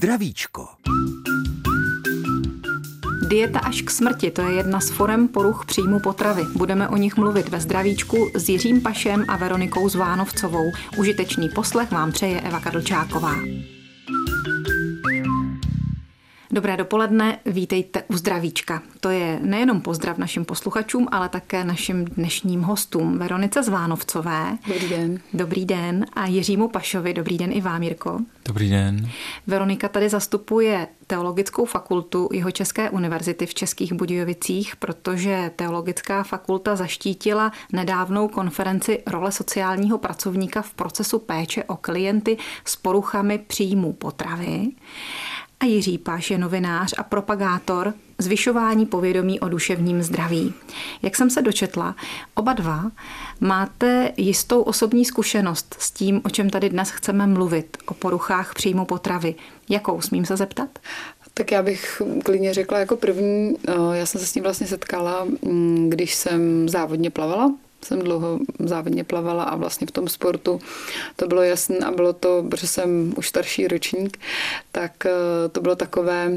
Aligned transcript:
Uzdravíčko. 0.00 0.68
Dieta 3.28 3.58
až 3.58 3.82
k 3.82 3.90
smrti, 3.90 4.30
to 4.30 4.42
je 4.42 4.52
jedna 4.52 4.80
z 4.80 4.90
forem 4.90 5.28
poruch 5.28 5.64
příjmu 5.66 6.00
potravy. 6.00 6.42
Budeme 6.56 6.88
o 6.88 6.96
nich 6.96 7.16
mluvit 7.16 7.48
ve 7.48 7.60
zdravíčku 7.60 8.30
s 8.34 8.48
Jiřím 8.48 8.80
Pašem 8.80 9.24
a 9.28 9.36
Veronikou 9.36 9.88
Zvánovcovou. 9.88 10.72
Užitečný 10.98 11.48
poslech 11.48 11.90
vám 11.90 12.12
přeje 12.12 12.40
Eva 12.40 12.60
Kadlčáková. 12.60 13.34
Dobré 16.52 16.76
dopoledne, 16.76 17.38
vítejte 17.46 18.02
u 18.08 18.16
Zdravíčka. 18.16 18.82
To 19.00 19.10
je 19.10 19.38
nejenom 19.42 19.80
pozdrav 19.80 20.18
našim 20.18 20.44
posluchačům, 20.44 21.08
ale 21.10 21.28
také 21.28 21.64
našim 21.64 22.04
dnešním 22.04 22.62
hostům. 22.62 23.18
Veronice 23.18 23.62
Zvánovcové. 23.62 24.58
Dobrý 24.68 24.88
den. 24.88 25.20
Dobrý 25.32 25.64
den. 25.64 26.06
A 26.12 26.26
Jiřímu 26.26 26.68
Pašovi. 26.68 27.14
Dobrý 27.14 27.38
den 27.38 27.52
i 27.52 27.60
vám, 27.60 27.82
Jirko. 27.82 28.18
Dobrý 28.44 28.70
den. 28.70 29.08
Veronika 29.46 29.88
tady 29.88 30.08
zastupuje 30.08 30.88
Teologickou 31.06 31.64
fakultu 31.64 32.28
jeho 32.32 32.50
České 32.50 32.90
univerzity 32.90 33.46
v 33.46 33.54
Českých 33.54 33.92
Budějovicích, 33.92 34.76
protože 34.76 35.50
Teologická 35.56 36.22
fakulta 36.22 36.76
zaštítila 36.76 37.52
nedávnou 37.72 38.28
konferenci 38.28 39.02
role 39.06 39.32
sociálního 39.32 39.98
pracovníka 39.98 40.62
v 40.62 40.74
procesu 40.74 41.18
péče 41.18 41.64
o 41.64 41.76
klienty 41.76 42.36
s 42.64 42.76
poruchami 42.76 43.38
příjmu 43.38 43.92
potravy 43.92 44.68
a 45.60 45.64
Jiří 45.64 45.98
Páš 45.98 46.30
je 46.30 46.38
novinář 46.38 46.94
a 46.98 47.02
propagátor 47.02 47.94
zvyšování 48.18 48.86
povědomí 48.86 49.40
o 49.40 49.48
duševním 49.48 50.02
zdraví. 50.02 50.54
Jak 51.02 51.16
jsem 51.16 51.30
se 51.30 51.42
dočetla, 51.42 51.96
oba 52.34 52.52
dva 52.52 52.90
máte 53.40 54.12
jistou 54.16 54.62
osobní 54.62 55.04
zkušenost 55.04 55.76
s 55.78 55.90
tím, 55.90 56.20
o 56.24 56.30
čem 56.30 56.50
tady 56.50 56.68
dnes 56.68 56.90
chceme 56.90 57.26
mluvit, 57.26 57.76
o 57.86 57.94
poruchách 57.94 58.54
příjmu 58.54 58.84
potravy. 58.84 59.34
Jakou, 59.68 60.00
smím 60.00 60.26
se 60.26 60.36
zeptat? 60.36 60.78
Tak 61.34 61.52
já 61.52 61.62
bych 61.62 62.02
klidně 62.24 62.54
řekla 62.54 62.78
jako 62.78 62.96
první, 62.96 63.56
eh, 63.68 63.72
já 63.92 64.06
jsem 64.06 64.20
se 64.20 64.26
s 64.26 64.32
tím 64.32 64.42
vlastně 64.42 64.66
setkala, 64.66 65.24
mm, 65.24 65.90
když 65.90 66.14
jsem 66.14 66.68
závodně 66.68 67.10
plavala 67.10 67.54
jsem 67.84 67.98
dlouho 67.98 68.38
závodně 68.58 69.04
plavala 69.04 69.44
a 69.44 69.56
vlastně 69.56 69.86
v 69.86 69.90
tom 69.90 70.08
sportu 70.08 70.60
to 71.16 71.26
bylo 71.26 71.42
jasné 71.42 71.78
a 71.78 71.90
bylo 71.90 72.12
to, 72.12 72.44
protože 72.50 72.66
jsem 72.66 73.14
už 73.16 73.28
starší 73.28 73.68
ročník, 73.68 74.18
tak 74.72 75.06
eh, 75.06 75.10
to 75.52 75.60
bylo 75.60 75.76
takové 75.76 76.32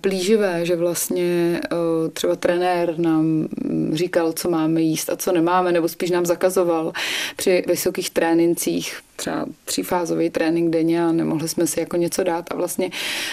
plíživé, 0.00 0.66
že 0.66 0.76
vlastně 0.76 1.60
eh, 1.64 2.08
třeba 2.12 2.36
trenér 2.36 2.98
nám 2.98 3.48
říkal, 3.92 4.32
co 4.32 4.50
máme 4.50 4.80
jíst 4.80 5.10
a 5.10 5.16
co 5.16 5.32
nemáme, 5.32 5.72
nebo 5.72 5.88
spíš 5.88 6.10
nám 6.10 6.26
zakazoval 6.26 6.92
při 7.36 7.64
vysokých 7.66 8.10
trénincích 8.10 9.00
třeba 9.18 9.46
třífázový 9.64 10.30
trénink 10.30 10.70
denně 10.70 11.04
a 11.04 11.12
nemohli 11.12 11.48
jsme 11.48 11.66
si 11.66 11.80
jako 11.80 11.96
něco 11.96 12.24
dát 12.24 12.44
a 12.50 12.56
vlastně 12.56 12.90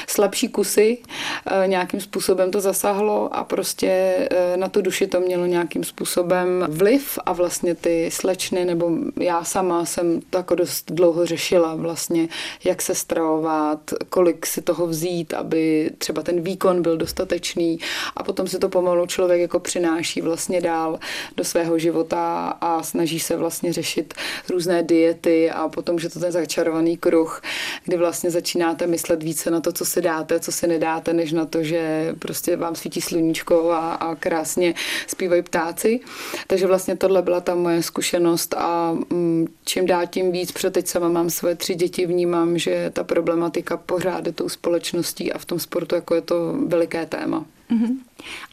slabší 0.08 0.47
kusy 0.47 0.97
eh, 1.45 1.67
nějakým 1.67 2.02
způsobem 2.02 2.52
to 2.52 2.61
zasáhlo 2.61 3.36
a 3.36 3.44
prostě 3.44 3.88
eh, 4.31 4.58
na 4.58 4.69
tu 4.69 4.81
duši 4.81 5.08
to 5.08 5.19
mělo 5.19 5.45
nějakým 5.45 5.83
způsobem 5.83 6.66
vliv 6.69 7.19
a 7.25 7.33
vlastně 7.33 7.75
ty 7.75 8.09
slečny 8.11 8.66
nebo 8.66 8.91
já 9.19 9.44
sama 9.44 9.86
jsem 9.86 10.22
to 10.30 10.38
jako 10.38 10.56
dost 10.56 10.91
dlouho 10.91 11.25
řešila 11.25 11.75
vlastně, 11.75 12.28
jak 12.63 12.81
se 12.81 12.95
stravovat, 12.95 13.80
kolik 14.09 14.45
si 14.45 14.61
toho 14.61 14.88
vzít, 14.88 15.33
aby 15.33 15.91
třeba 15.97 16.22
ten 16.22 16.41
výkon 16.41 16.81
byl 16.81 16.97
dostatečný 16.97 17.80
a 18.16 18.23
potom 18.23 18.47
si 18.47 18.59
to 18.59 18.69
pomalu 18.69 19.06
člověk 19.06 19.41
jako 19.41 19.59
přináší 19.59 20.22
vlastně 20.22 20.61
dál 20.61 21.00
do 21.38 21.44
svého 21.44 21.80
života 21.80 22.58
a 22.61 22.83
snaží 22.83 23.19
se 23.19 23.38
vlastně 23.38 23.73
řešit 23.73 24.13
různé 24.50 24.83
diety 24.83 25.52
a 25.52 25.69
potom, 25.76 26.00
že 26.00 26.09
to 26.09 26.20
ten 26.20 26.31
začarovaný 26.31 26.98
kruh, 26.98 27.42
kdy 27.84 27.98
vlastně 27.98 28.31
začínáte 28.31 28.88
myslet 28.88 29.23
více 29.23 29.52
na 29.52 29.59
to, 29.59 29.72
co 29.72 29.86
si 29.86 30.02
dáte, 30.02 30.40
co 30.40 30.52
si 30.52 30.68
nedáte, 30.68 31.14
než 31.14 31.31
na 31.31 31.45
to, 31.45 31.64
že 31.64 32.16
prostě 32.20 32.56
vám 32.56 32.75
svítí 32.75 33.02
sluníčko 33.02 33.72
a, 33.72 33.94
a 33.94 34.16
krásně 34.16 34.74
zpívají 35.08 35.41
ptáci. 35.41 36.00
Takže 36.47 36.68
vlastně 36.68 36.96
tohle 36.96 37.22
byla 37.22 37.41
ta 37.41 37.56
moje 37.56 37.84
zkušenost 37.84 38.53
a 38.53 38.94
mm, 38.94 39.47
čím 39.66 39.86
dál 39.86 40.08
tím 40.08 40.31
víc, 40.31 40.52
protože 40.52 40.69
teď 40.69 40.88
sama 40.88 41.09
mám 41.09 41.30
své 41.30 41.56
tři 41.56 41.75
děti, 41.75 42.06
vnímám, 42.06 42.57
že 42.57 42.90
ta 42.94 43.03
problematika 43.03 43.78
pořád 43.78 44.25
je 44.25 44.34
tou 44.34 44.50
společností 44.50 45.34
a 45.34 45.38
v 45.38 45.46
tom 45.46 45.59
sportu 45.59 45.96
jako 45.96 46.16
je 46.16 46.22
to 46.22 46.56
veliké 46.68 47.06
téma. 47.06 47.46
Uh-huh. 47.72 47.97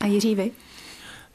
A 0.01 0.07
Jiří, 0.07 0.35
vy? 0.35 0.51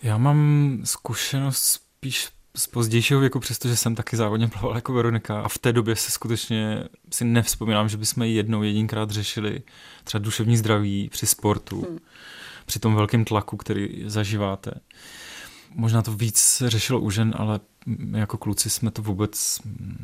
Já 0.03 0.17
mám 0.17 0.81
zkušenost 0.83 1.57
spíš 1.57 2.36
z 2.57 2.67
pozdějšího 2.67 3.19
věku, 3.19 3.39
přestože 3.39 3.75
jsem 3.75 3.95
taky 3.95 4.17
závodně 4.17 4.47
plaval 4.47 4.75
jako 4.75 4.93
Veronika 4.93 5.41
a 5.41 5.47
v 5.47 5.57
té 5.57 5.73
době 5.73 5.95
se 5.95 6.11
skutečně 6.11 6.83
si 7.11 7.25
nevzpomínám, 7.25 7.89
že 7.89 7.97
bychom 7.97 8.23
jednou 8.23 8.63
jedinkrát 8.63 9.11
řešili 9.11 9.61
třeba 10.03 10.23
duševní 10.23 10.57
zdraví 10.57 11.09
při 11.09 11.25
sportu, 11.25 11.85
hmm. 11.89 11.99
při 12.65 12.79
tom 12.79 12.95
velkém 12.95 13.25
tlaku, 13.25 13.57
který 13.57 14.03
zažíváte. 14.05 14.71
Možná 15.75 16.01
to 16.01 16.11
víc 16.11 16.63
řešilo 16.65 16.99
u 16.99 17.11
žen, 17.11 17.33
ale 17.37 17.59
jako 18.11 18.37
kluci 18.37 18.69
jsme 18.69 18.91
to 18.91 19.01
vůbec, 19.01 19.59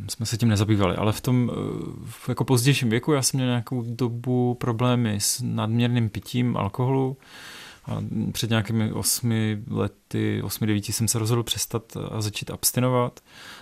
jsme 0.10 0.26
se 0.26 0.38
tím 0.38 0.50
nezabývali, 0.50 0.96
ale 0.96 1.12
v 1.12 1.22
tom 1.22 1.52
v 2.06 2.30
jako 2.30 2.44
pozdějším 2.44 2.90
věku 2.90 3.14
já 3.14 3.22
jsem 3.22 3.38
měl 3.38 3.48
nějakou 3.48 3.84
dobu 3.88 4.54
problémy 4.54 5.16
s 5.20 5.42
nadměrným 5.46 6.10
pitím 6.10 6.58
alkoholu, 6.58 7.18
a 7.86 7.98
před 8.32 8.50
nějakými 8.50 8.92
osmi 8.92 9.64
lety, 9.70 10.42
osmi, 10.44 10.68
devíti 10.68 10.94
jsem 10.94 11.08
se 11.08 11.20
rozhodl 11.20 11.44
přestat 11.44 11.98
a 12.12 12.22
začít 12.22 12.52
abstinovat 12.52 13.20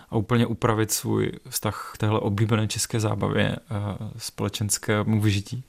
a 0.09 0.15
úplně 0.17 0.45
upravit 0.45 0.91
svůj 0.91 1.31
vztah 1.49 1.91
k 1.93 1.97
téhle 1.97 2.19
oblíbené 2.19 2.67
české 2.67 2.99
zábavě 2.99 3.55
a 3.69 3.97
společenskému 4.17 5.21
vyžití. 5.21 5.63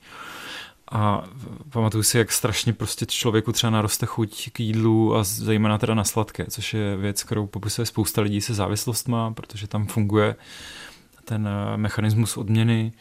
A 0.91 1.23
pamatuju 1.69 2.03
si, 2.03 2.17
jak 2.17 2.31
strašně 2.31 2.73
prostě 2.73 3.05
člověku 3.05 3.51
třeba 3.51 3.71
naroste 3.71 4.05
chuť 4.05 4.49
k 4.51 4.59
jídlu 4.59 5.15
a 5.15 5.23
zejména 5.23 5.77
teda 5.77 5.93
na 5.93 6.03
sladké, 6.03 6.45
což 6.45 6.73
je 6.73 6.97
věc, 6.97 7.23
kterou 7.23 7.47
popisuje 7.47 7.85
spousta 7.85 8.21
lidí 8.21 8.41
se 8.41 8.53
závislostma, 8.53 9.33
protože 9.33 9.67
tam 9.67 9.87
funguje 9.87 10.35
ten 11.25 11.49
mechanismus 11.75 12.37
odměny 12.37 12.93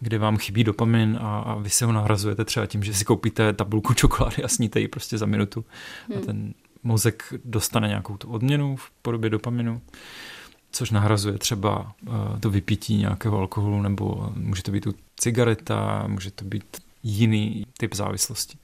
kdy 0.00 0.18
vám 0.18 0.36
chybí 0.36 0.64
dopamin 0.64 1.18
a, 1.20 1.38
a 1.38 1.54
vy 1.54 1.70
se 1.70 1.84
ho 1.84 1.92
nahrazujete 1.92 2.44
třeba 2.44 2.66
tím, 2.66 2.82
že 2.82 2.94
si 2.94 3.04
koupíte 3.04 3.52
tabulku 3.52 3.94
čokolády 3.94 4.44
a 4.44 4.48
sníte 4.48 4.80
ji 4.80 4.88
prostě 4.88 5.18
za 5.18 5.26
minutu 5.26 5.64
hmm. 6.08 6.18
a 6.18 6.26
ten 6.26 6.54
mozek 6.82 7.34
dostane 7.44 7.88
nějakou 7.88 8.16
tu 8.16 8.28
odměnu 8.28 8.76
v 8.76 8.90
podobě 9.02 9.30
dopaminu, 9.30 9.80
což 10.72 10.90
nahrazuje 10.90 11.38
třeba 11.38 11.92
uh, 12.08 12.40
to 12.40 12.50
vypití 12.50 12.96
nějakého 12.96 13.38
alkoholu 13.38 13.82
nebo 13.82 14.32
může 14.36 14.62
to 14.62 14.70
být 14.70 14.84
tu 14.84 14.94
cigareta, 15.16 16.04
může 16.06 16.30
to 16.30 16.44
být 16.44 16.76
jiný 17.02 17.66
typ 17.78 17.94
závislosti. 17.94 18.58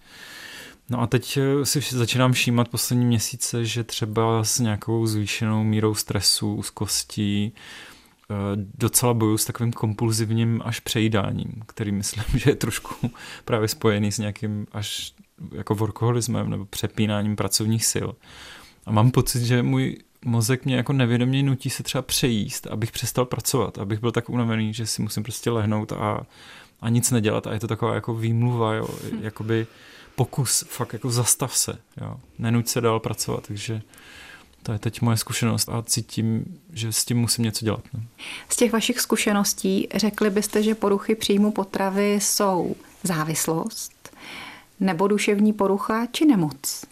No 0.91 1.00
a 1.00 1.06
teď 1.06 1.38
eh, 1.38 1.66
si 1.66 1.81
začínám 1.81 2.32
všímat 2.32 2.69
poslední 2.69 3.04
měsíce, 3.04 3.65
že 3.65 3.84
třeba 3.84 4.44
s 4.44 4.59
nějakou 4.59 5.06
zvýšenou 5.06 5.65
mírou 5.65 5.94
stresu, 5.94 6.54
úzkostí, 6.54 7.53
Eh, 7.53 7.91
docela 8.54 9.15
boju 9.15 9.38
s 9.38 9.44
takovým 9.44 9.72
kompulzivním 9.72 10.60
až 10.65 10.81
přejídáním, 10.81 11.62
který 11.66 11.93
myslím, 11.93 12.25
že 12.38 12.50
je 12.50 12.56
trošku 12.56 13.10
právě 13.44 13.69
spojený 13.69 14.12
s 14.12 14.19
nějakým 14.19 14.66
až 14.72 15.15
jako 15.53 15.75
workoholismem 15.75 16.50
nebo 16.50 16.65
přepínáním 16.65 17.37
pracovních 17.37 17.87
sil. 17.92 18.09
A 18.87 18.92
mám 18.92 19.10
pocit, 19.10 19.42
že 19.42 19.62
můj 19.62 19.98
mozek 20.25 20.65
mě 20.65 20.76
jako 20.76 20.92
nevědomě 20.92 21.42
nutí 21.42 21.71
se 21.71 21.82
třeba 21.82 22.03
přejíst, 22.03 22.66
abych 22.66 22.92
přestal 22.92 23.25
pracovat, 23.25 23.78
abych 23.78 24.00
byl 24.00 24.12
tak 24.12 24.31
unavený, 24.31 24.75
že 24.75 24.87
si 24.87 25.03
musím 25.03 25.22
prostě 25.22 25.50
lehnout 25.50 25.92
a, 25.92 26.26
a 26.81 26.88
nic 26.88 27.10
nedělat. 27.10 27.47
A 27.47 27.53
je 27.53 27.60
to 27.60 27.69
taková 27.69 27.94
jako 27.94 28.15
výmluva, 28.15 28.75
jo, 28.75 28.88
hm. 29.12 29.19
jakoby 29.21 29.66
pokus, 30.15 30.65
fakt 30.69 30.92
jako 30.92 31.10
zastav 31.10 31.56
se, 31.56 31.78
jo, 32.00 32.16
nenuť 32.38 32.69
se 32.69 32.81
dál 32.81 33.00
pracovat, 33.00 33.47
takže 33.48 33.82
to 34.62 34.73
je 34.73 34.78
teď 34.78 35.00
moje 35.00 35.17
zkušenost 35.17 35.69
a 35.69 35.83
cítím, 35.83 36.59
že 36.73 36.93
s 36.93 37.05
tím 37.05 37.19
musím 37.19 37.45
něco 37.45 37.65
dělat. 37.65 37.83
Ne? 37.95 38.00
Z 38.49 38.56
těch 38.56 38.73
vašich 38.73 39.00
zkušeností 39.00 39.89
řekli 39.95 40.31
byste, 40.31 40.63
že 40.63 40.75
poruchy 40.75 41.15
příjmu 41.15 41.51
potravy 41.51 42.13
jsou 42.21 42.77
závislost 43.03 43.92
nebo 44.81 45.09
duševní 45.09 45.53
porucha 45.53 46.07
či 46.13 46.27
nemoc? 46.27 46.84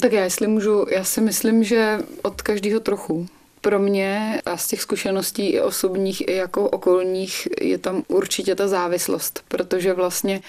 Tak 0.00 0.12
já, 0.12 0.24
jestli 0.24 0.46
můžu, 0.46 0.86
já 0.90 1.04
si 1.04 1.20
myslím, 1.20 1.64
že 1.64 1.98
od 2.22 2.42
každého 2.42 2.80
trochu. 2.80 3.26
Pro 3.60 3.78
mě 3.78 4.42
a 4.46 4.56
z 4.56 4.66
těch 4.66 4.82
zkušeností 4.82 5.46
i 5.46 5.60
osobních, 5.60 6.28
i 6.28 6.34
jako 6.34 6.68
okolních 6.68 7.48
je 7.60 7.78
tam 7.78 8.02
určitě 8.08 8.54
ta 8.54 8.68
závislost, 8.68 9.44
protože 9.48 9.92
vlastně 9.92 10.40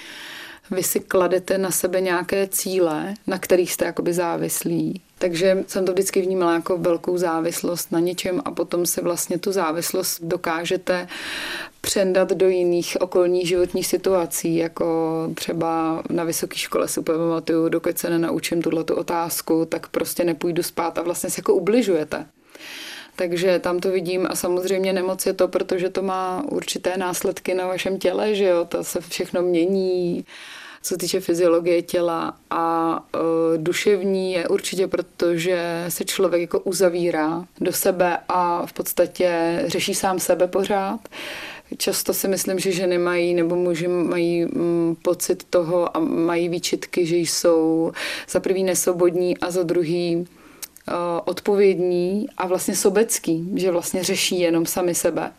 vy 0.72 0.83
si 0.83 1.00
kladete 1.00 1.57
na 1.57 1.72
sebe 1.72 2.01
nějaké 2.01 2.48
cíle, 2.48 3.13
na 3.28 3.39
kterých 3.39 3.74
jste 3.74 3.86
jakoby 3.86 4.13
závislí. 4.13 5.01
Takže 5.19 5.63
jsem 5.68 5.86
to 5.86 5.92
vždycky 5.92 6.21
vnímala 6.21 6.54
jako 6.54 6.77
velkou 6.77 7.18
závislost 7.18 7.92
na 7.92 8.00
něčem 8.00 8.42
a 8.45 8.51
potom 8.51 8.86
si 8.86 9.01
vlastně 9.01 9.38
tu 9.39 9.51
závislost 9.51 10.21
dokážete 10.24 11.07
přendat 11.81 12.30
do 12.30 12.50
jiných 12.50 12.98
okolních 13.00 13.48
životních 13.48 13.88
situací, 13.88 14.56
jako 14.56 14.86
třeba 15.36 16.04
na 16.10 16.24
vysoké 16.24 16.57
škole 16.57 16.88
si 16.88 17.01
pamatuju, 17.01 17.69
dokud 17.69 17.98
se 17.98 18.10
nenaučím 18.10 18.62
tuhle 18.62 18.83
otázku, 18.83 19.66
tak 19.66 19.88
prostě 19.88 20.24
nepůjdu 20.24 20.63
spát 20.63 20.98
a 20.98 21.01
vlastně 21.01 21.30
se 21.30 21.39
jako 21.39 21.54
ubližujete. 21.54 22.25
Takže 23.16 23.60
tam 23.60 23.80
to 23.80 23.92
vidím 23.92 24.27
a 24.30 24.36
samozřejmě 24.36 24.94
nemoc 24.94 25.25
je 25.25 25.33
to, 25.33 25.48
protože 25.48 25.89
to 25.89 26.01
má 26.01 26.44
určité 26.50 26.98
následky 26.98 27.54
na 27.54 27.68
vašem 27.68 27.98
těle, 28.00 28.36
že 28.36 28.45
jo, 28.45 28.66
to 28.66 28.83
se 28.83 29.01
všechno 29.01 29.42
mění, 29.42 30.25
co 30.81 30.88
se 30.88 30.98
týče 30.98 31.20
fyziologie 31.20 31.81
těla 31.81 32.38
a 32.50 32.96
uh, 33.16 33.22
duševní 33.58 34.34
je 34.34 34.48
určitě, 34.48 34.88
protože 34.88 35.86
se 35.90 36.06
člověk 36.06 36.42
jako 36.42 36.60
uzavírá 36.60 37.46
do 37.62 37.74
sebe 37.74 38.18
a 38.28 38.66
v 38.66 38.74
podstatě 38.74 39.62
řeší 39.68 39.96
sám 39.96 40.20
sebe 40.20 40.48
pořád. 40.48 41.00
Často 41.78 42.14
si 42.14 42.28
myslím, 42.28 42.60
že 42.60 42.72
ženy 42.72 42.98
mají 42.98 43.34
nebo 43.34 43.56
muži 43.56 43.88
mají 43.88 44.46
mm, 44.46 44.96
pocit 45.02 45.44
toho 45.50 45.98
a 45.98 46.00
mají 46.00 46.50
výčitky, 46.50 47.06
že 47.06 47.18
jsou 47.18 47.92
za 48.30 48.40
prvý 48.40 48.64
nesobodní 48.64 49.38
a 49.38 49.52
za 49.52 49.64
druhý 49.64 50.16
uh, 50.16 50.26
odpovědní 51.26 52.28
a 52.38 52.48
vlastně 52.48 52.76
sobecký, 52.76 53.52
že 53.56 53.72
vlastně 53.72 54.04
řeší 54.04 54.40
jenom 54.40 54.66
sami 54.66 54.96
sebe 54.96 55.31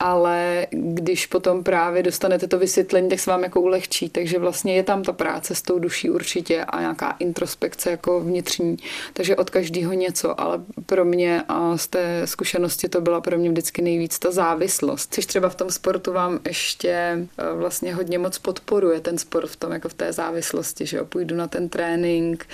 ale 0.00 0.66
když 0.70 1.26
potom 1.26 1.64
právě 1.64 2.02
dostanete 2.02 2.46
to 2.46 2.58
vysvětlení, 2.58 3.08
tak 3.08 3.20
se 3.20 3.30
vám 3.30 3.42
jako 3.42 3.60
ulehčí. 3.60 4.08
Takže 4.08 4.38
vlastně 4.38 4.76
je 4.76 4.82
tam 4.82 5.02
ta 5.02 5.12
práce 5.12 5.54
s 5.54 5.62
tou 5.62 5.78
duší 5.78 6.10
určitě 6.10 6.64
a 6.64 6.80
nějaká 6.80 7.16
introspekce 7.18 7.90
jako 7.90 8.20
vnitřní. 8.20 8.76
Takže 9.12 9.36
od 9.36 9.50
každého 9.50 9.92
něco, 9.92 10.40
ale 10.40 10.60
pro 10.86 11.04
mě 11.04 11.42
a 11.48 11.76
z 11.76 11.86
té 11.86 12.22
zkušenosti 12.24 12.88
to 12.88 13.00
byla 13.00 13.20
pro 13.20 13.38
mě 13.38 13.50
vždycky 13.50 13.82
nejvíc 13.82 14.18
ta 14.18 14.30
závislost. 14.30 15.14
Což 15.14 15.26
třeba 15.26 15.48
v 15.48 15.54
tom 15.54 15.70
sportu 15.70 16.12
vám 16.12 16.40
ještě 16.46 16.88
e, 16.88 17.26
vlastně 17.54 17.94
hodně 17.94 18.18
moc 18.18 18.38
podporuje 18.38 19.00
ten 19.00 19.18
sport 19.18 19.50
v 19.50 19.56
tom, 19.56 19.72
jako 19.72 19.88
v 19.88 19.94
té 19.94 20.12
závislosti, 20.12 20.86
že 20.86 20.96
jo, 20.96 21.04
půjdu 21.04 21.36
na 21.36 21.48
ten 21.48 21.68
trénink, 21.68 22.46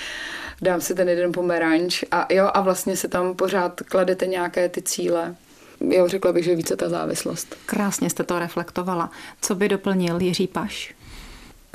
dám 0.62 0.80
si 0.80 0.94
ten 0.94 1.08
jeden 1.08 1.32
pomeranč 1.32 2.04
a 2.10 2.26
jo, 2.32 2.50
a 2.54 2.60
vlastně 2.60 2.96
se 2.96 3.08
tam 3.08 3.34
pořád 3.34 3.80
kladete 3.80 4.26
nějaké 4.26 4.68
ty 4.68 4.82
cíle 4.82 5.36
jo, 5.80 6.08
řekla 6.08 6.32
bych, 6.32 6.44
že 6.44 6.56
více 6.56 6.76
ta 6.76 6.88
závislost. 6.88 7.56
Krásně 7.66 8.10
jste 8.10 8.24
to 8.24 8.38
reflektovala. 8.38 9.10
Co 9.40 9.54
by 9.54 9.68
doplnil 9.68 10.20
Jiří 10.20 10.46
Paš? 10.46 10.94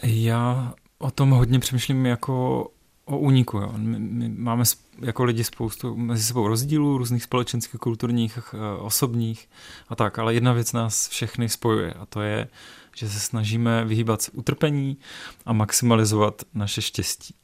Já 0.03 0.73
o 0.97 1.11
tom 1.11 1.29
hodně 1.29 1.59
přemýšlím 1.59 2.05
jako 2.05 2.67
o 3.05 3.17
úniku. 3.17 3.57
Jo. 3.57 3.73
My, 3.77 3.99
my 3.99 4.29
máme 4.29 4.63
jako 4.99 5.23
lidi 5.23 5.43
spoustu 5.43 5.95
mezi 5.95 6.23
sebou 6.23 6.47
rozdílů, 6.47 6.97
různých 6.97 7.23
společenských, 7.23 7.79
kulturních, 7.79 8.39
eh, 8.53 8.81
osobních 8.81 9.49
a 9.89 9.95
tak, 9.95 10.19
ale 10.19 10.33
jedna 10.33 10.53
věc 10.53 10.73
nás 10.73 11.07
všechny 11.07 11.49
spojuje 11.49 11.93
a 11.93 12.05
to 12.05 12.21
je, 12.21 12.47
že 12.95 13.09
se 13.09 13.19
snažíme 13.19 13.85
vyhýbat 13.85 14.21
se 14.21 14.31
utrpení 14.31 14.97
a 15.45 15.53
maximalizovat 15.53 16.41
naše 16.53 16.81
štěstí. 16.81 17.35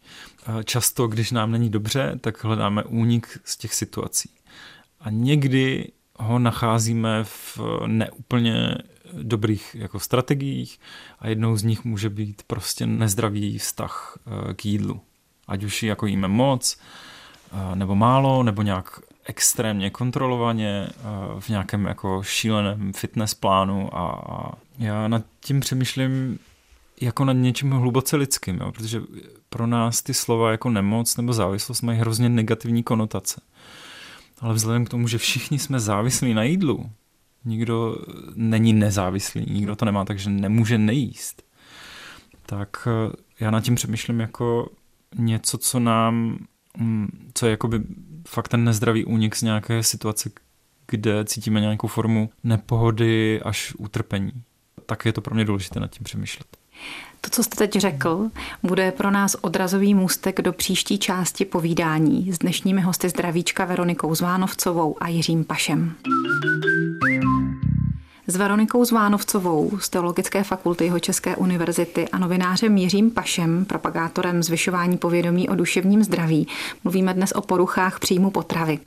Eh, 0.48 0.63
často, 0.63 1.07
když 1.07 1.31
nám 1.31 1.51
není 1.51 1.69
dobře, 1.69 2.19
tak 2.21 2.44
hledáme 2.44 2.83
únik 2.83 3.39
z 3.44 3.57
těch 3.57 3.74
situací. 3.74 4.30
A 5.00 5.09
někdy 5.09 5.92
ho 6.18 6.40
nacházíme 6.40 7.24
v 7.24 7.60
neúplně 7.88 8.78
dobrých 9.14 9.75
jako 9.80 10.00
strategiích 10.00 10.80
a 11.19 11.28
jednou 11.28 11.58
z 11.58 11.64
nich 11.64 11.86
může 11.86 12.10
být 12.10 12.42
prostě 12.48 12.88
nezdravý 12.88 13.58
vztah 13.58 14.18
eh, 14.18 14.54
k 14.54 14.66
jídlu. 14.66 15.02
Ať 15.48 15.64
už 15.64 15.84
jako 15.84 16.06
jíme 16.06 16.28
moc, 16.28 16.78
eh, 17.52 17.75
nebo 17.75 17.96
málo, 17.96 18.44
nebo 18.44 18.62
nějak 18.62 19.00
extrémně 19.25 19.90
kontrolovaně 19.90 20.88
eh, 20.90 20.94
v 21.40 21.50
nějakém 21.50 21.86
jako 21.86 22.24
šíleném 22.24 22.94
fitness 22.94 23.34
plánu 23.34 23.98
a 23.98 24.54
já 24.78 25.08
nad 25.08 25.24
tím 25.40 25.60
přemýšlím 25.60 26.40
jako 27.02 27.25
nad 27.25 27.34
něčím 27.34 27.72
hluboce 27.72 28.16
lidským, 28.16 28.58
jo? 28.58 28.72
protože 28.72 29.02
pro 29.50 29.68
nás 29.68 30.02
ty 30.02 30.14
slova 30.14 30.52
jako 30.52 30.69
nemoc 30.69 31.18
nebo 31.18 31.34
závislost 31.34 31.81
mají 31.81 32.00
hrozně 32.00 32.30
negativní 32.30 32.84
konotace. 32.84 33.42
Ale 34.39 34.54
vzhledem 34.54 34.86
k 34.86 34.89
tomu, 34.89 35.07
že 35.07 35.18
všichni 35.18 35.60
jsme 35.60 35.80
závislí 35.80 36.34
na 36.34 36.44
jídlu, 36.44 36.92
nikdo 37.45 37.98
není 38.36 38.74
nezávislý, 38.74 39.45
nikdo 39.50 39.75
to 39.75 39.86
nemá, 39.86 40.06
takže 40.06 40.30
nemůže 40.30 40.78
nejíst, 40.78 41.44
tak 42.45 42.88
eh, 42.88 43.16
já 43.39 43.51
nad 43.51 43.62
tím 43.62 43.75
přemýšlím 43.75 44.19
jako 44.19 44.69
něco, 45.16 45.57
co 45.57 45.80
nám, 45.80 46.38
mm, 46.78 47.31
co 47.34 47.45
je 47.45 47.51
jakoby 47.51 47.81
fakt 48.28 48.48
ten 48.48 48.63
nezdravý 48.63 49.06
únik 49.06 49.36
z 49.36 49.42
nějaké 49.42 49.84
situace, 49.84 50.30
kde 50.88 51.25
cítíme 51.25 51.62
nějakou 51.62 51.88
formu 51.88 52.30
nepohody 52.44 53.42
až 53.42 53.74
utrpení. 53.78 54.31
Tak 54.86 55.06
je 55.06 55.13
to 55.13 55.22
pro 55.22 55.36
mě 55.36 55.45
důležité 55.45 55.80
nad 55.80 55.92
tím 55.92 56.04
přemýšlet. 56.04 56.57
To, 57.22 57.30
co 57.30 57.44
jste 57.44 57.56
teď 57.56 57.82
řekl, 57.82 58.30
bude 58.64 58.92
pro 58.92 59.12
nás 59.12 59.36
odrazový 59.42 59.94
můstek 59.94 60.42
do 60.42 60.54
příští 60.54 60.98
části 60.98 61.46
povídání 61.46 62.32
s 62.32 62.38
dnešními 62.38 62.82
hosty 62.82 63.10
zdravíčka 63.10 63.66
Veronikou 63.66 64.16
Zvánovcovou 64.16 64.96
a 65.00 65.08
Jiřím 65.08 65.44
Pašem. 65.44 65.96
S 68.28 68.36
Veronikou 68.36 68.86
Zvánovcovou 68.86 69.72
z 69.80 69.90
Teologické 69.90 70.44
fakulty 70.44 70.86
jeho 70.86 71.00
České 71.00 71.36
univerzity 71.36 72.10
a 72.10 72.18
novinářem 72.18 72.78
Jiřím 72.78 73.12
Pašem, 73.12 73.66
propagátorem 73.66 74.44
zvyšování 74.44 74.98
povědomí 74.98 75.50
o 75.50 75.56
duševním 75.56 76.04
zdraví, 76.04 76.48
mluvíme 76.84 77.14
dnes 77.14 77.32
o 77.32 77.42
poruchách 77.42 78.00
příjmu 78.00 78.32
potravy. 78.32 78.80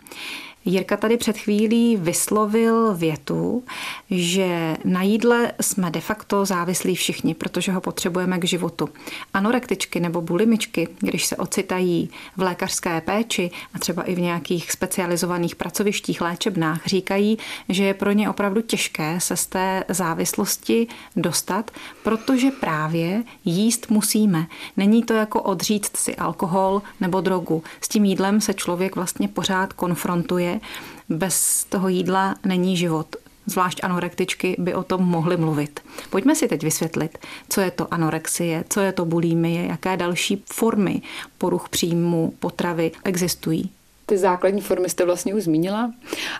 Jirka 0.65 0.97
tady 0.97 1.17
před 1.17 1.39
chvílí 1.39 1.97
vyslovil 1.97 2.95
větu, 2.95 3.65
že 4.11 4.77
na 4.85 5.03
jídle 5.03 5.53
jsme 5.61 5.91
de 5.91 6.01
facto 6.01 6.45
závislí 6.45 6.95
všichni, 6.95 7.35
protože 7.35 7.73
ho 7.73 7.81
potřebujeme 7.81 8.39
k 8.39 8.45
životu. 8.45 8.89
Anorektičky 9.35 10.01
nebo 10.01 10.21
bulimičky, 10.21 10.89
když 10.99 11.27
se 11.27 11.37
ocitají 11.37 12.11
v 12.37 12.43
lékařské 12.43 13.01
péči 13.01 13.51
a 13.75 13.79
třeba 13.79 14.03
i 14.03 14.15
v 14.15 14.21
nějakých 14.21 14.73
specializovaných 14.73 15.57
pracovištích, 15.57 16.21
léčebnách, 16.21 16.87
říkají, 16.87 17.39
že 17.69 17.85
je 17.85 17.95
pro 17.95 18.13
ně 18.13 18.31
opravdu 18.31 18.61
těžké 18.61 19.21
se 19.21 19.37
z 19.37 19.47
té 19.47 19.85
závislosti 19.89 20.87
dostat, 21.17 21.71
protože 22.03 22.51
právě 22.51 23.23
jíst 23.45 23.91
musíme. 23.91 24.47
Není 24.77 25.03
to 25.03 25.13
jako 25.13 25.43
odříct 25.43 25.97
si 25.97 26.17
alkohol 26.17 26.83
nebo 27.01 27.21
drogu. 27.21 27.63
S 27.81 27.89
tím 27.89 28.05
jídlem 28.05 28.41
se 28.41 28.55
člověk 28.55 28.97
vlastně 28.97 29.29
pořád 29.29 29.73
konfrontuje 29.73 30.50
bez 31.09 31.65
toho 31.65 31.89
jídla 31.89 32.35
není 32.45 32.77
život. 32.77 33.17
Zvlášť 33.47 33.81
anorektičky 33.83 34.57
by 34.59 34.75
o 34.75 34.83
tom 34.83 35.03
mohly 35.03 35.37
mluvit. 35.37 35.81
Pojďme 36.11 36.35
si 36.35 36.49
teď 36.49 36.63
vysvětlit, 36.63 37.19
co 37.49 37.61
je 37.61 37.71
to 37.71 37.95
anorexie, 37.95 38.65
co 38.69 38.81
je 38.81 38.93
to 38.93 39.05
bulimie, 39.05 39.67
jaké 39.67 39.97
další 39.97 40.43
formy 40.47 41.03
poruch 41.39 41.69
příjmu 41.69 42.35
potravy 42.39 42.93
existují. 43.05 43.71
Ty 44.07 44.19
základní 44.19 44.61
formy 44.61 44.89
jste 44.89 45.05
vlastně 45.05 45.35
už 45.35 45.43
zmínila. 45.43 45.93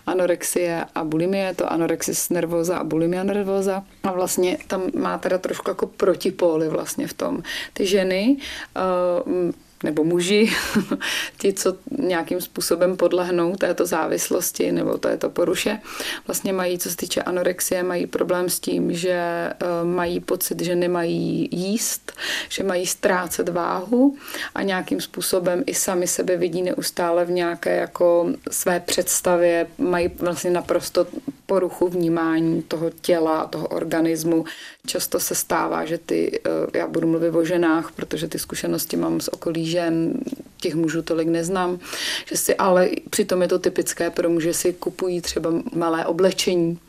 Anorexie 0.05 0.85
a 0.95 1.03
bulimie, 1.03 1.53
to 1.53 1.71
anorexis 1.71 2.29
nervoza 2.29 2.77
a 2.77 2.83
bulimia 2.83 3.23
nervoza. 3.23 3.83
A 4.03 4.11
vlastně 4.11 4.57
tam 4.67 4.81
má 4.95 5.17
teda 5.17 5.37
trošku 5.37 5.69
jako 5.69 5.87
protipóly 5.87 6.69
vlastně 6.69 7.07
v 7.07 7.13
tom. 7.13 7.43
Ty 7.73 7.85
ženy 7.85 8.37
uh, 8.75 9.51
nebo 9.83 10.03
muži, 10.03 10.51
ti, 11.37 11.53
co 11.53 11.75
nějakým 11.97 12.41
způsobem 12.41 12.97
podlehnou 12.97 13.55
této 13.55 13.85
závislosti 13.85 14.71
nebo 14.71 14.97
této 14.97 15.29
poruše, 15.29 15.79
vlastně 16.27 16.53
mají, 16.53 16.79
co 16.79 16.89
se 16.89 16.97
týče 16.97 17.21
anorexie, 17.21 17.83
mají 17.83 18.07
problém 18.07 18.49
s 18.49 18.59
tím, 18.59 18.93
že 18.93 19.11
eh, 19.11 19.55
mají 19.83 20.19
pocit, 20.19 20.61
že 20.61 20.75
nemají 20.75 21.49
jíst, 21.51 22.11
že 22.49 22.63
mají 22.63 22.85
ztrácet 22.85 23.49
váhu 23.49 24.17
a 24.55 24.61
nějakým 24.61 25.01
způsobem 25.01 25.63
i 25.65 25.73
sami 25.73 26.07
sebe 26.07 26.37
vidí 26.37 26.61
neustále 26.61 27.25
v 27.25 27.31
nějaké 27.31 27.75
jako 27.75 28.27
své 28.51 28.79
představě, 28.79 29.67
mají 29.77 30.07
vlastně 30.19 30.51
naprosto 30.51 31.07
poruchu 31.45 31.87
vnímání 31.87 32.63
toho 32.63 32.89
těla, 33.01 33.47
toho 33.47 33.67
organismu. 33.67 34.45
Často 34.85 35.19
se 35.19 35.35
stává, 35.35 35.85
že 35.85 35.97
ty, 35.97 36.39
eh, 36.45 36.77
já 36.77 36.87
budu 36.87 37.07
mluvit 37.07 37.35
o 37.35 37.45
ženách, 37.45 37.91
protože 37.91 38.27
ty 38.27 38.39
zkušenosti 38.39 38.97
mám 38.97 39.21
z 39.21 39.27
okolí 39.27 39.70
žen, 39.71 40.13
těch 40.61 40.75
mužů 40.75 41.01
tolik 41.01 41.27
neznám, 41.27 41.79
že 42.25 42.37
si 42.37 42.55
ale 42.55 42.89
přitom 43.09 43.41
je 43.41 43.47
to 43.47 43.59
typické 43.59 44.09
pro 44.09 44.29
muže 44.29 44.53
si 44.53 44.73
kupují 44.73 45.21
třeba 45.21 45.49
malé 45.73 46.05
oblečení, 46.05 46.79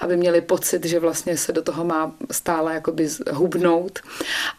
aby 0.00 0.16
měli 0.16 0.40
pocit, 0.40 0.84
že 0.84 1.00
vlastně 1.00 1.36
se 1.36 1.52
do 1.52 1.62
toho 1.62 1.84
má 1.84 2.14
stále 2.30 2.74
jakoby 2.74 3.08
hubnout 3.30 3.98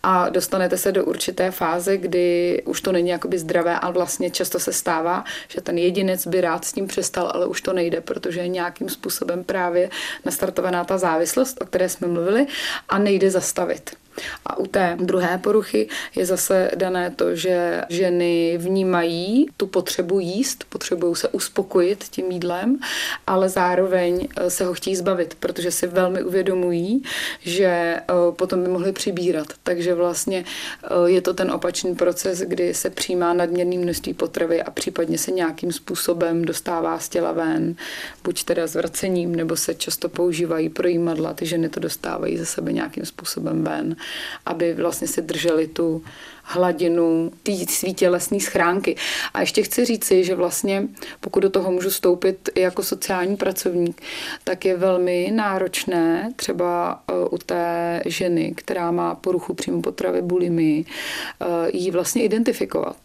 a 0.03 0.29
dostanete 0.29 0.77
se 0.77 0.91
do 0.91 1.05
určité 1.05 1.51
fáze, 1.51 1.97
kdy 1.97 2.61
už 2.65 2.81
to 2.81 2.91
není 2.91 3.09
jakoby 3.09 3.39
zdravé 3.39 3.79
a 3.79 3.91
vlastně 3.91 4.29
často 4.29 4.59
se 4.59 4.73
stává, 4.73 5.23
že 5.47 5.61
ten 5.61 5.77
jedinec 5.77 6.27
by 6.27 6.41
rád 6.41 6.65
s 6.65 6.73
tím 6.73 6.87
přestal, 6.87 7.31
ale 7.33 7.47
už 7.47 7.61
to 7.61 7.73
nejde, 7.73 8.01
protože 8.01 8.39
je 8.39 8.47
nějakým 8.47 8.89
způsobem 8.89 9.43
právě 9.43 9.89
nastartovaná 10.25 10.83
ta 10.83 10.97
závislost, 10.97 11.61
o 11.61 11.65
které 11.65 11.89
jsme 11.89 12.07
mluvili 12.07 12.47
a 12.89 12.99
nejde 12.99 13.31
zastavit. 13.31 14.02
A 14.45 14.57
u 14.57 14.67
té 14.67 14.97
druhé 14.99 15.37
poruchy 15.37 15.89
je 16.15 16.25
zase 16.25 16.71
dané 16.75 17.11
to, 17.11 17.35
že 17.35 17.81
ženy 17.89 18.57
vnímají 18.57 19.47
tu 19.57 19.67
potřebu 19.67 20.19
jíst, 20.19 20.63
potřebují 20.69 21.15
se 21.15 21.27
uspokojit 21.27 22.03
tím 22.03 22.31
jídlem, 22.31 22.79
ale 23.27 23.49
zároveň 23.49 24.27
eh, 24.37 24.49
se 24.49 24.65
ho 24.65 24.73
chtějí 24.73 24.95
zbavit, 24.95 25.35
protože 25.39 25.71
si 25.71 25.87
velmi 25.87 26.23
uvědomují, 26.23 27.03
že 27.41 27.65
eh, 27.65 28.03
potom 28.31 28.63
by 28.63 28.69
mohly 28.69 28.91
přibírat. 28.91 29.47
Takže 29.63 29.93
vlastně 29.93 30.45
eh, 30.83 30.87
je 31.05 31.21
to 31.21 31.33
ten 31.33 31.51
opačný 31.51 31.95
proces, 31.95 32.39
kdy 32.39 32.73
se 32.73 32.89
přijímá 32.89 33.33
nadměrné 33.33 33.77
množství 33.77 34.13
potravy 34.13 34.63
a 34.63 34.71
případně 34.71 35.17
se 35.17 35.31
nějakým 35.31 35.71
způsobem 35.71 36.45
dostává 36.45 36.99
z 36.99 37.09
těla 37.09 37.31
ven, 37.31 37.75
buď 38.23 38.43
teda 38.43 38.67
zvrcením, 38.67 39.35
nebo 39.35 39.55
se 39.55 39.75
často 39.75 40.09
používají 40.09 40.69
projímadla, 40.69 41.33
ty 41.33 41.45
ženy 41.45 41.69
to 41.69 41.79
dostávají 41.79 42.37
ze 42.37 42.45
sebe 42.45 42.71
nějakým 42.71 43.05
způsobem 43.05 43.63
ven 43.63 43.95
aby 44.45 44.73
vlastně 44.73 45.07
si 45.07 45.21
drželi 45.21 45.67
tu 45.67 46.03
hladinu 46.43 47.31
té 47.43 47.51
svý 47.69 47.93
tělesné 47.93 48.39
schránky. 48.39 48.95
A 49.33 49.41
ještě 49.41 49.63
chci 49.63 49.85
říci, 49.85 50.23
že 50.23 50.35
vlastně 50.35 50.87
pokud 51.19 51.39
do 51.39 51.49
toho 51.49 51.71
můžu 51.71 51.91
stoupit 51.91 52.49
i 52.55 52.61
jako 52.61 52.83
sociální 52.83 53.35
pracovník, 53.37 54.01
tak 54.43 54.65
je 54.65 54.77
velmi 54.77 55.31
náročné 55.33 56.33
třeba 56.35 57.03
eh, 57.09 57.13
u 57.31 57.37
té 57.37 58.01
ženy, 58.05 58.53
která 58.55 58.91
má 58.91 59.15
poruchu 59.15 59.53
příjmu 59.53 59.81
potravy 59.81 60.21
bulimy, 60.21 60.85
eh, 60.85 61.45
jí 61.73 61.91
vlastně 61.91 62.23
identifikovat 62.23 62.97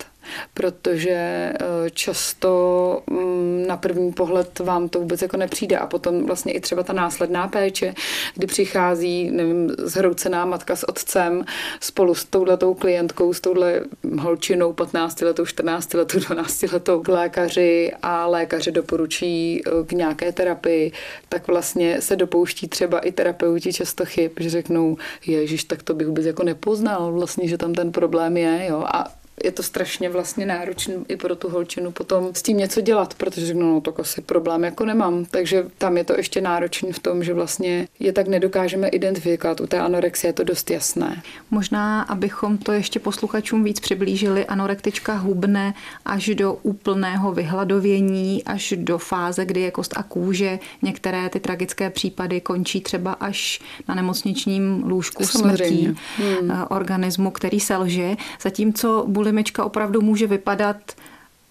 protože 0.55 1.11
eh, 1.11 1.55
často 1.91 3.03
mm, 3.11 3.65
na 3.67 3.77
první 3.77 4.13
pohled 4.13 4.59
vám 4.59 4.89
to 4.89 4.99
vůbec 4.99 5.23
jako 5.23 5.37
nepřijde. 5.37 5.79
A 5.79 5.87
potom 5.87 6.27
vlastně 6.27 6.53
i 6.53 6.61
třeba 6.61 6.83
ta 6.83 6.93
následná 6.93 7.49
péče, 7.49 7.95
kdy 8.35 8.47
přichází, 8.47 9.31
nevím, 9.31 9.71
zhroucená 9.79 10.45
matka 10.45 10.77
s 10.77 10.89
otcem 10.89 11.45
spolu 11.81 12.15
s 12.15 12.25
touhletou 12.25 12.75
klientkou, 12.75 13.33
s 13.33 13.41
touhle 13.41 13.81
holčinou 14.19 14.73
15 14.73 15.21
letou, 15.21 15.47
14 15.47 15.95
letou, 15.95 16.19
12 16.19 16.63
letou 16.63 17.03
k 17.03 17.09
lékaři 17.09 17.93
a 18.03 18.27
lékaři 18.27 18.73
doporučí 18.73 19.63
eh, 19.67 19.71
k 19.87 19.93
nějaké 19.93 20.33
terapii, 20.33 20.93
tak 21.29 21.47
vlastně 21.47 22.01
se 22.01 22.17
dopouští 22.17 22.69
třeba 22.69 22.99
i 22.99 23.13
terapeuti 23.13 23.73
často 23.73 24.05
chyb, 24.05 24.33
že 24.41 24.51
řeknou, 24.51 24.97
ježiš, 25.27 25.65
tak 25.65 25.83
to 25.83 25.95
bych 25.95 26.07
vůbec 26.07 26.27
jako 26.27 26.43
nepoznal 26.43 27.13
vlastně, 27.13 27.49
že 27.49 27.59
tam 27.59 27.75
ten 27.75 27.93
problém 27.93 28.37
je, 28.37 28.67
jo, 28.69 28.85
a 28.95 29.05
je 29.45 29.53
to 29.53 29.63
strašně 29.63 30.11
vlastně 30.11 30.47
náročné 30.47 30.95
i 31.09 31.17
pro 31.17 31.37
tu 31.37 31.49
holčinu 31.49 31.91
potom 31.91 32.29
s 32.33 32.43
tím 32.43 32.57
něco 32.57 32.81
dělat, 32.81 33.15
protože 33.15 33.47
řeknu, 33.47 33.75
no 33.75 33.81
tak 33.81 34.01
asi 34.01 34.21
problém 34.21 34.65
jako 34.65 34.85
nemám. 34.85 35.25
Takže 35.25 35.65
tam 35.79 35.97
je 35.97 36.05
to 36.05 36.17
ještě 36.17 36.41
náročné 36.41 36.93
v 36.93 36.99
tom, 36.99 37.25
že 37.25 37.35
vlastně 37.35 37.89
je 38.01 38.13
tak 38.13 38.29
nedokážeme 38.29 38.89
identifikovat. 38.89 39.61
U 39.61 39.67
té 39.67 39.81
anorexie 39.81 40.29
je 40.29 40.33
to 40.33 40.45
dost 40.45 40.71
jasné. 40.71 41.23
Možná, 41.51 42.03
abychom 42.03 42.59
to 42.59 42.73
ještě 42.73 43.01
posluchačům 43.01 43.65
víc 43.65 43.81
přiblížili, 43.81 44.47
anorektička 44.47 45.15
hubne 45.15 45.75
až 46.05 46.29
do 46.35 46.55
úplného 46.63 47.33
vyhladovění, 47.33 48.45
až 48.45 48.75
do 48.77 48.99
fáze, 48.99 49.45
kdy 49.45 49.61
je 49.61 49.71
kost 49.71 49.95
a 49.97 50.03
kůže. 50.03 50.59
Některé 50.83 51.29
ty 51.29 51.41
tragické 51.41 51.91
případy 51.91 52.41
končí 52.41 52.81
třeba 52.81 53.13
až 53.13 53.61
na 53.89 53.95
nemocničním 53.95 54.83
lůžku 54.87 55.25
Samozřejmě. 55.27 55.57
smrtí 55.57 55.97
hmm. 56.17 56.51
Eh, 56.51 56.65
organismu, 56.69 57.31
který 57.31 57.61
selže. 57.61 58.17
Zatímco 58.43 59.05
bulimička 59.29 59.65
opravdu 59.65 60.01
může 60.01 60.27
vypadat 60.27 60.77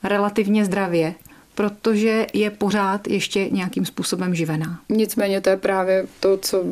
relativně 0.04 0.66
zdravě, 0.66 1.16
protože 1.58 2.28
je 2.34 2.50
pořád 2.50 3.08
ještě 3.08 3.50
nějakým 3.50 3.86
způsobem 3.86 4.36
živená. 4.36 4.80
Nicméně 4.90 5.42
to 5.42 5.50
je 5.50 5.58
právě 5.58 6.06
to, 6.20 6.38
co 6.38 6.64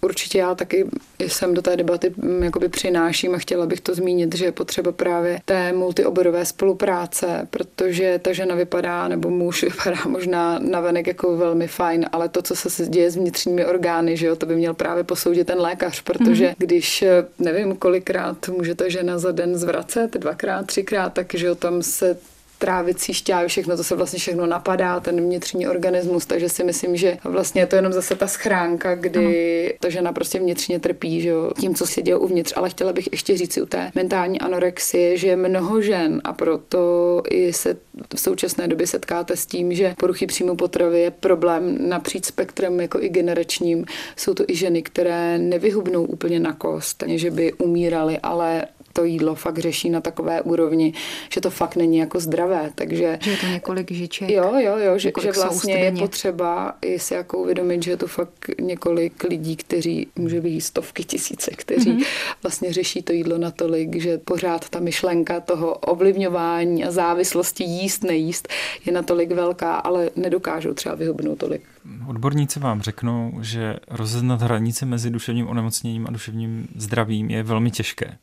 určitě 0.00 0.38
já 0.38 0.54
taky 0.54 0.86
jsem 1.18 1.54
do 1.54 1.62
té 1.62 1.76
debaty 1.76 2.14
mm, 2.16 2.42
jakoby 2.42 2.68
přináším 2.68 3.34
a 3.34 3.38
chtěla 3.38 3.66
bych 3.66 3.80
to 3.80 3.94
zmínit, 3.94 4.34
že 4.36 4.44
je 4.44 4.52
potřeba 4.52 4.92
právě 4.92 5.40
té 5.44 5.72
multioborové 5.72 6.44
spolupráce, 6.44 7.48
protože 7.50 8.20
ta 8.22 8.32
žena 8.32 8.54
vypadá, 8.54 9.08
nebo 9.08 9.30
muž 9.30 9.62
vypadá 9.70 10.00
možná 10.08 10.58
navenek 10.58 11.06
jako 11.06 11.36
velmi 11.36 11.68
fajn, 11.68 12.06
ale 12.12 12.28
to, 12.28 12.42
co 12.42 12.54
se 12.54 12.86
děje 12.86 13.10
s 13.10 13.16
vnitřními 13.16 13.66
orgány, 13.66 14.16
že 14.16 14.26
jo, 14.26 14.36
to 14.36 14.46
by 14.46 14.56
měl 14.56 14.74
právě 14.74 15.04
posoudit 15.04 15.46
ten 15.46 15.60
lékař, 15.60 16.02
protože 16.02 16.46
mm-hmm. 16.48 16.54
když 16.58 17.04
nevím, 17.38 17.76
kolikrát 17.76 18.48
může 18.48 18.74
ta 18.74 18.88
žena 18.88 19.18
za 19.18 19.32
den 19.32 19.58
zvracet, 19.58 20.16
dvakrát, 20.16 20.66
třikrát, 20.66 21.12
takže 21.12 21.46
jo, 21.46 21.54
tam 21.54 21.82
se 21.82 22.16
trávicí 22.62 23.14
šťávy, 23.14 23.48
všechno 23.48 23.76
to 23.76 23.84
se 23.84 23.96
vlastně 23.96 24.18
všechno 24.18 24.46
napadá, 24.46 25.00
ten 25.00 25.20
vnitřní 25.20 25.68
organismus, 25.68 26.26
takže 26.26 26.48
si 26.48 26.64
myslím, 26.64 26.96
že 26.96 27.18
vlastně 27.24 27.62
je 27.62 27.66
to 27.66 27.76
jenom 27.76 27.92
zase 27.92 28.14
ta 28.14 28.26
schránka, 28.26 28.94
kdy 28.94 29.66
ano. 29.66 29.76
ta 29.80 29.88
žena 29.88 30.12
prostě 30.12 30.38
vnitřně 30.38 30.80
trpí, 30.80 31.20
že 31.20 31.28
jo, 31.28 31.50
tím, 31.60 31.74
co 31.74 31.86
se 31.86 32.02
děje 32.02 32.16
uvnitř. 32.16 32.52
Ale 32.56 32.70
chtěla 32.70 32.92
bych 32.92 33.08
ještě 33.12 33.36
říct 33.36 33.52
si 33.52 33.62
u 33.62 33.66
té 33.66 33.90
mentální 33.94 34.40
anorexie, 34.40 35.16
že 35.16 35.28
je 35.28 35.36
mnoho 35.36 35.80
žen 35.80 36.20
a 36.24 36.32
proto 36.32 37.22
i 37.30 37.52
se 37.52 37.76
v 38.14 38.20
současné 38.20 38.68
době 38.68 38.86
setkáte 38.86 39.36
s 39.36 39.46
tím, 39.46 39.74
že 39.74 39.94
poruchy 39.98 40.26
příjmu 40.26 40.56
potravy 40.56 41.00
je 41.00 41.10
problém 41.10 41.88
napříč 41.88 42.24
spektrem 42.24 42.80
jako 42.80 43.02
i 43.02 43.08
generačním. 43.08 43.84
Jsou 44.16 44.34
to 44.34 44.44
i 44.48 44.56
ženy, 44.56 44.82
které 44.82 45.38
nevyhubnou 45.38 46.04
úplně 46.04 46.40
na 46.40 46.52
kost, 46.52 47.04
že 47.06 47.30
by 47.30 47.52
umíraly, 47.52 48.18
ale 48.22 48.64
to 48.92 49.04
jídlo 49.04 49.34
fakt 49.34 49.58
řeší 49.58 49.90
na 49.90 50.00
takové 50.00 50.42
úrovni, 50.42 50.92
že 51.32 51.40
to 51.40 51.50
fakt 51.50 51.76
není 51.76 51.98
jako 51.98 52.20
zdravé. 52.20 52.70
Takže, 52.74 53.18
že 53.22 53.30
je 53.30 53.36
to 53.36 53.46
několik 53.46 53.90
žiček. 53.90 54.30
Jo, 54.30 54.52
jo, 54.58 54.78
jo, 54.78 54.98
že, 54.98 55.12
že 55.22 55.32
vlastně 55.32 55.74
je 55.74 55.92
potřeba 55.92 56.74
i 56.82 56.98
si 56.98 57.14
jako 57.14 57.38
uvědomit, 57.38 57.82
že 57.82 57.90
je 57.90 57.96
to 57.96 58.06
fakt 58.06 58.50
několik 58.60 59.24
lidí, 59.24 59.56
kteří, 59.56 60.06
může 60.16 60.40
být 60.40 60.60
stovky 60.60 61.04
tisíce, 61.04 61.50
kteří 61.50 61.92
mm-hmm. 61.92 62.06
vlastně 62.42 62.72
řeší 62.72 63.02
to 63.02 63.12
jídlo 63.12 63.38
natolik, 63.38 63.96
že 63.96 64.18
pořád 64.18 64.68
ta 64.68 64.80
myšlenka 64.80 65.40
toho 65.40 65.74
ovlivňování 65.74 66.84
a 66.84 66.90
závislosti 66.90 67.64
jíst, 67.64 68.04
nejíst 68.04 68.48
je 68.86 68.92
natolik 68.92 69.32
velká, 69.32 69.74
ale 69.74 70.10
nedokážou 70.16 70.74
třeba 70.74 70.94
vyhubnout 70.94 71.38
tolik. 71.38 71.62
Odborníci 72.08 72.60
vám 72.60 72.82
řeknou, 72.82 73.38
že 73.40 73.76
rozeznat 73.90 74.42
hranice 74.42 74.86
mezi 74.86 75.10
duševním 75.10 75.48
onemocněním 75.48 76.06
a 76.06 76.10
duševním 76.10 76.68
zdravím 76.76 77.30
je 77.30 77.42
velmi 77.42 77.70
těžké. 77.70 78.18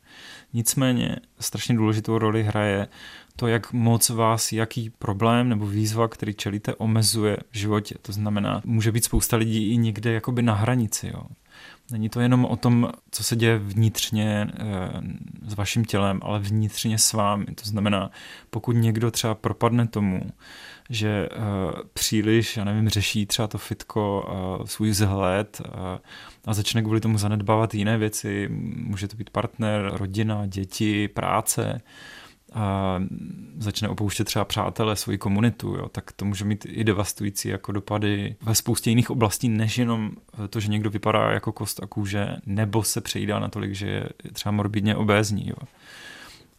Nicméně 0.52 1.16
strašně 1.40 1.74
důležitou 1.74 2.18
roli 2.18 2.42
hraje 2.42 2.88
to, 3.36 3.46
jak 3.46 3.72
moc 3.72 4.08
vás 4.08 4.52
jaký 4.52 4.90
problém 4.90 5.48
nebo 5.48 5.66
výzva, 5.66 6.08
který 6.08 6.34
čelíte, 6.34 6.74
omezuje 6.74 7.36
v 7.50 7.56
životě. 7.58 7.94
To 8.02 8.12
znamená, 8.12 8.62
může 8.64 8.92
být 8.92 9.04
spousta 9.04 9.36
lidí 9.36 9.72
i 9.72 9.76
někde 9.76 10.12
jakoby 10.12 10.42
na 10.42 10.54
hranici. 10.54 11.10
Jo. 11.14 11.22
Není 11.90 12.08
to 12.08 12.20
jenom 12.20 12.44
o 12.44 12.56
tom, 12.56 12.88
co 13.10 13.24
se 13.24 13.36
děje 13.36 13.58
vnitřně 13.58 14.26
e, 14.26 14.48
s 15.50 15.54
vaším 15.54 15.84
tělem, 15.84 16.20
ale 16.22 16.38
vnitřně 16.38 16.98
s 16.98 17.12
vámi. 17.12 17.46
To 17.46 17.64
znamená, 17.64 18.10
pokud 18.50 18.72
někdo 18.72 19.10
třeba 19.10 19.34
propadne 19.34 19.88
tomu, 19.88 20.20
že 20.90 21.08
e, 21.08 21.28
příliš, 21.92 22.56
já 22.56 22.64
nevím, 22.64 22.88
řeší 22.88 23.26
třeba 23.26 23.48
to 23.48 23.58
fitko, 23.58 24.28
e, 24.64 24.66
svůj 24.66 24.90
vzhled 24.90 25.62
e, 25.64 25.68
a 26.46 26.54
začne 26.54 26.82
kvůli 26.82 27.00
tomu 27.00 27.18
zanedbávat 27.18 27.74
jiné 27.74 27.98
věci, 27.98 28.48
může 28.76 29.08
to 29.08 29.16
být 29.16 29.30
partner, 29.30 29.90
rodina, 29.92 30.46
děti, 30.46 31.08
práce, 31.08 31.80
a 32.52 32.98
začne 33.58 33.88
opouštět 33.88 34.24
třeba 34.24 34.44
přátelé, 34.44 34.96
svoji 34.96 35.18
komunitu, 35.18 35.74
jo, 35.74 35.88
tak 35.88 36.12
to 36.12 36.24
může 36.24 36.44
mít 36.44 36.66
i 36.68 36.84
devastující 36.84 37.48
jako 37.48 37.72
dopady 37.72 38.36
ve 38.42 38.54
spoustě 38.54 38.90
jiných 38.90 39.10
oblastí, 39.10 39.48
než 39.48 39.78
jenom 39.78 40.10
to, 40.50 40.60
že 40.60 40.68
někdo 40.68 40.90
vypadá 40.90 41.30
jako 41.30 41.52
kost 41.52 41.82
a 41.82 41.86
kůže, 41.86 42.28
nebo 42.46 42.82
se 42.82 43.00
přejídá 43.00 43.38
natolik, 43.38 43.74
že 43.74 43.86
je 43.86 44.08
třeba 44.32 44.52
morbidně 44.52 44.96
obézní. 44.96 45.48
Jo. 45.48 45.56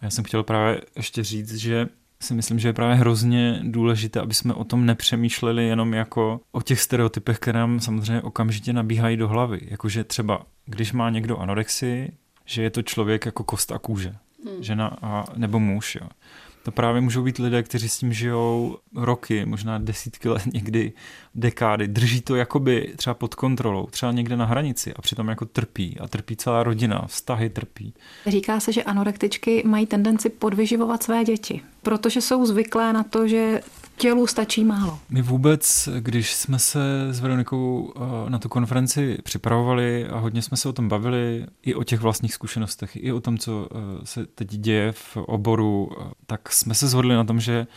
Já 0.01 0.09
jsem 0.09 0.23
chtěl 0.23 0.43
právě 0.43 0.81
ještě 0.95 1.23
říct, 1.23 1.55
že 1.55 1.87
si 2.21 2.33
myslím, 2.33 2.59
že 2.59 2.67
je 2.67 2.73
právě 2.73 2.95
hrozně 2.95 3.59
důležité, 3.63 4.19
aby 4.19 4.33
jsme 4.33 4.53
o 4.53 4.63
tom 4.63 4.85
nepřemýšleli 4.85 5.67
jenom 5.67 5.93
jako 5.93 6.41
o 6.51 6.61
těch 6.61 6.81
stereotypech, 6.81 7.39
které 7.39 7.59
nám 7.59 7.79
samozřejmě 7.79 8.21
okamžitě 8.21 8.73
nabíhají 8.73 9.17
do 9.17 9.27
hlavy. 9.27 9.59
Jakože 9.63 10.03
třeba, 10.03 10.45
když 10.65 10.93
má 10.93 11.09
někdo 11.09 11.37
anorexii, 11.37 12.11
že 12.45 12.63
je 12.63 12.69
to 12.69 12.81
člověk 12.81 13.25
jako 13.25 13.43
kost 13.43 13.71
a 13.71 13.79
kůže 13.79 14.15
hmm. 14.45 14.63
žena 14.63 14.97
a, 15.01 15.25
nebo 15.35 15.59
muž. 15.59 15.95
Jo. 15.95 16.07
To 16.63 16.71
právě 16.71 17.01
můžou 17.01 17.23
být 17.23 17.37
lidé, 17.37 17.63
kteří 17.63 17.89
s 17.89 17.97
tím 17.97 18.13
žijou 18.13 18.77
roky, 18.95 19.45
možná 19.45 19.77
desítky 19.77 20.29
let, 20.29 20.43
někdy 20.53 20.93
dekády. 21.35 21.87
Drží 21.87 22.21
to 22.21 22.35
jakoby 22.35 22.93
třeba 22.95 23.13
pod 23.13 23.35
kontrolou, 23.35 23.85
třeba 23.85 24.11
někde 24.11 24.37
na 24.37 24.45
hranici 24.45 24.93
a 24.93 25.01
přitom 25.01 25.27
jako 25.27 25.45
trpí 25.45 25.97
a 25.99 26.07
trpí 26.07 26.35
celá 26.35 26.63
rodina, 26.63 27.05
vztahy 27.07 27.49
trpí. 27.49 27.93
Říká 28.27 28.59
se, 28.59 28.73
že 28.73 28.83
anorektičky 28.83 29.63
mají 29.65 29.85
tendenci 29.85 30.29
podvyživovat 30.29 31.03
své 31.03 31.23
děti, 31.23 31.61
protože 31.81 32.21
jsou 32.21 32.45
zvyklé 32.45 32.93
na 32.93 33.03
to, 33.03 33.27
že 33.27 33.61
tělu 34.01 34.27
stačí 34.27 34.63
málo. 34.63 34.99
My 35.09 35.21
vůbec, 35.21 35.89
když 35.99 36.33
jsme 36.33 36.59
se 36.59 37.07
s 37.11 37.19
Veronikou 37.19 37.93
eh, 37.95 38.29
na 38.29 38.39
tu 38.39 38.49
konferenci 38.49 39.17
připravovali 39.23 40.07
a 40.07 40.17
hodně 40.17 40.41
jsme 40.41 40.57
se 40.57 40.69
o 40.69 40.73
tom 40.73 40.89
bavili, 40.89 41.45
i 41.61 41.75
o 41.75 41.83
těch 41.83 41.99
vlastních 41.99 42.33
zkušenostech, 42.33 42.95
i 42.95 43.11
o 43.11 43.21
tom, 43.21 43.37
co 43.37 43.67
eh, 43.71 44.05
se 44.05 44.25
teď 44.25 44.47
děje 44.47 44.91
v 44.91 45.17
oboru, 45.17 45.89
eh, 45.91 46.11
tak 46.25 46.51
jsme 46.51 46.73
se 46.73 46.87
shodli 46.87 47.15
na 47.15 47.23
tom, 47.23 47.39
že 47.39 47.67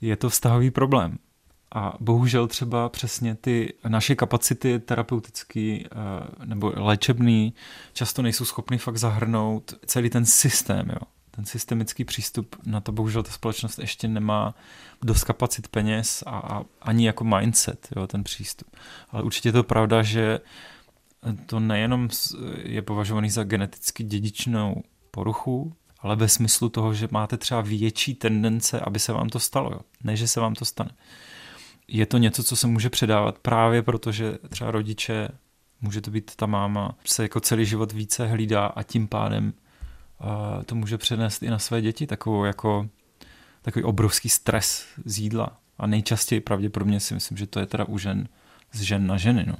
je 0.00 0.16
to 0.16 0.28
vztahový 0.28 0.70
problém. 0.70 1.18
A 1.74 1.96
bohužel 2.00 2.46
třeba 2.46 2.88
přesně 2.88 3.34
ty 3.34 3.74
naše 3.88 4.14
kapacity 4.14 4.78
terapeutické 4.78 5.78
nebo 6.44 6.72
léčebné 6.76 7.50
často 7.92 8.22
nejsou 8.22 8.44
schopny 8.44 8.78
fakt 8.78 8.96
zahrnout 8.96 9.74
celý 9.86 10.10
ten 10.10 10.24
systém, 10.24 10.88
jo 10.88 11.06
ten 11.36 11.44
systemický 11.44 12.04
přístup 12.04 12.56
na 12.66 12.80
to 12.80 12.92
bohužel 12.92 13.22
ta 13.22 13.30
společnost 13.30 13.78
ještě 13.78 14.08
nemá 14.08 14.54
dost 15.02 15.24
kapacit 15.24 15.68
peněz 15.68 16.22
a, 16.26 16.38
a 16.38 16.64
ani 16.82 17.06
jako 17.06 17.24
mindset, 17.24 17.88
jo, 17.96 18.06
ten 18.06 18.24
přístup. 18.24 18.76
Ale 19.10 19.22
určitě 19.22 19.48
je 19.48 19.52
to 19.52 19.64
pravda, 19.64 20.02
že 20.02 20.40
to 21.46 21.60
nejenom 21.60 22.08
je 22.62 22.82
považovaný 22.82 23.30
za 23.30 23.44
geneticky 23.44 24.04
dědičnou 24.04 24.82
poruchu, 25.10 25.72
ale 26.00 26.16
ve 26.16 26.28
smyslu 26.28 26.68
toho, 26.68 26.94
že 26.94 27.08
máte 27.10 27.36
třeba 27.36 27.60
větší 27.60 28.14
tendence, 28.14 28.80
aby 28.80 28.98
se 28.98 29.12
vám 29.12 29.28
to 29.28 29.40
stalo, 29.40 29.70
jo. 29.72 29.80
ne, 30.04 30.16
že 30.16 30.28
se 30.28 30.40
vám 30.40 30.54
to 30.54 30.64
stane. 30.64 30.90
Je 31.88 32.06
to 32.06 32.18
něco, 32.18 32.44
co 32.44 32.56
se 32.56 32.66
může 32.66 32.90
předávat 32.90 33.38
právě 33.38 33.82
proto, 33.82 34.12
že 34.12 34.38
třeba 34.48 34.70
rodiče, 34.70 35.28
může 35.80 36.00
to 36.00 36.10
být 36.10 36.36
ta 36.36 36.46
máma, 36.46 36.94
se 37.04 37.22
jako 37.22 37.40
celý 37.40 37.66
život 37.66 37.92
více 37.92 38.26
hlídá 38.26 38.66
a 38.66 38.82
tím 38.82 39.08
pádem 39.08 39.52
to 40.66 40.74
může 40.74 40.98
přenést 40.98 41.42
i 41.42 41.50
na 41.50 41.58
své 41.58 41.80
děti 41.80 42.06
takovou 42.06 42.44
jako 42.44 42.88
takový 43.62 43.84
obrovský 43.84 44.28
stres 44.28 44.86
z 45.04 45.18
jídla. 45.18 45.48
A 45.78 45.86
nejčastěji 45.86 46.40
pravděpodobně 46.40 47.00
si 47.00 47.14
myslím, 47.14 47.38
že 47.38 47.46
to 47.46 47.60
je 47.60 47.66
teda 47.66 47.84
u 47.84 47.98
žen 47.98 48.28
z 48.72 48.80
žen 48.80 49.06
na 49.06 49.16
ženy. 49.16 49.44
No. 49.48 49.54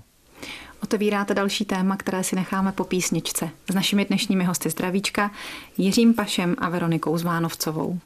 Otevíráte 0.82 1.34
další 1.34 1.64
téma, 1.64 1.96
které 1.96 2.24
si 2.24 2.36
necháme 2.36 2.72
po 2.72 2.84
písničce. 2.84 3.50
S 3.70 3.74
našimi 3.74 4.04
dnešními 4.04 4.44
hosty 4.44 4.70
zdravíčka 4.70 5.30
Jiřím 5.78 6.14
Pašem 6.14 6.56
a 6.58 6.68
Veronikou 6.68 7.18
Zvánovcovou. 7.18 7.98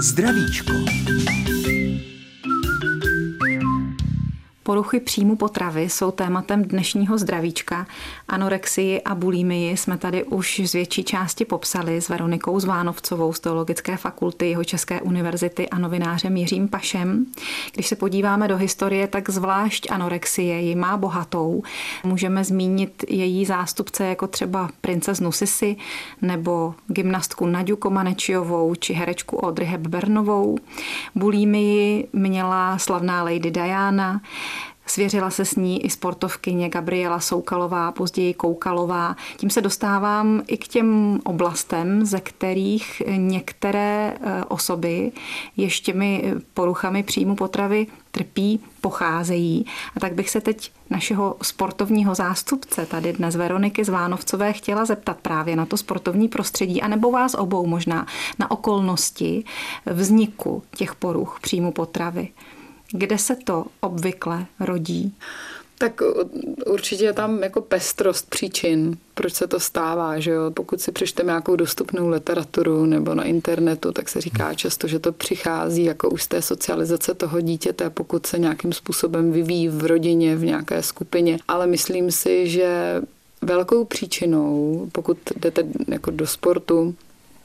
Zdravíčko. 0.00 0.72
Poruchy 4.62 5.00
příjmu 5.00 5.36
potravy 5.36 5.82
jsou 5.82 6.10
tématem 6.10 6.62
dnešního 6.62 7.18
zdravíčka. 7.18 7.86
Anorexii 8.28 9.02
a 9.02 9.14
bulimii 9.14 9.76
jsme 9.76 9.98
tady 9.98 10.24
už 10.24 10.60
z 10.64 10.72
větší 10.72 11.04
části 11.04 11.44
popsali 11.44 12.00
s 12.00 12.08
Veronikou 12.08 12.60
Zvánovcovou 12.60 13.32
z 13.32 13.40
Teologické 13.40 13.96
fakulty 13.96 14.50
jeho 14.50 14.64
České 14.64 15.00
univerzity 15.00 15.68
a 15.68 15.78
novinářem 15.78 16.36
Jiřím 16.36 16.68
Pašem. 16.68 17.26
Když 17.74 17.86
se 17.86 17.96
podíváme 17.96 18.48
do 18.48 18.56
historie, 18.56 19.06
tak 19.08 19.30
zvlášť 19.30 19.90
anorexie 19.90 20.60
ji 20.60 20.74
má 20.74 20.96
bohatou. 20.96 21.62
Můžeme 22.04 22.44
zmínit 22.44 23.04
její 23.08 23.44
zástupce 23.44 24.06
jako 24.06 24.26
třeba 24.26 24.68
princeznu 24.80 25.32
Sisi 25.32 25.76
nebo 26.22 26.74
gymnastku 26.86 27.46
Naďu 27.46 27.76
Komanečiovou 27.76 28.74
či 28.74 28.92
herečku 28.92 29.36
Audrey 29.36 29.68
Hepburnovou. 29.68 30.58
Bulimii 31.14 32.08
měla 32.12 32.78
slavná 32.78 33.22
Lady 33.22 33.50
Diana, 33.50 34.20
Svěřila 34.90 35.30
se 35.30 35.44
s 35.44 35.56
ní 35.56 35.84
i 35.84 35.90
sportovkyně 35.90 36.68
Gabriela 36.68 37.20
Soukalová, 37.20 37.92
později 37.92 38.34
Koukalová. 38.34 39.16
Tím 39.36 39.50
se 39.50 39.60
dostávám 39.60 40.42
i 40.46 40.56
k 40.56 40.68
těm 40.68 41.20
oblastem, 41.24 42.06
ze 42.06 42.20
kterých 42.20 43.02
některé 43.16 44.14
e, 44.14 44.44
osoby 44.44 45.12
ještě 45.56 45.92
mi 45.92 46.34
poruchami 46.54 47.02
příjmu 47.02 47.36
potravy 47.36 47.86
trpí, 48.10 48.60
pocházejí. 48.80 49.66
A 49.96 50.00
tak 50.00 50.14
bych 50.14 50.30
se 50.30 50.40
teď 50.40 50.72
našeho 50.90 51.36
sportovního 51.42 52.14
zástupce, 52.14 52.86
tady 52.86 53.12
dnes 53.12 53.36
Veroniky 53.36 53.84
Zvánovcové, 53.84 54.52
chtěla 54.52 54.84
zeptat 54.84 55.16
právě 55.22 55.56
na 55.56 55.66
to 55.66 55.76
sportovní 55.76 56.28
prostředí, 56.28 56.82
anebo 56.82 57.10
vás 57.10 57.34
obou 57.34 57.66
možná 57.66 58.06
na 58.38 58.50
okolnosti 58.50 59.44
vzniku 59.86 60.62
těch 60.76 60.94
poruch 60.94 61.38
příjmu 61.42 61.72
potravy. 61.72 62.28
Kde 62.92 63.18
se 63.18 63.36
to 63.36 63.64
obvykle 63.80 64.46
rodí? 64.60 65.14
Tak 65.78 66.02
určitě 66.66 67.04
je 67.04 67.12
tam 67.12 67.42
jako 67.42 67.60
pestrost 67.60 68.30
příčin, 68.30 68.96
proč 69.14 69.32
se 69.32 69.46
to 69.46 69.60
stává, 69.60 70.18
že 70.18 70.30
jo? 70.30 70.50
Pokud 70.50 70.80
si 70.80 70.92
přečteme 70.92 71.26
nějakou 71.26 71.56
dostupnou 71.56 72.08
literaturu 72.08 72.86
nebo 72.86 73.14
na 73.14 73.24
internetu, 73.24 73.92
tak 73.92 74.08
se 74.08 74.20
říká 74.20 74.54
často, 74.54 74.86
že 74.86 74.98
to 74.98 75.12
přichází 75.12 75.84
jako 75.84 76.10
už 76.10 76.22
z 76.22 76.28
té 76.28 76.42
socializace 76.42 77.14
toho 77.14 77.40
dítěte, 77.40 77.90
pokud 77.90 78.26
se 78.26 78.38
nějakým 78.38 78.72
způsobem 78.72 79.32
vyvíjí 79.32 79.68
v 79.68 79.86
rodině, 79.86 80.36
v 80.36 80.44
nějaké 80.44 80.82
skupině. 80.82 81.38
Ale 81.48 81.66
myslím 81.66 82.10
si, 82.10 82.48
že 82.48 83.02
velkou 83.42 83.84
příčinou, 83.84 84.88
pokud 84.92 85.18
jdete 85.36 85.64
jako 85.88 86.10
do 86.10 86.26
sportu, 86.26 86.94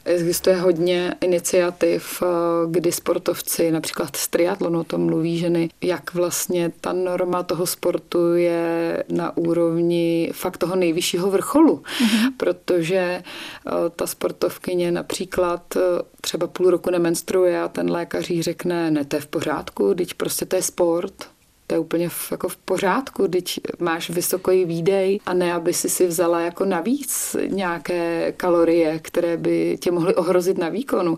Existuje 0.06 0.56
hodně 0.56 1.16
iniciativ, 1.22 2.24
eh, 2.24 2.26
kdy 2.70 2.92
sportovci, 2.92 3.72
například 3.72 4.16
z 4.16 4.28
triatlonu 4.28 4.80
o 4.80 4.84
tom 4.84 5.06
mluví 5.06 5.38
ženy, 5.38 5.70
jak 5.82 6.14
vlastně 6.14 6.72
ta 6.82 6.94
norma 6.94 7.44
toho 7.44 7.68
sportu 7.68 8.34
je 8.34 9.04
na 9.10 9.38
úrovni 9.38 10.32
fakt 10.34 10.58
toho 10.58 10.76
nejvyššího 10.76 11.32
vrcholu, 11.32 11.76
mm-hmm. 11.76 12.32
protože 12.38 12.96
eh, 12.98 13.72
ta 13.96 14.08
sportovkyně 14.08 14.91
například 14.91 15.76
eh, 15.76 15.80
třeba 16.22 16.48
půl 16.48 16.70
roku 16.70 16.89
nemenstruuje 16.89 17.62
a 17.62 17.68
ten 17.68 17.91
lékař 17.91 18.30
jí 18.30 18.41
řekne, 18.41 18.91
ne, 18.91 19.06
to 19.06 19.15
je 19.15 19.22
v 19.22 19.28
pořádku, 19.28 19.94
teď 19.94 20.13
prostě 20.13 20.46
to 20.46 20.56
je 20.56 20.62
sport, 20.62 21.35
to 21.67 21.75
je 21.75 21.80
úplně 21.80 22.10
v, 22.10 22.32
jako 22.32 22.49
v 22.49 22.58
pořádku, 22.58 23.28
když 23.28 23.60
máš 23.80 24.10
vysoký 24.10 24.65
výdej 24.65 25.19
a 25.25 25.34
ne, 25.34 25.54
aby 25.54 25.73
si 25.73 25.89
si 25.89 26.08
vzala 26.08 26.41
jako 26.41 26.65
navíc 26.65 27.36
nějaké 27.47 28.34
kalorie, 28.38 28.99
které 28.99 29.38
by 29.38 29.78
tě 29.82 29.91
mohly 29.91 30.15
ohrozit 30.15 30.58
na 30.58 30.69
výkonu. 30.69 31.17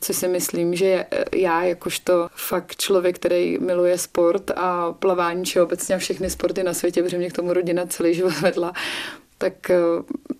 Co 0.00 0.14
si 0.14 0.28
myslím, 0.28 0.74
že 0.74 1.06
já 1.34 1.62
jakožto 1.62 2.28
fakt 2.34 2.76
člověk, 2.76 3.16
který 3.16 3.58
miluje 3.58 3.98
sport 3.98 4.50
a 4.50 4.92
plavání, 4.92 5.44
či 5.44 5.60
obecně 5.60 5.98
všechny 5.98 6.30
sporty 6.30 6.62
na 6.62 6.74
světě, 6.74 7.02
protože 7.02 7.18
mě 7.18 7.30
k 7.30 7.36
tomu 7.36 7.52
rodina 7.52 7.86
celý 7.86 8.14
život 8.14 8.40
vedla, 8.40 8.72
tak 9.38 9.70
eh, 9.70 9.76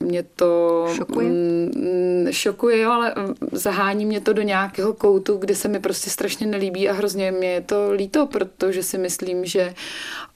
mě 0.01 0.23
to 0.23 0.87
šokuje, 0.95 1.29
mm, 1.29 2.27
šokuje 2.31 2.87
ale 2.87 3.15
mm, 3.17 3.35
zahání 3.53 4.07
mě 4.07 4.21
to 4.21 4.33
do 4.33 4.43
nějakého 4.43 4.95
koutu, 4.95 5.37
kde 5.37 5.55
se 5.55 5.69
mi 5.69 5.81
prostě 5.81 6.11
strašně 6.11 6.47
nelíbí 6.47 6.89
a 6.89 6.93
hrozně 6.93 7.31
mě 7.33 7.49
je 7.49 7.61
to 7.61 7.93
líto, 7.93 8.27
protože 8.27 8.83
si 8.83 8.99
myslím, 8.99 9.45
že 9.45 9.75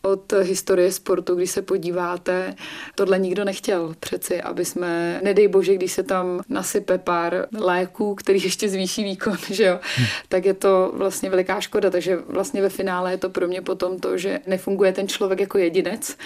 od 0.03 0.33
historie 0.33 0.93
sportu, 0.93 1.35
když 1.35 1.51
se 1.51 1.63
podíváte, 1.63 2.55
tohle 2.95 3.19
nikdo 3.19 3.45
nechtěl 3.45 3.95
přeci, 4.01 4.43
aby 4.43 4.65
jsme, 4.65 5.21
nedej 5.25 5.49
bože, 5.49 5.75
když 5.75 5.93
se 5.93 6.03
tam 6.03 6.41
nasype 6.49 6.99
pár 6.99 7.47
léků, 7.59 8.15
který 8.15 8.43
ještě 8.43 8.69
zvýší 8.69 9.05
výkon, 9.05 9.37
že 9.51 9.65
jo, 9.65 9.81
hm. 9.99 10.05
tak 10.29 10.45
je 10.45 10.55
to 10.55 10.93
vlastně 10.95 11.31
veliká 11.31 11.61
škoda, 11.61 11.91
takže 11.91 12.17
vlastně 12.17 12.63
ve 12.63 12.69
finále 12.69 13.11
je 13.11 13.19
to 13.19 13.31
pro 13.31 13.49
mě 13.49 13.63
potom 13.63 13.99
to, 13.99 14.19
že 14.19 14.41
nefunguje 14.47 14.93
ten 14.93 15.09
člověk 15.09 15.41
jako 15.41 15.59
jedinec, 15.59 16.17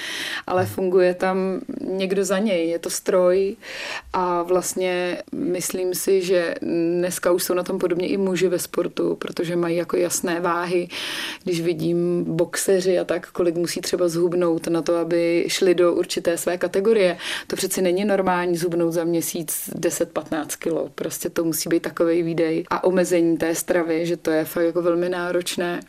ale 0.46 0.66
funguje 0.66 1.14
tam 1.14 1.60
někdo 1.80 2.23
za 2.24 2.38
něj, 2.38 2.68
je 2.68 2.78
to 2.78 2.90
stroj 2.90 3.56
a 4.12 4.42
vlastně 4.42 5.22
myslím 5.32 5.94
si, 5.94 6.22
že 6.22 6.54
dneska 6.62 7.32
už 7.32 7.42
jsou 7.42 7.54
na 7.54 7.62
tom 7.62 7.78
podobně 7.78 8.08
i 8.08 8.16
muži 8.16 8.48
ve 8.48 8.58
sportu, 8.58 9.14
protože 9.14 9.56
mají 9.56 9.76
jako 9.76 9.96
jasné 9.96 10.40
váhy, 10.40 10.88
když 11.44 11.60
vidím 11.60 12.24
boxeři 12.24 12.98
a 12.98 13.04
tak, 13.04 13.30
kolik 13.30 13.56
musí 13.56 13.80
třeba 13.80 14.08
zhubnout 14.08 14.66
na 14.66 14.82
to, 14.82 14.96
aby 14.96 15.44
šli 15.48 15.74
do 15.74 15.94
určité 15.94 16.38
své 16.38 16.58
kategorie. 16.58 17.16
To 17.46 17.56
přeci 17.56 17.82
není 17.82 18.04
normální 18.04 18.56
zhubnout 18.56 18.92
za 18.92 19.04
měsíc 19.04 19.70
10-15 19.74 20.46
kilo. 20.58 20.90
Prostě 20.94 21.30
to 21.30 21.44
musí 21.44 21.68
být 21.68 21.82
takový 21.82 22.22
výdej 22.22 22.64
a 22.70 22.84
omezení 22.84 23.36
té 23.36 23.54
stravy, 23.54 24.06
že 24.06 24.16
to 24.16 24.30
je 24.30 24.44
fakt 24.44 24.64
jako 24.64 24.82
velmi 24.82 25.08
náročné. 25.08 25.80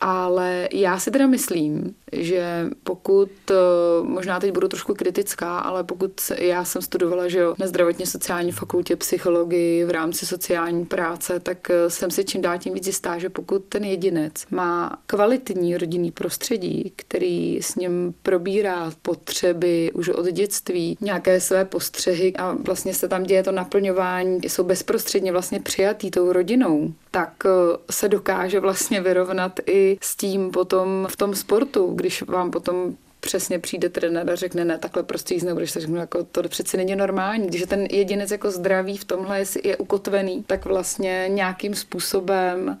Ale 0.00 0.68
já 0.72 0.98
si 0.98 1.10
teda 1.10 1.26
myslím, 1.26 1.94
že 2.12 2.66
pokud, 2.82 3.30
eh, 3.50 3.54
možná 4.02 4.40
teď 4.40 4.52
budu 4.52 4.68
trošku 4.68 4.94
kritická, 4.94 5.58
ale 5.58 5.84
pokud 5.84 6.12
já 6.38 6.64
jsem 6.64 6.82
studovala 6.82 7.28
že 7.28 7.38
jo, 7.38 7.54
na 7.58 7.66
zdravotně 7.66 8.06
sociální 8.06 8.52
fakultě 8.52 8.96
psychologii 8.96 9.84
v 9.84 9.90
rámci 9.90 10.26
sociální 10.26 10.84
práce, 10.84 11.40
tak 11.40 11.70
eh, 11.70 11.90
jsem 11.90 12.10
si 12.10 12.24
čím 12.24 12.42
dál 12.42 12.58
tím 12.58 12.74
víc 12.74 12.86
jistá, 12.86 13.18
že 13.18 13.28
pokud 13.28 13.64
ten 13.64 13.84
jedinec 13.84 14.32
má 14.50 14.98
kvalitní 15.06 15.76
rodinný 15.76 16.10
prostředí, 16.10 16.92
který 16.96 17.62
s 17.62 17.74
ním 17.74 18.14
probírá 18.22 18.92
potřeby 19.02 19.90
už 19.94 20.08
od 20.08 20.26
dětství, 20.26 20.96
nějaké 21.00 21.40
své 21.40 21.64
postřehy 21.64 22.32
a 22.36 22.56
vlastně 22.64 22.94
se 22.94 23.08
tam 23.08 23.22
děje 23.22 23.42
to 23.42 23.52
naplňování, 23.52 24.40
jsou 24.42 24.64
bezprostředně 24.64 25.32
vlastně 25.32 25.60
přijatý 25.60 26.10
tou 26.10 26.32
rodinou, 26.32 26.92
tak 27.10 27.32
eh, 27.46 27.48
se 27.90 28.08
dokáže 28.08 28.60
vlastně 28.60 29.00
vyrovnat 29.00 29.60
i 29.66 29.98
s 30.02 30.16
tím 30.16 30.50
potom 30.50 31.06
v 31.10 31.16
tom 31.16 31.34
sportu, 31.34 31.94
když 32.00 32.22
vám 32.22 32.50
potom 32.50 32.96
přesně 33.20 33.58
přijde 33.58 33.88
trenér 33.88 34.30
a 34.30 34.36
řekne, 34.36 34.64
ne, 34.64 34.78
takhle 34.78 35.02
prostě 35.02 35.34
jíst 35.34 35.42
nebudeš, 35.42 35.72
tak 35.72 35.88
jako 35.88 36.24
to 36.24 36.42
přeci 36.48 36.76
není 36.76 36.96
normální. 36.96 37.46
Když 37.46 37.60
je 37.60 37.66
ten 37.66 37.86
jedinec 37.90 38.30
jako 38.30 38.50
zdravý 38.50 38.96
v 38.96 39.04
tomhle 39.04 39.38
je, 39.38 39.44
je 39.64 39.76
ukotvený, 39.76 40.44
tak 40.46 40.64
vlastně 40.64 41.26
nějakým 41.28 41.74
způsobem 41.74 42.78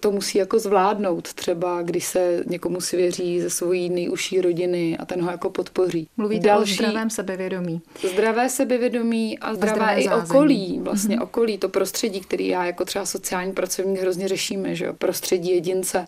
to 0.00 0.10
musí 0.10 0.38
jako 0.38 0.58
zvládnout. 0.58 1.32
Třeba 1.32 1.82
když 1.82 2.04
se 2.04 2.42
někomu 2.46 2.80
svěří 2.80 3.40
ze 3.40 3.50
svojí 3.50 3.90
nejužší 3.90 4.40
rodiny 4.40 4.98
a 4.98 5.04
ten 5.04 5.22
ho 5.22 5.30
jako 5.30 5.50
podpoří. 5.50 6.08
Mluvíte 6.16 6.46
Další, 6.46 6.72
o 6.72 6.74
zdravém 6.74 7.10
sebevědomí. 7.10 7.80
Zdravé 8.12 8.48
sebevědomí 8.48 9.38
a 9.38 9.54
zdravé, 9.54 9.74
zdravé 9.74 10.00
i 10.00 10.04
zázemí. 10.04 10.30
okolí, 10.30 10.80
vlastně 10.82 11.16
mm-hmm. 11.16 11.22
okolí, 11.22 11.58
to 11.58 11.68
prostředí, 11.68 12.20
který 12.20 12.48
já 12.48 12.64
jako 12.64 12.84
třeba 12.84 13.06
sociální 13.06 13.52
pracovník 13.52 14.00
hrozně 14.00 14.28
řešíme, 14.28 14.74
že 14.74 14.84
jo? 14.84 14.92
prostředí 14.92 15.50
jedince. 15.50 16.06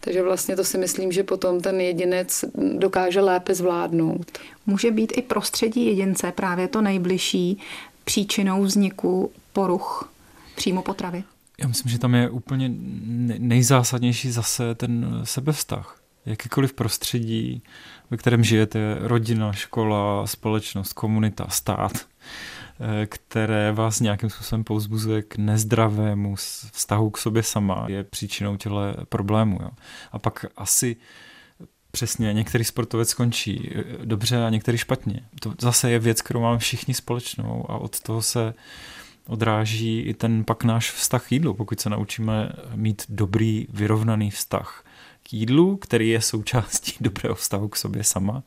Takže 0.00 0.22
vlastně 0.22 0.56
to 0.56 0.64
si 0.64 0.78
myslím, 0.78 1.12
že 1.12 1.24
potom 1.24 1.60
ten 1.60 1.80
jedinec 1.80 2.44
dokáže 2.54 3.20
lépe 3.20 3.54
zvládnout. 3.54 4.38
Může 4.66 4.90
být 4.90 5.12
i 5.16 5.22
prostředí 5.22 5.86
jedince 5.86 6.32
právě 6.32 6.68
to 6.68 6.80
nejbližší 6.80 7.60
příčinou 8.04 8.62
vzniku 8.62 9.30
poruch 9.52 10.12
příjmu 10.56 10.82
potravy? 10.82 11.24
Já 11.60 11.68
myslím, 11.68 11.92
že 11.92 11.98
tam 11.98 12.14
je 12.14 12.30
úplně 12.30 12.70
nejzásadnější 13.38 14.30
zase 14.30 14.74
ten 14.74 15.20
sebevztah. 15.24 16.00
Jakýkoliv 16.26 16.72
prostředí, 16.72 17.62
ve 18.10 18.16
kterém 18.16 18.44
žijete, 18.44 18.96
rodina, 19.00 19.52
škola, 19.52 20.26
společnost, 20.26 20.92
komunita, 20.92 21.48
stát, 21.48 21.92
eh, 21.92 23.06
které 23.06 23.72
vás 23.72 24.00
nějakým 24.00 24.30
způsobem 24.30 24.64
pouzbuzuje 24.64 25.22
k 25.22 25.36
nezdravému 25.36 26.34
vztahu 26.72 27.10
k 27.10 27.18
sobě 27.18 27.42
sama, 27.42 27.84
je 27.88 28.04
příčinou 28.04 28.56
těle 28.56 28.94
problému. 29.08 29.58
Jo. 29.62 29.70
A 30.12 30.18
pak 30.18 30.46
asi 30.56 30.96
Přesně, 31.90 32.32
některý 32.32 32.64
sportovec 32.64 33.08
skončí 33.08 33.70
eh, 33.74 34.06
dobře 34.06 34.44
a 34.44 34.50
některý 34.50 34.78
špatně. 34.78 35.20
To 35.40 35.54
zase 35.60 35.90
je 35.90 35.98
věc, 35.98 36.22
kterou 36.22 36.40
máme 36.40 36.58
všichni 36.58 36.94
společnou 36.94 37.70
a 37.70 37.78
od 37.78 38.00
toho 38.00 38.22
se 38.22 38.54
odráží 39.28 40.00
i 40.00 40.14
ten 40.14 40.44
pak 40.44 40.64
náš 40.64 40.90
vztah 40.90 41.26
k 41.26 41.32
jídlu, 41.32 41.54
pokud 41.54 41.80
se 41.80 41.90
naučíme 41.90 42.52
mít 42.74 43.02
dobrý, 43.08 43.66
vyrovnaný 43.70 44.30
vztah 44.30 44.84
k 45.22 45.32
jídlu, 45.32 45.76
který 45.76 46.08
je 46.08 46.20
součástí 46.20 46.92
dobrého 47.00 47.34
vztahu 47.34 47.68
k 47.68 47.76
sobě 47.76 48.04
sama. 48.04 48.42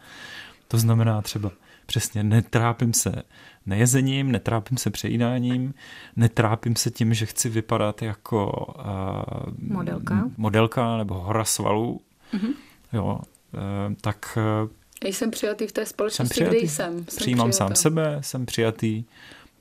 To 0.67 0.77
znamená 0.77 1.21
třeba 1.21 1.51
přesně 1.85 2.23
netrápím 2.23 2.93
se 2.93 3.23
nejezením, 3.65 4.31
netrápím 4.31 4.77
se 4.77 4.89
přejídáním, 4.89 5.73
netrápím 6.15 6.75
se 6.75 6.91
tím, 6.91 7.13
že 7.13 7.25
chci 7.25 7.49
vypadat 7.49 8.01
jako 8.01 8.65
uh, 8.79 9.53
modelka. 9.57 10.29
modelka 10.37 10.97
nebo 10.97 11.13
hora 11.13 11.45
svalů. 11.45 12.01
Mm-hmm. 12.33 12.53
Jo, 12.93 13.19
uh, 13.53 13.93
tak 14.01 14.37
uh, 14.63 14.69
jsem 15.03 15.31
přijatý 15.31 15.67
v 15.67 15.71
té 15.71 15.85
společnosti, 15.85 16.33
jsem 16.33 16.47
přijatý, 16.47 16.57
kde 16.57 16.67
jsem. 16.67 16.93
jsem 16.93 17.17
Přijímám 17.17 17.49
přijatá. 17.49 17.67
sám 17.67 17.75
sebe, 17.75 18.17
jsem 18.21 18.45
přijatý 18.45 19.03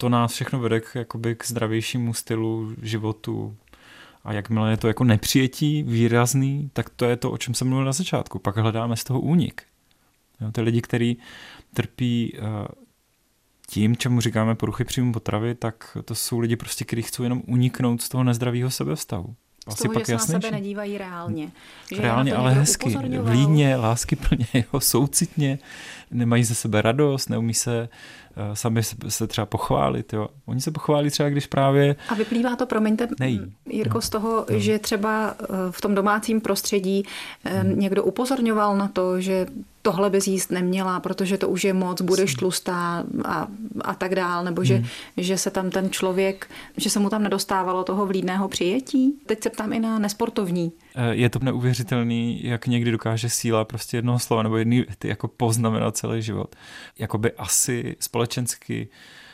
to 0.00 0.08
nás 0.08 0.32
všechno 0.32 0.58
vede 0.58 0.80
k, 0.80 0.94
jakoby 0.94 1.34
k 1.34 1.46
zdravějšímu 1.46 2.14
stylu 2.14 2.74
životu. 2.82 3.56
A 4.24 4.32
jakmile 4.32 4.70
je 4.70 4.76
to 4.76 4.88
jako 4.88 5.04
nepřijetí 5.04 5.82
výrazný, 5.82 6.70
tak 6.72 6.90
to 6.90 7.04
je 7.04 7.16
to, 7.16 7.30
o 7.30 7.38
čem 7.38 7.54
jsem 7.54 7.68
mluvil 7.68 7.84
na 7.84 7.92
začátku. 7.92 8.38
Pak 8.38 8.56
hledáme 8.56 8.96
z 8.96 9.04
toho 9.04 9.20
únik. 9.20 9.62
Jo, 10.40 10.52
ty 10.52 10.60
lidi, 10.60 10.80
kteří 10.80 11.18
trpí 11.74 12.38
uh, 12.38 12.66
tím, 13.68 13.96
čemu 13.96 14.20
říkáme 14.20 14.54
poruchy 14.54 14.84
příjmu 14.84 15.12
potravy, 15.12 15.54
tak 15.54 15.96
to 16.04 16.14
jsou 16.14 16.38
lidi 16.38 16.56
prostě, 16.56 16.84
kteří 16.84 17.02
chcou 17.02 17.22
jenom 17.22 17.42
uniknout 17.46 18.02
z 18.02 18.08
toho 18.08 18.24
nezdravého 18.24 18.70
sebevstavu. 18.70 19.34
Asi 19.66 19.82
toho, 19.82 19.94
pak 19.94 20.06
že 20.06 20.18
se 20.18 20.32
na 20.32 20.40
sebe 20.40 20.50
nedívají 20.50 20.98
reálně. 20.98 21.52
Že 21.94 22.02
reálně, 22.02 22.34
ale 22.34 22.52
hezky, 22.54 22.96
vlídně, 23.20 23.76
láskyplně, 23.76 24.46
jo, 24.54 24.80
soucitně, 24.80 25.58
nemají 26.10 26.44
ze 26.44 26.54
sebe 26.54 26.82
radost, 26.82 27.30
neumí 27.30 27.54
se 27.54 27.88
sami 28.54 28.82
se 29.08 29.26
třeba 29.26 29.46
pochválit. 29.46 30.12
Jo. 30.12 30.28
Oni 30.46 30.60
se 30.60 30.70
pochválí 30.70 31.10
třeba, 31.10 31.28
když 31.28 31.46
právě... 31.46 31.96
A 32.08 32.14
vyplývá 32.14 32.56
to, 32.56 32.66
promiňte, 32.66 33.08
nejí. 33.20 33.40
Jirko, 33.66 33.98
no. 33.98 34.00
z 34.02 34.08
toho, 34.08 34.46
no. 34.50 34.58
že 34.58 34.78
třeba 34.78 35.34
uh, 35.40 35.56
v 35.70 35.80
tom 35.80 35.94
domácím 35.94 36.40
prostředí 36.40 37.04
uh, 37.46 37.52
hmm. 37.52 37.80
někdo 37.80 38.04
upozorňoval 38.04 38.76
na 38.76 38.88
to, 38.88 39.20
že 39.20 39.46
tohle 39.82 40.10
bys 40.10 40.26
jíst 40.26 40.50
neměla, 40.50 41.00
protože 41.00 41.38
to 41.38 41.48
už 41.48 41.64
je 41.64 41.72
moc, 41.72 42.00
budeš 42.00 42.34
tlustá 42.34 43.04
a, 43.24 43.48
a 43.80 43.94
tak 43.94 44.14
dál, 44.14 44.44
nebo 44.44 44.64
že, 44.64 44.74
hmm. 44.74 44.86
že 45.16 45.38
se 45.38 45.50
tam 45.50 45.70
ten 45.70 45.90
člověk, 45.90 46.50
že 46.76 46.90
se 46.90 46.98
mu 46.98 47.10
tam 47.10 47.22
nedostávalo 47.22 47.84
toho 47.84 48.06
vlídného 48.06 48.48
přijetí. 48.48 49.14
Teď 49.26 49.42
se 49.42 49.50
ptám 49.50 49.72
i 49.72 49.78
na 49.80 49.98
nesportovní. 49.98 50.72
Eh, 50.94 51.14
je 51.14 51.30
to 51.30 51.38
neuvěřitelný, 51.42 52.44
jak 52.44 52.66
někdy 52.66 52.90
dokáže 52.90 53.28
síla 53.28 53.64
prostě 53.64 53.96
jednoho 53.96 54.18
slova 54.18 54.42
nebo 54.42 54.56
jedný 54.56 54.76
věty 54.76 55.08
jako 55.08 55.28
poznamenat 55.28 55.96
celý 55.96 56.22
život. 56.22 56.56
Jakoby 56.98 57.32
asi 57.32 57.96
společensky 58.00 58.88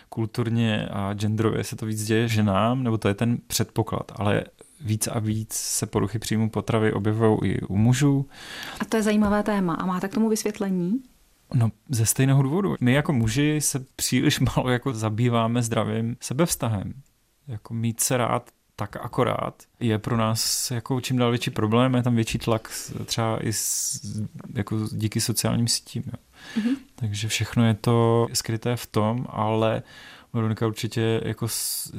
kulturně 0.08 0.88
a 0.90 1.14
genderově 1.14 1.64
se 1.64 1.76
to 1.76 1.86
víc 1.86 2.04
děje 2.04 2.28
ženám, 2.28 2.82
nebo 2.82 2.98
to 2.98 3.08
je 3.08 3.14
ten 3.14 3.38
předpoklad, 3.46 4.12
ale 4.16 4.44
víc 4.80 5.06
a 5.06 5.18
víc 5.18 5.52
se 5.52 5.86
poruchy 5.86 6.18
příjmu 6.18 6.50
potravy 6.50 6.92
objevují 6.92 7.38
i 7.44 7.60
u 7.60 7.76
mužů. 7.76 8.26
A 8.80 8.84
to 8.84 8.96
je 8.96 9.02
zajímavé 9.02 9.42
téma. 9.42 9.74
A 9.74 9.86
máte 9.86 10.08
k 10.08 10.14
tomu 10.14 10.28
vysvětlení? 10.28 11.02
No, 11.54 11.70
ze 11.88 12.06
stejného 12.06 12.42
důvodu. 12.42 12.74
My 12.80 12.92
jako 12.92 13.12
muži 13.12 13.60
se 13.60 13.84
příliš 13.96 14.40
málo 14.56 14.70
jako 14.70 14.92
zabýváme 14.92 15.62
zdravým 15.62 16.16
sebevztahem. 16.20 16.94
Jako 17.48 17.74
mít 17.74 18.00
se 18.00 18.16
rád 18.16 18.50
tak 18.76 18.96
akorát 18.96 19.62
je 19.80 19.98
pro 19.98 20.16
nás 20.16 20.70
jako 20.70 21.00
čím 21.00 21.16
dál 21.16 21.30
větší 21.30 21.50
problém, 21.50 21.94
je 21.94 22.02
tam 22.02 22.14
větší 22.14 22.38
tlak 22.38 22.70
třeba 23.04 23.46
i 23.46 23.52
s, 23.52 24.00
jako 24.54 24.76
díky 24.92 25.20
sociálním 25.20 25.68
sítím. 25.68 26.02
Jo. 26.06 26.12
Mm-hmm. 26.56 26.76
Takže 26.94 27.28
všechno 27.28 27.66
je 27.66 27.74
to 27.74 28.26
skryté 28.32 28.76
v 28.76 28.86
tom, 28.86 29.26
ale 29.30 29.82
Veronika 30.32 30.66
určitě 30.66 31.20
jako 31.24 31.46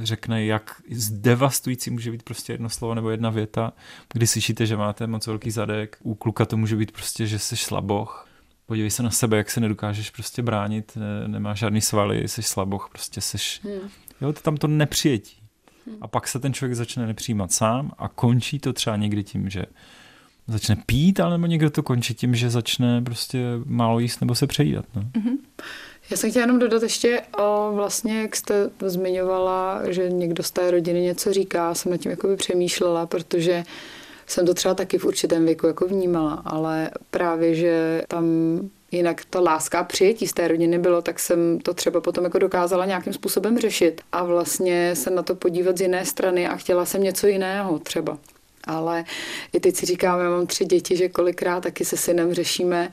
řekne, 0.02 0.46
jak 0.46 0.82
zdevastující 0.92 1.90
může 1.90 2.12
být 2.12 2.24
prostě 2.24 2.54
jedno 2.54 2.70
slovo 2.70 2.96
nebo 2.96 3.10
jedna 3.10 3.30
věta, 3.30 3.74
kdy 4.13 4.28
slyšíte, 4.28 4.66
že 4.66 4.78
máte 4.78 5.08
moc 5.08 5.28
velký 5.28 5.52
zadek. 5.52 5.98
U 6.04 6.16
kluka 6.16 6.46
to 6.46 6.58
může 6.58 6.76
být 6.76 6.92
prostě, 6.92 7.28
že 7.28 7.40
jsi 7.40 7.58
slaboch. 7.58 8.28
Podívej 8.66 8.92
se 8.92 9.04
na 9.04 9.12
sebe, 9.12 9.38
jak 9.38 9.52
se 9.52 9.60
nedokážeš 9.60 10.10
prostě 10.10 10.42
bránit, 10.42 10.92
ne, 10.96 11.28
nemáš 11.28 11.60
žádný 11.60 11.82
svaly, 11.82 12.28
jsi 12.28 12.44
slaboch, 12.44 12.90
prostě 12.92 13.22
jsi... 13.22 13.38
Hmm. 13.63 13.90
Jo, 14.22 14.34
to 14.34 14.42
tam 14.42 14.58
to 14.58 14.68
nepřijetí. 14.68 15.47
Hmm. 15.88 15.97
A 16.02 16.08
pak 16.08 16.28
se 16.28 16.39
ten 16.39 16.54
člověk 16.54 16.76
začne 16.76 17.08
nepřijímat 17.08 17.52
sám 17.52 17.91
a 17.97 18.08
končí 18.08 18.60
to 18.60 18.73
třeba 18.73 18.95
někdy 18.95 19.23
tím, 19.23 19.50
že 19.50 19.65
začne 20.47 20.78
pít, 20.86 21.19
ale 21.19 21.32
nebo 21.32 21.45
někdo 21.47 21.69
to 21.69 21.84
končí 21.84 22.13
tím, 22.13 22.36
že 22.36 22.50
začne 22.50 23.02
prostě 23.02 23.43
málo 23.65 24.00
jíst 24.00 24.21
nebo 24.21 24.36
se 24.36 24.47
přejídat. 24.47 24.86
No. 24.95 25.02
Mm-hmm. 25.02 25.38
Já 26.12 26.17
jsem 26.17 26.30
chtěla 26.30 26.43
jenom 26.43 26.60
dodat 26.60 26.84
ještě, 26.84 27.21
o, 27.39 27.71
vlastně, 27.76 28.21
jak 28.21 28.36
jste 28.36 28.69
zmiňovala, 28.86 29.82
že 29.91 30.10
někdo 30.10 30.43
z 30.43 30.52
té 30.52 30.71
rodiny 30.71 31.02
něco 31.02 31.34
říká, 31.34 31.73
jsem 31.73 31.91
nad 31.91 31.97
tím 31.97 32.12
jakoby 32.12 32.36
přemýšlela, 32.36 33.06
protože 33.06 33.63
jsem 34.28 34.45
to 34.45 34.54
třeba 34.54 34.73
taky 34.73 34.97
v 34.97 35.06
určitém 35.06 35.45
věku 35.45 35.67
jako 35.67 35.88
vnímala, 35.88 36.34
ale 36.34 36.91
právě, 37.12 37.56
že 37.56 38.04
tam 38.08 38.26
jinak 38.91 39.26
ta 39.30 39.39
láska 39.39 39.80
a 39.80 39.84
přijetí 39.84 40.28
z 40.28 40.34
té 40.34 40.47
rodiny 40.47 40.80
bylo, 40.80 41.02
tak 41.02 41.19
jsem 41.19 41.60
to 41.60 41.73
třeba 41.73 42.02
potom 42.02 42.23
jako 42.23 42.39
dokázala 42.39 42.86
nějakým 42.86 43.13
způsobem 43.13 43.60
řešit 43.60 44.02
a 44.12 44.23
vlastně 44.23 44.95
se 44.95 45.10
na 45.10 45.23
to 45.23 45.36
podívat 45.36 45.78
z 45.78 45.82
jiné 45.82 46.06
strany 46.06 46.47
a 46.47 46.56
chtěla 46.56 46.86
jsem 46.86 47.04
něco 47.04 47.28
jiného 47.28 47.80
třeba. 47.80 48.17
Ale 48.63 49.06
i 49.54 49.60
teď 49.60 49.76
si 49.76 49.86
říkám, 49.86 50.19
já 50.19 50.30
mám 50.30 50.47
tři 50.47 50.65
děti, 50.65 50.97
že 50.97 51.10
kolikrát 51.10 51.62
taky 51.62 51.86
se 51.86 51.97
synem 51.97 52.34
řešíme 52.34 52.89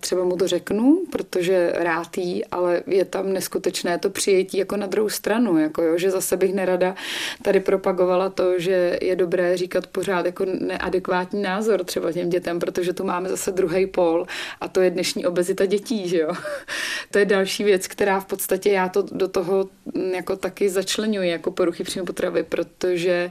třeba 0.00 0.24
mu 0.24 0.36
to 0.36 0.48
řeknu, 0.48 1.02
protože 1.12 1.72
rád 1.74 2.18
jí, 2.18 2.44
ale 2.44 2.82
je 2.86 3.04
tam 3.04 3.32
neskutečné 3.32 3.98
to 3.98 4.10
přijetí 4.10 4.58
jako 4.58 4.76
na 4.76 4.86
druhou 4.86 5.08
stranu, 5.08 5.58
jako 5.58 5.82
jo, 5.82 5.98
že 5.98 6.10
zase 6.10 6.36
bych 6.36 6.54
nerada 6.54 6.94
tady 7.42 7.60
propagovala 7.60 8.28
to, 8.28 8.60
že 8.60 8.98
je 9.02 9.16
dobré 9.16 9.56
říkat 9.56 9.86
pořád 9.86 10.26
jako 10.26 10.44
neadekvátní 10.44 11.42
názor 11.42 11.84
třeba 11.84 12.12
těm 12.12 12.30
dětem, 12.30 12.58
protože 12.58 12.92
tu 12.92 13.04
máme 13.04 13.28
zase 13.28 13.52
druhý 13.52 13.86
pol 13.86 14.26
a 14.60 14.68
to 14.68 14.80
je 14.80 14.90
dnešní 14.90 15.26
obezita 15.26 15.66
dětí, 15.66 16.08
že 16.08 16.18
jo. 16.18 16.32
to 17.10 17.18
je 17.18 17.24
další 17.24 17.64
věc, 17.64 17.86
která 17.86 18.20
v 18.20 18.26
podstatě 18.26 18.70
já 18.70 18.88
to 18.88 19.02
do 19.12 19.28
toho 19.28 19.68
jako 20.14 20.36
taky 20.36 20.68
začlenuji 20.68 21.30
jako 21.30 21.50
poruchy 21.50 21.84
příjmu 21.84 22.06
potravy, 22.06 22.42
protože 22.42 23.30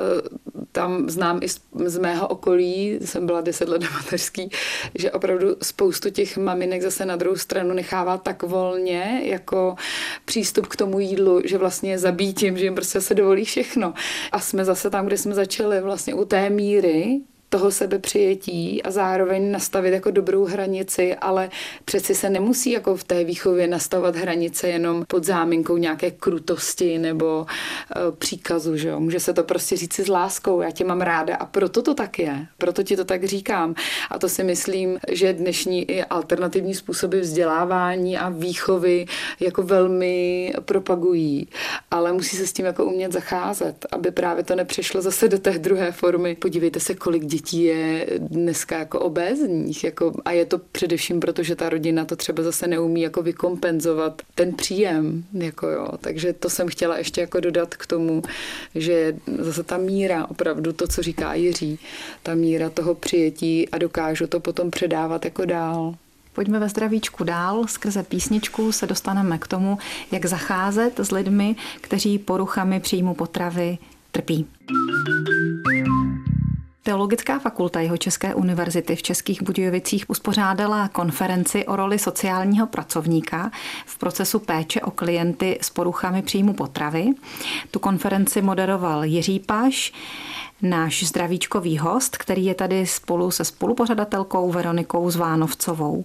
uh, 0.00 0.38
tam 0.72 1.10
znám 1.10 1.40
i 1.42 1.48
z, 1.48 1.60
z 1.84 1.98
mého 1.98 2.28
okolí, 2.28 2.98
jsem 3.04 3.26
byla 3.26 3.40
deset 3.40 3.68
let 3.68 3.82
na 3.82 3.90
mateřský, 3.90 4.50
že 4.94 5.10
opravdu 5.10 5.56
spoustu 5.62 5.97
spoustu 5.98 6.14
těch 6.14 6.36
maminek 6.36 6.82
zase 6.82 7.04
na 7.04 7.16
druhou 7.16 7.36
stranu 7.36 7.74
nechává 7.74 8.18
tak 8.18 8.42
volně 8.42 9.20
jako 9.24 9.76
přístup 10.24 10.66
k 10.66 10.76
tomu 10.76 11.00
jídlu, 11.00 11.42
že 11.44 11.58
vlastně 11.58 11.90
je 11.90 11.98
zabítím, 11.98 12.58
že 12.58 12.64
jim 12.64 12.74
prostě 12.74 13.00
se 13.00 13.14
dovolí 13.14 13.44
všechno. 13.44 13.94
A 14.32 14.40
jsme 14.40 14.64
zase 14.64 14.90
tam, 14.90 15.06
kde 15.06 15.18
jsme 15.18 15.34
začali 15.34 15.80
vlastně 15.80 16.14
u 16.14 16.24
té 16.24 16.50
míry, 16.50 17.20
toho 17.48 17.70
sebepřijetí 17.70 18.82
a 18.82 18.90
zároveň 18.90 19.52
nastavit 19.52 19.92
jako 19.92 20.10
dobrou 20.10 20.44
hranici, 20.44 21.14
ale 21.14 21.50
přeci 21.84 22.14
se 22.14 22.30
nemusí 22.30 22.70
jako 22.70 22.96
v 22.96 23.04
té 23.04 23.24
výchově 23.24 23.66
nastavovat 23.66 24.16
hranice 24.16 24.68
jenom 24.68 25.04
pod 25.08 25.24
záminkou 25.24 25.76
nějaké 25.76 26.10
krutosti 26.10 26.98
nebo 26.98 27.38
uh, 27.38 28.16
příkazu, 28.18 28.76
že 28.76 28.88
jo. 28.88 29.00
Může 29.00 29.20
se 29.20 29.32
to 29.32 29.42
prostě 29.42 29.76
říct 29.76 29.98
s 29.98 30.08
láskou, 30.08 30.60
já 30.60 30.70
tě 30.70 30.84
mám 30.84 31.00
ráda 31.00 31.36
a 31.36 31.46
proto 31.46 31.82
to 31.82 31.94
tak 31.94 32.18
je, 32.18 32.46
proto 32.58 32.82
ti 32.82 32.96
to 32.96 33.04
tak 33.04 33.24
říkám. 33.24 33.74
A 34.10 34.18
to 34.18 34.28
si 34.28 34.44
myslím, 34.44 34.98
že 35.12 35.32
dnešní 35.32 35.90
i 35.90 36.04
alternativní 36.04 36.74
způsoby 36.74 37.18
vzdělávání 37.18 38.18
a 38.18 38.28
výchovy 38.28 39.06
jako 39.40 39.62
velmi 39.62 40.52
propagují, 40.64 41.48
ale 41.90 42.12
musí 42.12 42.36
se 42.36 42.46
s 42.46 42.52
tím 42.52 42.66
jako 42.66 42.84
umět 42.84 43.12
zacházet, 43.12 43.86
aby 43.92 44.10
právě 44.10 44.44
to 44.44 44.54
nepřešlo 44.54 45.02
zase 45.02 45.28
do 45.28 45.38
té 45.38 45.58
druhé 45.58 45.92
formy. 45.92 46.34
Podívejte 46.34 46.80
se, 46.80 46.94
kolik 46.94 47.24
dětí 47.24 47.37
je 47.52 48.06
dneska 48.18 48.78
jako 48.78 49.00
obézních 49.00 49.84
jako, 49.84 50.12
a 50.24 50.32
je 50.32 50.46
to 50.46 50.58
především 50.58 51.20
proto, 51.20 51.42
že 51.42 51.56
ta 51.56 51.68
rodina 51.68 52.04
to 52.04 52.16
třeba 52.16 52.42
zase 52.42 52.66
neumí 52.66 53.00
jako 53.00 53.22
vykompenzovat 53.22 54.22
ten 54.34 54.54
příjem, 54.54 55.24
jako 55.32 55.68
jo. 55.68 55.88
takže 56.00 56.32
to 56.32 56.50
jsem 56.50 56.68
chtěla 56.68 56.98
ještě 56.98 57.20
jako 57.20 57.40
dodat 57.40 57.74
k 57.74 57.86
tomu, 57.86 58.22
že 58.74 59.16
zase 59.38 59.62
ta 59.62 59.78
míra, 59.78 60.26
opravdu 60.26 60.72
to, 60.72 60.88
co 60.88 61.02
říká 61.02 61.34
Jiří, 61.34 61.78
ta 62.22 62.34
míra 62.34 62.70
toho 62.70 62.94
přijetí 62.94 63.68
a 63.68 63.78
dokážu 63.78 64.26
to 64.26 64.40
potom 64.40 64.70
předávat 64.70 65.24
jako 65.24 65.44
dál. 65.44 65.94
Pojďme 66.32 66.58
ve 66.58 66.68
zdravíčku 66.68 67.24
dál. 67.24 67.66
Skrze 67.66 68.02
písničku 68.02 68.72
se 68.72 68.86
dostaneme 68.86 69.38
k 69.38 69.46
tomu, 69.46 69.78
jak 70.12 70.26
zacházet 70.26 71.00
s 71.00 71.10
lidmi, 71.10 71.56
kteří 71.80 72.18
poruchami 72.18 72.80
příjmu 72.80 73.14
potravy 73.14 73.78
trpí. 74.12 74.46
Teologická 76.88 77.38
fakulta 77.38 77.80
jeho 77.80 77.96
České 77.96 78.34
univerzity 78.34 78.96
v 78.96 79.02
Českých 79.02 79.42
Budějovicích 79.42 80.10
uspořádala 80.10 80.88
konferenci 80.88 81.66
o 81.66 81.76
roli 81.76 81.98
sociálního 81.98 82.66
pracovníka 82.66 83.50
v 83.86 83.98
procesu 83.98 84.38
péče 84.38 84.80
o 84.80 84.90
klienty 84.90 85.58
s 85.62 85.70
poruchami 85.70 86.22
příjmu 86.22 86.52
potravy. 86.52 87.10
Tu 87.70 87.78
konferenci 87.78 88.42
moderoval 88.42 89.04
Jiří 89.04 89.40
Paš, 89.40 89.92
náš 90.62 91.02
zdravíčkový 91.02 91.78
host, 91.78 92.16
který 92.16 92.44
je 92.44 92.54
tady 92.54 92.86
spolu 92.86 93.30
se 93.30 93.44
spolupořadatelkou 93.44 94.52
Veronikou 94.52 95.10
Zvánovcovou. 95.10 96.04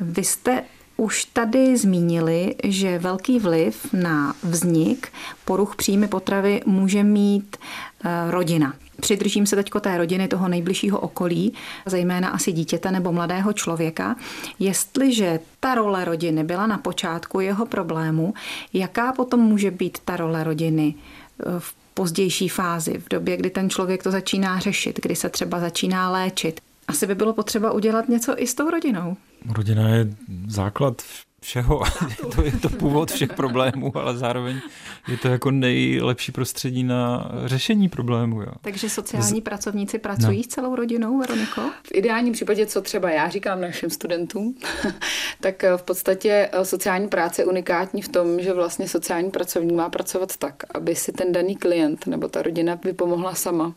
Vy 0.00 0.24
jste 0.24 0.64
už 0.96 1.24
tady 1.24 1.76
zmínili, 1.76 2.54
že 2.64 2.98
velký 2.98 3.38
vliv 3.38 3.92
na 3.92 4.34
vznik 4.42 5.08
poruch 5.44 5.76
příjmy 5.76 6.08
potravy 6.08 6.60
může 6.66 7.02
mít 7.02 7.56
eh, 8.04 8.30
rodina. 8.30 8.74
Přidržím 9.00 9.46
se 9.46 9.56
teď 9.56 9.70
té 9.80 9.98
rodiny, 9.98 10.28
toho 10.28 10.48
nejbližšího 10.48 11.00
okolí, 11.00 11.52
zejména 11.86 12.28
asi 12.28 12.52
dítěte 12.52 12.90
nebo 12.90 13.12
mladého 13.12 13.52
člověka. 13.52 14.16
Jestliže 14.58 15.40
ta 15.60 15.74
role 15.74 16.04
rodiny 16.04 16.44
byla 16.44 16.66
na 16.66 16.78
počátku 16.78 17.40
jeho 17.40 17.66
problému, 17.66 18.34
jaká 18.72 19.12
potom 19.12 19.40
může 19.40 19.70
být 19.70 19.98
ta 20.04 20.16
role 20.16 20.44
rodiny 20.44 20.94
eh, 20.94 21.44
v 21.58 21.74
pozdější 21.94 22.48
fázi, 22.48 22.98
v 22.98 23.08
době, 23.08 23.36
kdy 23.36 23.50
ten 23.50 23.70
člověk 23.70 24.02
to 24.02 24.10
začíná 24.10 24.58
řešit, 24.58 25.00
kdy 25.02 25.16
se 25.16 25.28
třeba 25.28 25.60
začíná 25.60 26.10
léčit. 26.10 26.60
Asi 26.88 27.06
by 27.06 27.14
bylo 27.14 27.32
potřeba 27.32 27.72
udělat 27.72 28.08
něco 28.08 28.42
i 28.42 28.46
s 28.46 28.54
tou 28.54 28.70
rodinou. 28.70 29.16
Rodina 29.52 29.88
je 29.88 30.16
základ 30.46 31.02
všeho. 31.46 31.82
je, 32.08 32.34
to, 32.34 32.42
je 32.42 32.52
to 32.52 32.68
původ 32.68 33.10
všech 33.10 33.32
problémů, 33.32 33.96
ale 33.96 34.16
zároveň 34.16 34.60
je 35.08 35.16
to 35.16 35.28
jako 35.28 35.50
nejlepší 35.50 36.32
prostředí 36.32 36.84
na 36.84 37.30
řešení 37.44 37.88
problémů. 37.88 38.42
Jo. 38.42 38.52
Takže 38.60 38.90
sociální 38.90 39.40
Z... 39.40 39.44
pracovníci 39.44 39.98
pracují 39.98 40.38
no. 40.38 40.42
s 40.42 40.46
celou 40.46 40.74
rodinou, 40.74 41.18
Veroniko? 41.18 41.60
V 41.82 41.94
ideálním 41.94 42.32
případě, 42.32 42.66
co 42.66 42.82
třeba 42.82 43.10
já 43.10 43.28
říkám 43.28 43.60
našim 43.60 43.90
studentům, 43.90 44.54
tak 45.40 45.64
eh, 45.64 45.76
v 45.76 45.82
podstatě 45.82 46.48
eh, 46.52 46.64
sociální 46.64 47.08
práce 47.08 47.42
je 47.42 47.46
unikátní 47.46 48.02
v 48.02 48.08
tom, 48.08 48.40
že 48.40 48.52
vlastně 48.52 48.88
sociální 48.88 49.30
pracovník 49.30 49.76
má 49.76 49.88
pracovat 49.88 50.36
tak, 50.36 50.54
aby 50.74 50.94
si 50.94 51.12
ten 51.12 51.32
daný 51.32 51.56
klient 51.56 52.06
nebo 52.06 52.28
ta 52.28 52.42
rodina 52.42 52.78
vypomohla 52.84 53.34
sama. 53.34 53.74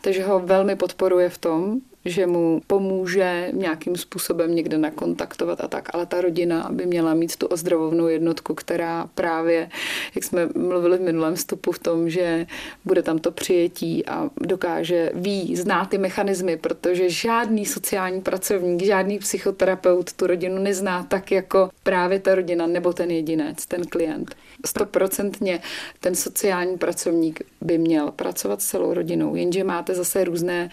Takže 0.00 0.24
ho 0.24 0.40
velmi 0.40 0.76
podporuje 0.76 1.28
v 1.28 1.38
tom, 1.38 1.80
že 2.04 2.26
mu 2.26 2.60
pomůže 2.66 3.48
nějakým 3.52 3.96
způsobem 3.96 4.54
někde 4.54 4.78
nakontaktovat 4.78 5.60
a 5.60 5.68
tak, 5.68 5.88
ale 5.94 6.06
ta 6.06 6.20
rodina 6.20 6.68
by 6.72 6.86
měla 6.86 7.14
mít 7.14 7.36
tu 7.36 7.46
ozdravovnou 7.46 8.08
jednotku, 8.08 8.54
která 8.54 9.08
právě, 9.14 9.70
jak 10.14 10.24
jsme 10.24 10.48
mluvili 10.56 10.98
v 10.98 11.00
minulém 11.00 11.34
vstupu 11.34 11.72
v 11.72 11.78
tom, 11.78 12.10
že 12.10 12.46
bude 12.84 13.02
tam 13.02 13.18
to 13.18 13.30
přijetí 13.30 14.06
a 14.06 14.30
dokáže, 14.40 15.10
ví, 15.14 15.56
zná 15.56 15.84
ty 15.84 15.98
mechanismy, 15.98 16.56
protože 16.56 17.10
žádný 17.10 17.66
sociální 17.66 18.20
pracovník, 18.20 18.82
žádný 18.82 19.18
psychoterapeut 19.18 20.12
tu 20.12 20.26
rodinu 20.26 20.62
nezná 20.62 21.02
tak 21.02 21.30
jako 21.30 21.70
právě 21.82 22.18
ta 22.20 22.34
rodina 22.34 22.66
nebo 22.66 22.92
ten 22.92 23.10
jedinec, 23.10 23.66
ten 23.66 23.86
klient. 23.86 24.34
Stoprocentně 24.66 25.60
ten 26.00 26.14
sociální 26.14 26.78
pracovník 26.78 27.40
by 27.60 27.78
měl 27.78 28.10
pracovat 28.10 28.62
s 28.62 28.66
celou 28.66 28.94
rodinou, 28.94 29.34
jenže 29.34 29.64
máte 29.64 29.94
zase 29.94 30.24
různé 30.24 30.70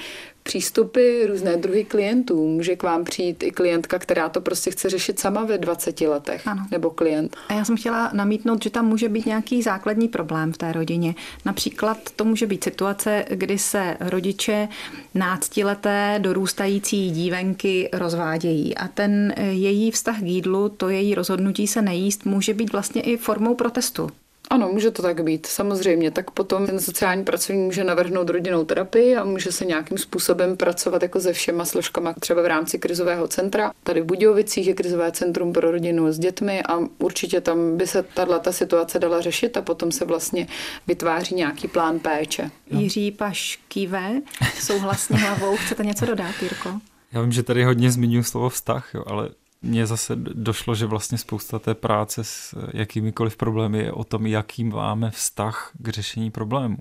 přístupy, 0.50 1.26
různé 1.26 1.58
druhy 1.58 1.84
klientů. 1.84 2.48
Může 2.48 2.76
k 2.76 2.84
vám 2.84 3.04
přijít 3.04 3.44
i 3.44 3.52
klientka, 3.52 4.00
která 4.00 4.30
to 4.30 4.42
prostě 4.42 4.72
chce 4.72 4.90
řešit 4.90 5.20
sama 5.20 5.44
ve 5.44 5.58
20 5.58 6.02
letech, 6.02 6.48
ano. 6.48 6.66
nebo 6.72 6.90
klient. 6.90 7.38
A 7.50 7.54
já 7.54 7.66
jsem 7.66 7.78
chtěla 7.78 8.10
namítnout, 8.14 8.64
že 8.64 8.70
tam 8.70 8.86
může 8.86 9.10
být 9.10 9.26
nějaký 9.26 9.62
základní 9.62 10.08
problém 10.08 10.54
v 10.54 10.58
té 10.58 10.72
rodině. 10.72 11.16
Například 11.46 11.98
to 12.16 12.26
může 12.26 12.48
být 12.48 12.64
situace, 12.64 13.26
kdy 13.30 13.58
se 13.58 13.98
rodiče 14.00 14.68
náctileté 15.16 16.20
dorůstající 16.22 17.12
dívenky 17.12 17.90
rozvádějí 17.94 18.76
a 18.76 18.88
ten 18.88 19.34
její 19.50 19.92
vztah 19.92 20.20
k 20.20 20.26
jídlu, 20.26 20.70
to 20.70 20.90
její 20.90 21.16
rozhodnutí 21.16 21.68
se 21.68 21.82
nejíst, 21.82 22.26
může 22.26 22.54
být 22.54 22.72
vlastně 22.72 23.02
i 23.02 23.18
formou 23.18 23.56
protestu. 23.56 24.10
Ano, 24.50 24.70
může 24.70 24.92
to 24.92 25.02
tak 25.02 25.24
být, 25.24 25.46
samozřejmě. 25.46 26.12
Tak 26.12 26.32
potom 26.32 26.66
ten 26.66 26.80
sociální 26.80 27.24
pracovník 27.24 27.66
může 27.66 27.84
navrhnout 27.84 28.30
rodinnou 28.30 28.66
terapii 28.66 29.16
a 29.16 29.24
může 29.24 29.52
se 29.52 29.66
nějakým 29.66 29.98
způsobem 29.98 30.58
pracovat 30.58 31.02
jako 31.02 31.20
se 31.20 31.34
všema 31.34 31.66
složkama, 31.66 32.14
třeba 32.20 32.42
v 32.42 32.46
rámci 32.46 32.80
krizového 32.80 33.28
centra. 33.28 33.72
Tady 33.84 34.02
v 34.02 34.06
Budějovicích 34.06 34.68
je 34.68 34.74
krizové 34.74 35.12
centrum 35.12 35.54
pro 35.54 35.72
rodinu 35.72 36.12
s 36.12 36.20
dětmi 36.20 36.64
a 36.64 36.80
určitě 36.98 37.42
tam 37.42 37.78
by 37.78 37.88
se 37.88 38.04
tato 38.04 38.54
situace 38.54 39.00
dala 39.00 39.22
řešit 39.22 39.58
a 39.58 39.62
potom 39.62 39.92
se 39.92 40.06
vlastně 40.06 40.48
vytváří 40.88 41.36
nějaký 41.36 41.68
plán 41.68 42.00
péče. 42.00 42.52
Jiří 42.72 43.12
Paš 43.12 43.60
kýve, 43.68 44.22
souhlasně 44.60 45.18
hlavou. 45.18 45.58
Chcete 45.58 45.84
něco 45.86 46.06
dodat, 46.06 46.36
Jirko? 46.42 46.70
Já 47.12 47.22
vím, 47.22 47.32
že 47.32 47.44
tady 47.44 47.64
hodně 47.64 47.92
zmiňuji 47.92 48.24
slovo 48.24 48.50
vztah, 48.50 48.94
jo, 48.94 49.04
ale 49.08 49.30
mně 49.62 49.86
zase 49.86 50.16
došlo, 50.16 50.76
že 50.76 50.86
vlastně 50.86 51.18
spousta 51.18 51.60
té 51.60 51.76
práce 51.76 52.24
s 52.24 52.56
jakýmikoliv 52.74 53.38
problémy 53.38 53.78
je 53.78 53.92
o 53.92 54.04
tom, 54.04 54.28
jaký 54.28 54.64
máme 54.64 55.12
vztah 55.12 55.72
k 55.80 55.90
řešení 55.90 56.32
problému. 56.32 56.78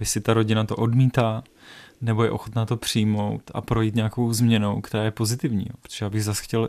Jestli 0.00 0.20
ta 0.20 0.34
rodina 0.34 0.64
to 0.64 0.76
odmítá, 0.76 1.42
nebo 2.00 2.24
je 2.24 2.30
ochotná 2.30 2.66
to 2.66 2.76
přijmout 2.76 3.50
a 3.54 3.60
projít 3.60 3.94
nějakou 3.94 4.32
změnou, 4.32 4.80
která 4.80 5.04
je 5.04 5.10
pozitivní. 5.10 5.66
Protože 5.82 6.04
já 6.04 6.10
bych 6.10 6.24
zase 6.24 6.42
chtěl 6.42 6.68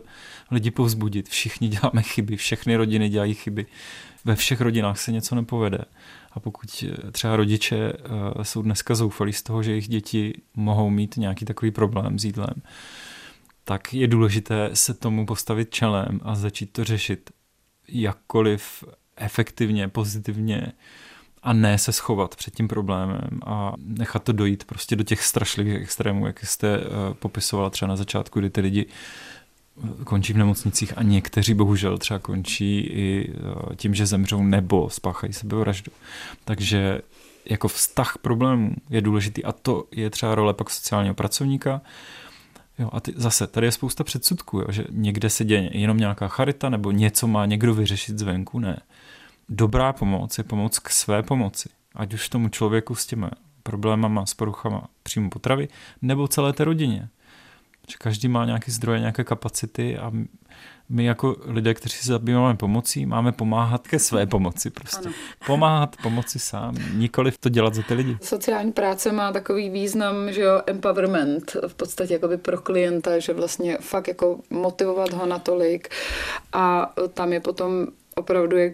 lidi 0.51 0.71
povzbudit. 0.71 1.29
Všichni 1.29 1.67
děláme 1.67 2.01
chyby, 2.01 2.35
všechny 2.35 2.75
rodiny 2.75 3.09
dělají 3.09 3.33
chyby. 3.33 3.65
Ve 4.25 4.35
všech 4.35 4.61
rodinách 4.61 4.99
se 4.99 5.11
něco 5.11 5.35
nepovede. 5.35 5.85
A 6.31 6.39
pokud 6.39 6.83
třeba 7.11 7.35
rodiče 7.35 7.93
eh, 7.93 8.43
jsou 8.43 8.61
dneska 8.61 8.95
zoufalí 8.95 9.33
z 9.33 9.43
toho, 9.43 9.63
že 9.63 9.71
jejich 9.71 9.87
děti 9.87 10.33
mohou 10.55 10.89
mít 10.89 11.17
nějaký 11.17 11.45
takový 11.45 11.71
problém 11.71 12.19
s 12.19 12.25
jídlem, 12.25 12.53
tak 13.63 13.93
je 13.93 14.07
důležité 14.07 14.69
se 14.73 14.93
tomu 14.93 15.25
postavit 15.25 15.69
čelem 15.69 16.19
a 16.23 16.35
začít 16.35 16.71
to 16.71 16.83
řešit 16.83 17.31
jakkoliv 17.87 18.83
efektivně, 19.15 19.87
pozitivně 19.87 20.71
a 21.43 21.53
ne 21.53 21.77
se 21.77 21.91
schovat 21.91 22.35
před 22.35 22.55
tím 22.55 22.67
problémem 22.67 23.39
a 23.45 23.73
nechat 23.77 24.23
to 24.23 24.31
dojít 24.31 24.63
prostě 24.63 24.95
do 24.95 25.03
těch 25.03 25.23
strašlivých 25.23 25.75
extrémů, 25.75 26.27
jak 26.27 26.45
jste 26.45 26.77
uh, 26.77 26.85
popisovala 27.13 27.69
třeba 27.69 27.89
na 27.89 27.95
začátku, 27.95 28.39
kdy 28.39 28.49
ty 28.49 28.61
lidi 28.61 28.85
eh, 28.85 30.03
končí 30.03 30.33
v 30.33 30.37
nemocnicích 30.37 30.97
a 30.97 31.03
někteří 31.03 31.53
bohužel 31.53 31.97
třeba 31.97 32.19
končí 32.19 32.79
i 32.79 33.33
uh, 33.33 33.75
tím, 33.75 33.95
že 33.95 34.05
zemřou 34.05 34.43
nebo 34.43 34.89
spáchají 34.89 35.33
sebevraždu. 35.33 35.91
Takže 36.45 37.01
jako 37.45 37.67
vztah 37.67 38.17
problémů 38.17 38.75
je 38.89 39.01
důležitý 39.01 39.43
a 39.43 39.51
to 39.51 39.85
je 39.91 40.09
třeba 40.09 40.35
role 40.35 40.53
pak 40.53 40.69
sociálního 40.69 41.15
pracovníka, 41.15 41.81
Jo, 42.79 42.89
a 42.93 42.99
ty, 42.99 43.13
zase, 43.15 43.47
tady 43.47 43.67
je 43.67 43.71
spousta 43.71 44.03
předsudků, 44.03 44.59
jo, 44.59 44.65
že 44.69 44.85
někde 44.89 45.29
se 45.29 45.45
děje 45.45 45.77
jenom 45.77 45.97
nějaká 45.97 46.27
charita 46.27 46.69
nebo 46.69 46.91
něco 46.91 47.27
má 47.27 47.45
někdo 47.45 47.73
vyřešit 47.73 48.19
zvenku, 48.19 48.59
ne. 48.59 48.79
Dobrá 49.49 49.93
pomoc 49.93 50.37
je 50.37 50.43
pomoc 50.43 50.79
k 50.79 50.89
své 50.89 51.23
pomoci. 51.23 51.69
Ať 51.95 52.13
už 52.13 52.29
tomu 52.29 52.49
člověku 52.49 52.95
s 52.95 53.05
těmi 53.05 53.27
problémama, 53.63 54.25
s 54.25 54.33
poruchama 54.33 54.87
příjmu 55.03 55.29
potravy, 55.29 55.67
nebo 56.01 56.27
celé 56.27 56.53
té 56.53 56.63
rodině. 56.63 57.09
Že 57.89 57.95
každý 57.97 58.27
má 58.27 58.45
nějaké 58.45 58.71
zdroje, 58.71 58.99
nějaké 58.99 59.23
kapacity 59.23 59.97
a 59.97 60.11
my 60.93 61.05
jako 61.05 61.35
lidé, 61.45 61.73
kteří 61.73 61.97
se 61.97 62.07
zabýváme 62.07 62.57
pomocí, 62.57 63.05
máme 63.05 63.31
pomáhat 63.31 63.87
ke 63.87 63.99
své 63.99 64.25
pomoci 64.25 64.69
prostě. 64.69 65.05
Ano. 65.05 65.13
Pomáhat 65.45 65.95
pomoci 66.03 66.39
sám, 66.39 66.75
nikoli 66.93 67.31
to 67.39 67.49
dělat 67.49 67.73
za 67.73 67.81
ty 67.81 67.93
lidi. 67.93 68.17
Sociální 68.21 68.71
práce 68.71 69.11
má 69.11 69.31
takový 69.31 69.69
význam, 69.69 70.31
že 70.31 70.41
jo, 70.41 70.61
empowerment 70.65 71.55
v 71.67 71.73
podstatě 71.73 72.13
jakoby 72.13 72.37
pro 72.37 72.61
klienta, 72.61 73.19
že 73.19 73.33
vlastně 73.33 73.77
fakt 73.81 74.07
jako 74.07 74.39
motivovat 74.49 75.13
ho 75.13 75.25
natolik 75.25 75.89
a 76.53 76.93
tam 77.13 77.33
je 77.33 77.39
potom 77.39 77.87
opravdu, 78.15 78.57
jak 78.57 78.73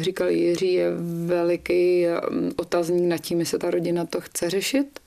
říkal 0.00 0.28
Jiří, 0.28 0.72
je 0.72 0.90
veliký 1.26 2.06
um, 2.06 2.50
otazník 2.56 3.08
nad 3.08 3.18
tím, 3.18 3.40
jestli 3.40 3.58
ta 3.58 3.70
rodina 3.70 4.06
to 4.06 4.20
chce 4.20 4.50
řešit, 4.50 5.00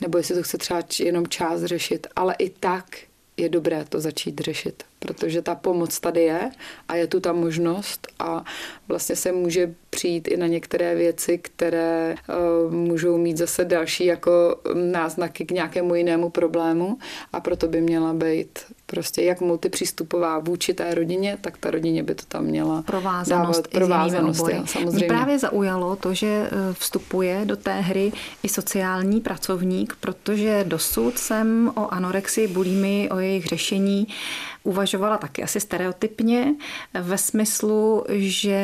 nebo 0.00 0.18
jestli 0.18 0.34
to 0.34 0.42
chce 0.42 0.58
třeba 0.58 0.82
jenom 1.00 1.26
část 1.26 1.64
řešit, 1.64 2.06
ale 2.16 2.34
i 2.38 2.50
tak 2.50 2.84
je 3.38 3.48
dobré 3.48 3.84
to 3.88 4.00
začít 4.00 4.40
řešit, 4.40 4.82
protože 4.98 5.42
ta 5.42 5.54
pomoc 5.54 6.00
tady 6.00 6.22
je 6.22 6.50
a 6.88 6.94
je 6.94 7.06
tu 7.06 7.20
ta 7.20 7.32
možnost 7.32 8.08
a 8.18 8.44
vlastně 8.88 9.16
se 9.16 9.32
může 9.32 9.74
přijít 9.90 10.28
i 10.28 10.36
na 10.36 10.46
některé 10.46 10.94
věci, 10.94 11.38
které 11.38 12.14
uh, 12.66 12.72
můžou 12.72 13.18
mít 13.18 13.36
zase 13.36 13.64
další 13.64 14.04
jako 14.04 14.60
náznaky 14.74 15.44
k 15.44 15.50
nějakému 15.50 15.94
jinému 15.94 16.30
problému 16.30 16.98
a 17.32 17.40
proto 17.40 17.68
by 17.68 17.80
měla 17.80 18.12
být 18.12 18.58
prostě 18.90 19.22
jak 19.22 19.40
multipřístupová 19.40 20.38
vůči 20.38 20.74
té 20.74 20.94
rodině, 20.94 21.38
tak 21.40 21.58
ta 21.58 21.70
rodině 21.70 22.02
by 22.02 22.14
to 22.14 22.22
tam 22.28 22.44
měla 22.44 22.82
provázanost 22.82 23.62
dávat. 23.62 23.68
Provázanost, 23.68 24.48
já, 24.48 24.66
samozřejmě. 24.66 24.96
Mě 24.96 25.06
právě 25.06 25.38
zaujalo 25.38 25.96
to, 25.96 26.14
že 26.14 26.26
eh, 26.26 26.74
vstupuje 26.74 27.40
do 27.44 27.56
té 27.56 27.80
hry 27.80 28.12
i 28.42 28.48
sociální 28.48 29.20
pracovník, 29.20 29.96
protože 30.00 30.64
dosud 30.68 31.18
jsem 31.18 31.72
o 31.76 31.94
anorexii, 31.94 32.48
bulimi, 32.48 33.08
o 33.10 33.18
jejich 33.18 33.46
řešení 33.46 34.06
uvažovala 34.64 35.18
taky 35.18 35.42
asi 35.42 35.60
stereotypně 35.60 36.54
ve 37.00 37.18
smyslu, 37.18 38.04
že 38.08 38.60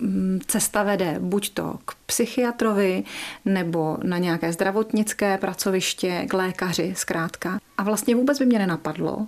mm, 0.00 0.40
cesta 0.46 0.82
vede 0.82 1.16
buď 1.18 1.50
to 1.50 1.78
k 1.84 1.94
psychiatrovi 2.06 3.04
nebo 3.44 3.98
na 4.02 4.18
nějaké 4.18 4.52
zdravotnické 4.52 5.38
pracoviště, 5.38 6.26
k 6.28 6.32
lékaři 6.32 6.94
zkrátka. 6.96 7.58
A 7.78 7.82
vlastně 7.82 8.14
vůbec 8.14 8.38
by 8.38 8.46
mě 8.46 8.58
nenapadlo 8.58 9.26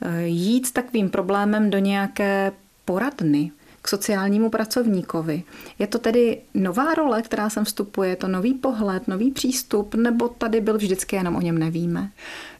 eh, 0.00 0.22
jít 0.22 0.66
s 0.66 0.72
takovým 0.72 1.10
problémem 1.10 1.70
do 1.70 1.78
nějaké 1.78 2.52
poradny, 2.84 3.50
k 3.82 3.88
sociálnímu 3.88 4.50
pracovníkovi. 4.50 5.42
Je 5.78 5.86
to 5.86 5.98
tedy 5.98 6.38
nová 6.54 6.94
role, 6.94 7.22
která 7.22 7.50
sem 7.50 7.64
vstupuje, 7.64 8.10
je 8.10 8.16
to 8.16 8.28
nový 8.28 8.54
pohled, 8.54 9.08
nový 9.08 9.30
přístup, 9.30 9.94
nebo 9.94 10.28
tady 10.28 10.60
byl 10.60 10.76
vždycky, 10.76 11.16
jenom 11.16 11.36
o 11.36 11.40
něm 11.40 11.58
nevíme? 11.58 12.10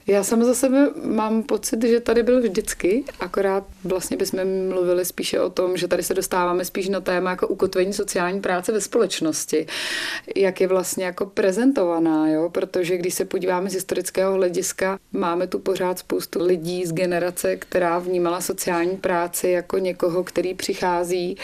Já 0.07 0.25
sama 0.25 0.45
za 0.45 0.55
sebe 0.55 0.91
mám 1.05 1.43
pocit, 1.43 1.85
že 1.85 2.01
tady 2.01 2.23
byl 2.23 2.41
vždycky, 2.43 3.05
akorát 3.21 3.65
vlastně 3.85 4.17
bychom 4.17 4.41
mluvili 4.69 5.05
spíše 5.05 5.41
o 5.41 5.51
tom, 5.51 5.77
že 5.77 5.89
tady 5.89 6.03
se 6.03 6.15
dostáváme 6.15 6.65
spíš 6.65 6.89
na 6.89 7.01
téma 7.01 7.31
jako 7.31 7.49
ukotvení 7.49 7.93
sociální 7.93 8.41
práce 8.41 8.73
ve 8.73 8.81
společnosti, 8.81 9.67
jak 10.37 10.61
je 10.61 10.69
vlastně 10.69 11.05
jako 11.05 11.27
prezentovaná, 11.27 12.29
jo? 12.29 12.51
protože 12.51 12.97
když 12.97 13.15
se 13.15 13.25
podíváme 13.25 13.71
z 13.71 13.75
historického 13.75 14.33
hlediska, 14.33 14.99
máme 15.13 15.47
tu 15.47 15.59
pořád 15.59 15.99
spoustu 15.99 16.45
lidí 16.45 16.87
z 16.87 16.93
generace, 16.93 17.57
která 17.57 17.99
vnímala 17.99 18.41
sociální 18.41 18.97
práci 18.97 19.49
jako 19.49 19.79
někoho, 19.79 20.25
který 20.25 20.55
přichází 20.55 21.37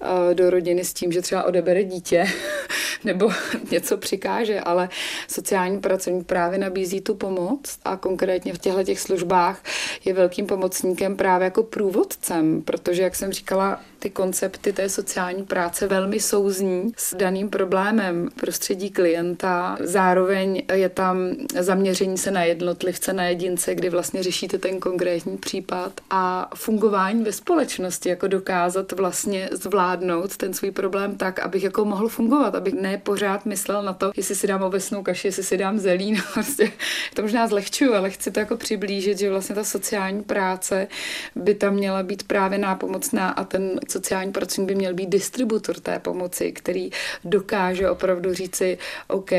eh, 0.00 0.34
do 0.34 0.50
rodiny 0.50 0.84
s 0.84 0.92
tím, 0.92 1.12
že 1.12 1.22
třeba 1.22 1.42
odebere 1.42 1.84
dítě 1.84 2.26
nebo 3.04 3.30
něco 3.70 3.96
přikáže, 3.96 4.60
ale 4.60 4.88
sociální 5.28 5.80
pracovník 5.80 6.26
právě 6.26 6.58
nabízí 6.58 7.00
tu 7.00 7.14
pomoc 7.14 7.78
a 7.84 7.96
konkrétně 8.02 8.54
v 8.54 8.58
těchto 8.58 8.84
těch 8.84 9.00
službách 9.00 9.62
je 10.04 10.14
velkým 10.14 10.46
pomocníkem 10.46 11.16
právě 11.16 11.44
jako 11.44 11.62
průvodcem, 11.62 12.62
protože, 12.62 13.02
jak 13.02 13.14
jsem 13.14 13.32
říkala, 13.32 13.80
ty 14.02 14.10
koncepty 14.10 14.72
té 14.72 14.88
sociální 14.88 15.44
práce 15.44 15.86
velmi 15.86 16.20
souzní 16.20 16.92
s 16.96 17.14
daným 17.14 17.50
problémem 17.50 18.28
prostředí 18.40 18.90
klienta. 18.90 19.76
Zároveň 19.80 20.62
je 20.72 20.88
tam 20.88 21.16
zaměření 21.60 22.18
se 22.18 22.30
na 22.30 22.44
jednotlivce, 22.44 23.12
na 23.12 23.24
jedince, 23.24 23.74
kdy 23.74 23.90
vlastně 23.90 24.22
řešíte 24.22 24.58
ten 24.58 24.80
konkrétní 24.80 25.38
případ 25.38 25.92
a 26.10 26.50
fungování 26.54 27.24
ve 27.24 27.32
společnosti, 27.32 28.08
jako 28.08 28.28
dokázat 28.28 28.92
vlastně 28.92 29.48
zvládnout 29.52 30.36
ten 30.36 30.54
svůj 30.54 30.70
problém 30.70 31.16
tak, 31.16 31.38
abych 31.38 31.62
jako 31.62 31.84
mohl 31.84 32.08
fungovat, 32.08 32.54
abych 32.54 32.74
ne 32.74 32.98
pořád 32.98 33.46
myslel 33.46 33.82
na 33.82 33.92
to, 33.92 34.12
jestli 34.16 34.34
si 34.34 34.46
dám 34.46 34.62
obecnou 34.62 35.02
kaši, 35.02 35.28
jestli 35.28 35.42
si 35.42 35.56
dám 35.58 35.78
zelí, 35.78 36.12
no 36.16 36.22
prostě 36.34 36.72
to 37.14 37.22
možná 37.22 37.46
zlehčuju, 37.46 37.94
ale 37.94 38.10
chci 38.10 38.30
to 38.30 38.40
jako 38.40 38.56
přiblížit, 38.56 39.18
že 39.18 39.30
vlastně 39.30 39.54
ta 39.54 39.64
sociální 39.64 40.22
práce 40.22 40.88
by 41.36 41.54
tam 41.54 41.74
měla 41.74 42.02
být 42.02 42.22
právě 42.22 42.58
nápomocná 42.58 43.28
a 43.30 43.44
ten 43.44 43.80
sociální 43.92 44.32
pracovník 44.32 44.68
by 44.68 44.74
měl 44.74 44.94
být 44.94 45.08
distributor 45.08 45.76
té 45.80 45.98
pomoci, 45.98 46.52
který 46.52 46.90
dokáže 47.24 47.90
opravdu 47.90 48.34
říci, 48.34 48.78
OK, 49.08 49.30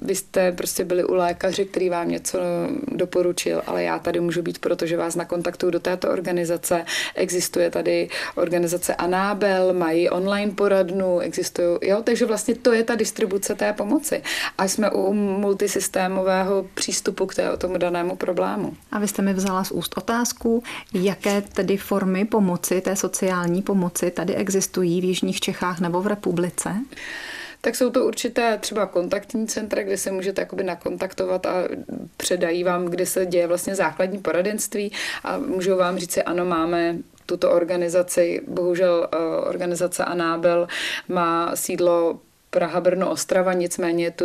vy 0.00 0.14
jste 0.14 0.52
prostě 0.52 0.84
byli 0.84 1.04
u 1.04 1.14
lékaře, 1.14 1.64
který 1.64 1.88
vám 1.88 2.08
něco 2.08 2.38
doporučil, 2.88 3.62
ale 3.66 3.82
já 3.82 3.98
tady 3.98 4.20
můžu 4.20 4.42
být, 4.42 4.58
protože 4.58 4.96
vás 4.96 5.14
nakontaktuju 5.14 5.70
do 5.70 5.80
této 5.80 6.10
organizace. 6.10 6.84
Existuje 7.14 7.70
tady 7.70 8.08
organizace 8.34 8.94
Anábel, 8.94 9.72
mají 9.72 10.10
online 10.10 10.52
poradnu, 10.52 11.20
existují, 11.20 11.78
jo, 11.82 12.02
takže 12.04 12.26
vlastně 12.26 12.54
to 12.54 12.72
je 12.72 12.84
ta 12.84 12.94
distribuce 12.94 13.54
té 13.54 13.72
pomoci. 13.72 14.22
A 14.58 14.68
jsme 14.68 14.90
u 14.90 15.12
multisystémového 15.12 16.66
přístupu 16.74 17.26
k 17.26 17.34
té, 17.34 17.56
tomu 17.56 17.78
danému 17.78 18.16
problému. 18.16 18.76
A 18.92 18.98
vy 18.98 19.08
jste 19.08 19.22
mi 19.22 19.34
vzala 19.34 19.64
z 19.64 19.70
úst 19.70 19.94
otázku, 19.96 20.62
jaké 20.94 21.42
tedy 21.42 21.76
formy 21.76 22.24
pomoci, 22.24 22.80
té 22.80 22.96
sociální 22.96 23.62
pomoci 23.62 23.81
tady 23.90 24.34
existují 24.34 25.00
v 25.00 25.04
Jižních 25.04 25.40
Čechách 25.40 25.80
nebo 25.80 26.02
v 26.02 26.06
republice? 26.06 26.74
tak 27.64 27.76
jsou 27.76 27.90
to 27.90 28.04
určité 28.04 28.58
třeba 28.58 28.86
kontaktní 28.86 29.46
centra, 29.46 29.82
kde 29.82 29.98
se 29.98 30.10
můžete 30.10 30.42
jakoby 30.42 30.64
nakontaktovat 30.64 31.46
a 31.46 31.54
předají 32.16 32.64
vám, 32.64 32.84
kde 32.84 33.06
se 33.06 33.26
děje 33.26 33.46
vlastně 33.46 33.74
základní 33.74 34.18
poradenství 34.18 34.92
a 35.24 35.38
můžou 35.38 35.76
vám 35.76 35.98
říct, 35.98 36.18
ano, 36.26 36.44
máme 36.44 36.96
tuto 37.26 37.50
organizaci, 37.50 38.42
bohužel 38.48 39.08
eh, 39.12 39.16
organizace 39.48 40.04
Anábel 40.04 40.68
má 41.08 41.56
sídlo 41.56 42.20
Praha, 42.50 42.80
Brno, 42.80 43.10
Ostrava, 43.10 43.52
nicméně 43.52 44.10
tu 44.10 44.24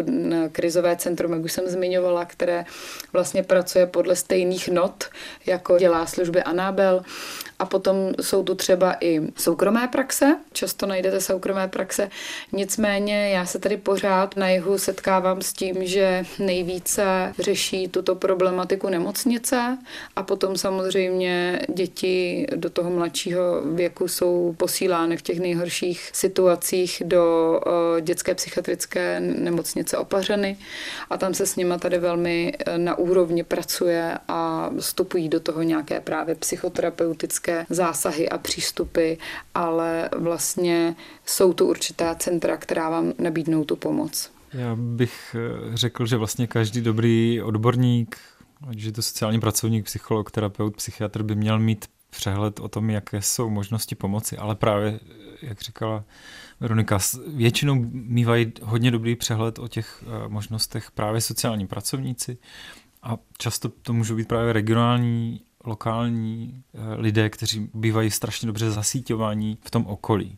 krizové 0.52 0.96
centrum, 0.96 1.34
jak 1.34 1.44
už 1.44 1.52
jsem 1.52 1.68
zmiňovala, 1.68 2.26
které 2.26 2.66
vlastně 3.14 3.44
pracuje 3.44 3.86
podle 3.86 4.16
stejných 4.16 4.70
not, 4.70 5.04
jako 5.46 5.78
dělá 5.78 6.06
služby 6.06 6.44
Anabel. 6.44 7.04
A 7.60 7.66
potom 7.66 7.96
jsou 8.22 8.44
tu 8.44 8.56
třeba 8.56 8.96
i 9.02 9.22
soukromé 9.38 9.88
praxe, 9.88 10.38
často 10.54 10.86
najdete 10.86 11.22
soukromé 11.22 11.68
praxe. 11.68 12.10
Nicméně 12.52 13.30
já 13.30 13.46
se 13.46 13.60
tady 13.60 13.78
pořád 13.78 14.36
na 14.36 14.50
jihu 14.50 14.78
setkávám 14.78 15.42
s 15.42 15.54
tím, 15.54 15.76
že 15.88 16.26
nejvíce 16.40 17.34
řeší 17.40 17.88
tuto 17.88 18.16
problematiku 18.16 18.90
nemocnice 18.90 19.78
a 20.16 20.24
potom 20.24 20.58
samozřejmě 20.58 21.60
děti 21.70 22.48
do 22.56 22.70
toho 22.70 22.90
mladšího 22.90 23.62
věku 23.62 24.08
jsou 24.08 24.56
posílány 24.58 25.18
v 25.18 25.22
těch 25.22 25.40
nejhorších 25.40 26.10
situacích 26.14 27.02
do 27.06 27.60
dětské 28.02 28.36
psychiatrické 28.36 29.20
nemocnice 29.20 29.98
Opařeny 29.98 30.58
a 31.10 31.18
tam 31.18 31.34
se 31.34 31.46
s 31.46 31.56
nima 31.56 31.78
tady 31.78 31.98
velmi 32.00 32.54
e, 32.60 32.78
na 32.78 32.98
úrovni 32.98 33.44
pracuje 33.44 34.18
a 34.28 34.70
vstupují 34.80 35.30
do 35.30 35.40
toho 35.40 35.64
nějaké 35.64 36.00
právě 36.00 36.36
psychoterapeutické 36.36 37.47
technické 37.48 37.66
zásahy 37.76 38.30
a 38.30 38.38
přístupy, 38.38 39.14
ale 39.54 40.10
vlastně 40.18 40.96
jsou 41.26 41.54
tu 41.54 41.68
určitá 41.70 42.16
centra, 42.16 42.58
která 42.58 42.90
vám 42.90 43.14
nabídnou 43.20 43.64
tu 43.64 43.76
pomoc. 43.76 44.32
Já 44.54 44.76
bych 44.76 45.36
eh, 45.36 45.78
řekl, 45.78 46.06
že 46.06 46.18
vlastně 46.18 46.48
každý 46.48 46.82
dobrý 46.82 47.42
odborník, 47.42 48.18
ať 48.70 48.78
je 48.80 48.92
to 48.92 49.02
sociální 49.02 49.40
pracovník, 49.40 49.86
psycholog, 49.86 50.32
terapeut, 50.32 50.76
psychiatr, 50.76 51.24
by 51.24 51.36
měl 51.36 51.60
mít 51.60 51.86
přehled 52.10 52.60
o 52.60 52.68
tom, 52.68 52.90
jaké 52.90 53.22
jsou 53.22 53.50
možnosti 53.50 53.96
pomoci, 53.96 54.38
ale 54.38 54.56
právě, 54.56 55.00
jak 55.42 55.62
říkala 55.62 56.04
Veronika, 56.60 57.00
většinou 57.28 57.76
mývají 57.92 58.54
hodně 58.64 58.92
dobrý 58.92 59.16
přehled 59.16 59.60
o 59.60 59.68
těch 59.68 60.04
eh, 60.04 60.30
možnostech 60.30 60.92
právě 60.92 61.22
sociální 61.22 61.68
pracovníci 61.68 62.38
a 63.04 63.18
často 63.38 63.70
to 63.70 63.94
můžou 63.94 64.16
být 64.16 64.28
právě 64.28 64.54
regionální 64.54 65.42
lokální 65.68 66.64
eh, 66.74 66.80
lidé, 66.96 67.30
kteří 67.30 67.70
bývají 67.74 68.12
strašně 68.12 68.46
dobře 68.46 68.72
zasíťovaní 68.72 69.58
v 69.62 69.72
tom 69.72 69.86
okolí. 69.88 70.38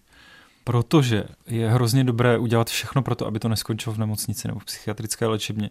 Protože 0.63 1.24
je 1.48 1.70
hrozně 1.70 2.04
dobré 2.04 2.38
udělat 2.38 2.70
všechno 2.70 3.02
pro 3.02 3.15
to, 3.15 3.28
aby 3.28 3.39
to 3.39 3.50
neskončilo 3.50 3.96
v 3.96 3.98
nemocnici 3.98 4.48
nebo 4.48 4.60
v 4.60 4.65
psychiatrické 4.65 5.28
léčebně, 5.28 5.70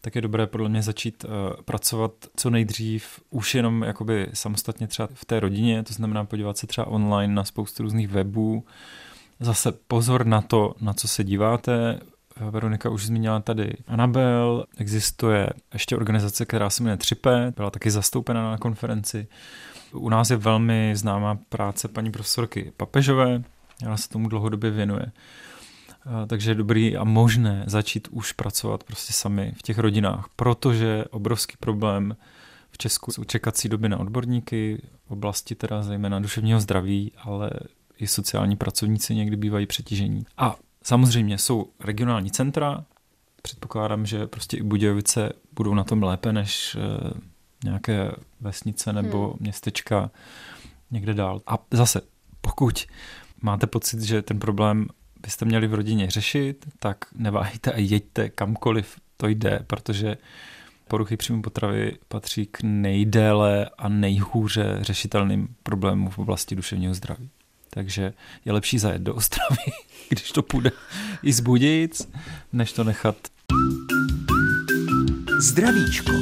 tak 0.00 0.14
je 0.14 0.20
dobré 0.20 0.46
podle 0.46 0.68
mě 0.68 0.82
začít 0.82 1.24
uh, 1.24 1.30
pracovat 1.62 2.12
co 2.36 2.50
nejdřív 2.50 3.20
už 3.30 3.54
jenom 3.54 3.82
jakoby 3.82 4.26
samostatně 4.34 4.86
třeba 4.86 5.08
v 5.14 5.24
té 5.24 5.40
rodině, 5.40 5.82
to 5.82 5.92
znamená 5.94 6.24
podívat 6.24 6.58
se 6.58 6.66
třeba 6.66 6.86
online 6.86 7.34
na 7.34 7.44
spoustu 7.44 7.82
různých 7.82 8.08
webů. 8.08 8.64
Zase 9.40 9.72
pozor 9.72 10.26
na 10.26 10.42
to, 10.42 10.74
na 10.80 10.92
co 10.92 11.08
se 11.08 11.24
díváte, 11.24 12.00
Veronika 12.50 12.90
už 12.90 13.06
zmínila 13.06 13.40
tady 13.40 13.72
Anabel, 13.86 14.64
existuje 14.78 15.50
ještě 15.72 15.96
organizace, 15.96 16.46
která 16.46 16.70
se 16.70 16.82
jmenuje 16.82 16.96
Třipe, 16.96 17.52
byla 17.56 17.70
taky 17.70 17.90
zastoupena 17.90 18.50
na 18.50 18.58
konferenci. 18.58 19.26
U 19.92 20.08
nás 20.08 20.30
je 20.30 20.36
velmi 20.36 20.92
známá 20.96 21.38
práce 21.48 21.88
paní 21.88 22.10
profesorky 22.10 22.72
Papežové, 22.76 23.42
ona 23.86 23.96
se 23.96 24.08
tomu 24.08 24.28
dlouhodobě 24.28 24.70
věnuje. 24.70 25.12
Takže 26.26 26.50
je 26.50 26.54
dobrý 26.54 26.96
a 26.96 27.04
možné 27.04 27.64
začít 27.66 28.08
už 28.10 28.32
pracovat 28.32 28.84
prostě 28.84 29.12
sami 29.12 29.52
v 29.56 29.62
těch 29.62 29.78
rodinách, 29.78 30.28
protože 30.36 31.04
obrovský 31.10 31.56
problém 31.60 32.16
v 32.70 32.78
Česku 32.78 33.12
jsou 33.12 33.24
čekací 33.24 33.68
doby 33.68 33.88
na 33.88 33.98
odborníky, 33.98 34.82
v 35.06 35.10
oblasti 35.10 35.54
teda 35.54 35.82
zejména 35.82 36.20
duševního 36.20 36.60
zdraví, 36.60 37.12
ale 37.22 37.50
i 37.98 38.06
sociální 38.06 38.56
pracovníci 38.56 39.14
někdy 39.14 39.36
bývají 39.36 39.66
přetížení. 39.66 40.26
A 40.36 40.56
samozřejmě 40.86 41.38
jsou 41.38 41.70
regionální 41.80 42.30
centra, 42.30 42.84
předpokládám, 43.42 44.06
že 44.06 44.26
prostě 44.26 44.56
i 44.56 44.62
Budějovice 44.62 45.32
budou 45.52 45.74
na 45.74 45.84
tom 45.84 46.02
lépe 46.02 46.32
než 46.32 46.76
eh, 46.76 47.20
nějaké 47.64 48.10
vesnice 48.40 48.92
nebo 48.92 49.28
hmm. 49.28 49.36
městečka 49.40 50.10
někde 50.90 51.14
dál. 51.14 51.42
A 51.46 51.58
zase, 51.70 52.00
pokud 52.40 52.86
máte 53.42 53.66
pocit, 53.66 54.02
že 54.02 54.22
ten 54.22 54.38
problém 54.38 54.86
byste 55.20 55.44
měli 55.44 55.66
v 55.66 55.74
rodině 55.74 56.10
řešit, 56.10 56.66
tak 56.78 57.04
neváhejte 57.14 57.72
a 57.72 57.78
jeďte 57.78 58.28
kamkoliv 58.28 58.96
to 59.16 59.28
jde, 59.28 59.60
protože 59.66 60.16
poruchy 60.88 61.16
příjmu 61.16 61.42
potravy 61.42 61.92
patří 62.08 62.46
k 62.46 62.58
nejdéle 62.62 63.70
a 63.78 63.88
nejhůře 63.88 64.78
řešitelným 64.80 65.48
problémům 65.62 66.10
v 66.10 66.18
oblasti 66.18 66.56
duševního 66.56 66.94
zdraví. 66.94 67.30
Takže 67.76 68.12
je 68.44 68.52
lepší 68.52 68.78
zajet 68.78 69.02
do 69.02 69.14
Ostravy, 69.14 69.72
když 70.08 70.32
to 70.32 70.42
půjde 70.42 70.70
i 71.22 71.32
zbudit, 71.32 72.08
než 72.52 72.72
to 72.72 72.84
nechat. 72.84 73.16
Zdravíčko. 75.40 76.12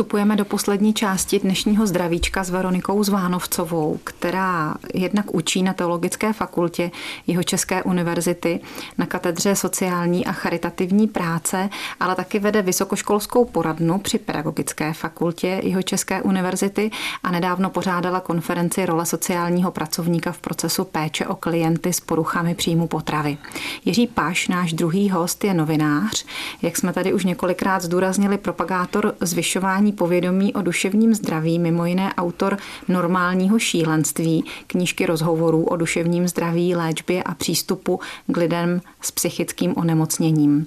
Vstupujeme 0.00 0.36
do 0.36 0.44
poslední 0.44 0.94
části 0.94 1.38
dnešního 1.38 1.86
zdravíčka 1.86 2.44
s 2.44 2.50
Veronikou 2.50 3.04
Zvánovcovou, 3.04 3.98
která 4.04 4.74
jednak 4.94 5.34
učí 5.34 5.62
na 5.62 5.72
Teologické 5.72 6.32
fakultě 6.32 6.90
jeho 7.26 7.42
České 7.42 7.82
univerzity 7.82 8.60
na 8.98 9.06
katedře 9.06 9.56
sociální 9.56 10.26
a 10.26 10.32
charitativní 10.32 11.08
práce, 11.08 11.68
ale 12.00 12.14
taky 12.14 12.38
vede 12.38 12.62
vysokoškolskou 12.62 13.44
poradnu 13.44 13.98
při 13.98 14.18
Pedagogické 14.18 14.92
fakultě 14.92 15.60
jeho 15.62 15.82
České 15.82 16.22
univerzity 16.22 16.90
a 17.22 17.30
nedávno 17.30 17.70
pořádala 17.70 18.20
konferenci 18.20 18.86
role 18.86 19.06
sociálního 19.06 19.70
pracovníka 19.70 20.32
v 20.32 20.38
procesu 20.38 20.84
péče 20.84 21.26
o 21.26 21.34
klienty 21.34 21.92
s 21.92 22.00
poruchami 22.00 22.54
příjmu 22.54 22.86
potravy. 22.86 23.38
Jiří 23.84 24.06
Paš, 24.06 24.48
náš 24.48 24.72
druhý 24.72 25.10
host, 25.10 25.44
je 25.44 25.54
novinář, 25.54 26.24
jak 26.62 26.76
jsme 26.76 26.92
tady 26.92 27.12
už 27.12 27.24
několikrát 27.24 27.82
zdůraznili, 27.82 28.38
propagátor 28.38 29.14
zvyšování 29.20 29.89
zvyšování 29.90 29.92
povědomí 29.92 30.54
o 30.54 30.62
duševním 30.62 31.14
zdraví, 31.14 31.58
mimo 31.58 31.86
jiné 31.86 32.14
autor 32.16 32.58
normálního 32.88 33.58
šílenství, 33.58 34.44
knížky 34.66 35.06
rozhovorů 35.06 35.64
o 35.64 35.76
duševním 35.76 36.28
zdraví, 36.28 36.74
léčbě 36.74 37.22
a 37.22 37.34
přístupu 37.34 38.00
k 38.26 38.36
lidem 38.36 38.80
s 39.00 39.10
psychickým 39.10 39.74
onemocněním. 39.76 40.66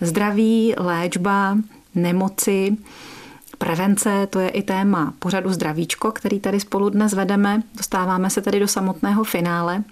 Zdraví, 0.00 0.74
léčba, 0.78 1.58
nemoci, 1.94 2.76
Prevence, 3.64 4.26
to 4.30 4.40
je 4.40 4.48
i 4.48 4.62
téma 4.62 5.14
pořadu 5.18 5.52
Zdravíčko, 5.52 6.12
který 6.12 6.40
tady 6.40 6.60
spolu 6.60 6.88
dnes 6.88 7.12
vedeme. 7.12 7.62
Dostáváme 7.74 8.30
se 8.30 8.42
tedy 8.42 8.60
do 8.60 8.68
samotného 8.68 9.24
finále. 9.24 9.82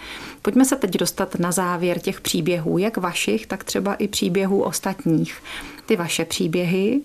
Pojďme 0.43 0.65
se 0.65 0.77
teď 0.77 0.91
dostat 0.91 1.39
na 1.39 1.53
závěr 1.53 1.99
těch 1.99 2.21
příběhů, 2.21 2.79
jak 2.79 2.97
vašich, 2.97 3.47
tak 3.47 3.65
třeba 3.65 3.95
i 3.95 4.09
příběhů 4.09 4.63
ostatních. 4.63 5.43
Ty 5.87 5.97
vaše 5.97 6.25
příběhy, 6.25 7.01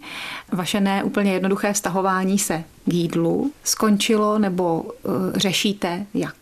vaše 0.52 0.80
neúplně 0.80 1.34
jednoduché 1.34 1.74
vztahování 1.74 2.40
se 2.40 2.64
k 2.86 2.94
jídlu 2.94 3.52
skončilo 3.64 4.40
nebo 4.40 4.82
uh, 4.82 5.12
řešíte 5.36 6.06
jak? 6.14 6.36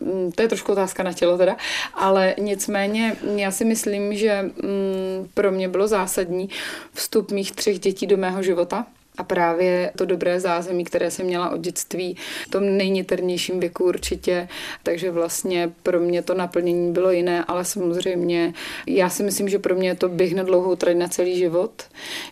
Mm, 0.00 0.32
to 0.32 0.42
je 0.42 0.48
trošku 0.48 0.72
otázka 0.72 1.02
na 1.02 1.12
tělo 1.12 1.38
teda, 1.38 1.56
ale 1.94 2.34
nicméně 2.38 3.16
já 3.36 3.50
si 3.50 3.64
myslím, 3.64 4.14
že 4.14 4.42
mm, 4.42 5.28
pro 5.34 5.52
mě 5.52 5.68
bylo 5.68 5.88
zásadní 5.88 6.48
vstup 6.94 7.30
mých 7.30 7.52
třech 7.52 7.78
dětí 7.78 8.06
do 8.06 8.16
mého 8.16 8.42
života, 8.42 8.86
a 9.18 9.24
právě 9.24 9.92
to 9.96 10.04
dobré 10.04 10.40
zázemí, 10.40 10.84
které 10.84 11.10
jsem 11.10 11.26
měla 11.26 11.50
od 11.50 11.60
dětství, 11.60 12.16
v 12.46 12.50
tom 12.50 12.76
nejniternějším 12.76 13.60
věku 13.60 13.84
určitě, 13.84 14.48
takže 14.82 15.10
vlastně 15.10 15.72
pro 15.82 16.00
mě 16.00 16.22
to 16.22 16.34
naplnění 16.34 16.92
bylo 16.92 17.10
jiné, 17.10 17.44
ale 17.44 17.64
samozřejmě 17.64 18.54
já 18.86 19.10
si 19.10 19.22
myslím, 19.22 19.48
že 19.48 19.58
pro 19.58 19.74
mě 19.74 19.94
to 19.94 20.08
běh 20.08 20.34
na 20.34 20.42
dlouhou 20.42 20.76
trať 20.76 20.96
na 20.96 21.08
celý 21.08 21.38
život, 21.38 21.82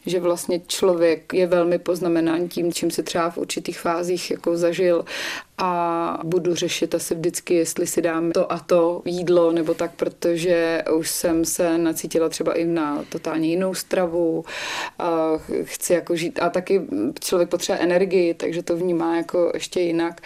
že 0.06 0.20
vlastně 0.20 0.60
člověk 0.66 1.34
je 1.34 1.46
velmi 1.46 1.78
poznamenán 1.78 2.48
tím, 2.48 2.72
čím 2.72 2.90
se 2.90 3.02
třeba 3.02 3.30
v 3.30 3.38
určitých 3.38 3.78
fázích 3.78 4.30
jako 4.30 4.56
zažil 4.56 5.04
a 5.58 6.18
budu 6.24 6.54
řešit 6.54 6.94
asi 6.94 7.14
vždycky, 7.14 7.54
jestli 7.54 7.86
si 7.86 8.02
dám 8.02 8.32
to 8.32 8.52
a 8.52 8.58
to 8.58 9.02
jídlo 9.04 9.52
nebo 9.52 9.74
tak, 9.74 9.90
protože 9.96 10.84
už 10.96 11.10
jsem 11.10 11.44
se 11.44 11.78
nacítila 11.78 12.28
třeba 12.28 12.52
i 12.52 12.64
na 12.64 13.04
totálně 13.08 13.48
jinou 13.48 13.74
stravu 13.74 14.44
a 14.98 15.30
chci 15.62 15.92
jako 15.92 16.16
žít 16.16 16.38
a 16.42 16.50
taky 16.50 16.82
člověk 17.20 17.48
potřebuje 17.48 17.84
energii, 17.84 18.34
takže 18.34 18.62
to 18.62 18.76
vnímá 18.76 19.16
jako 19.16 19.50
ještě 19.54 19.80
jinak, 19.80 20.20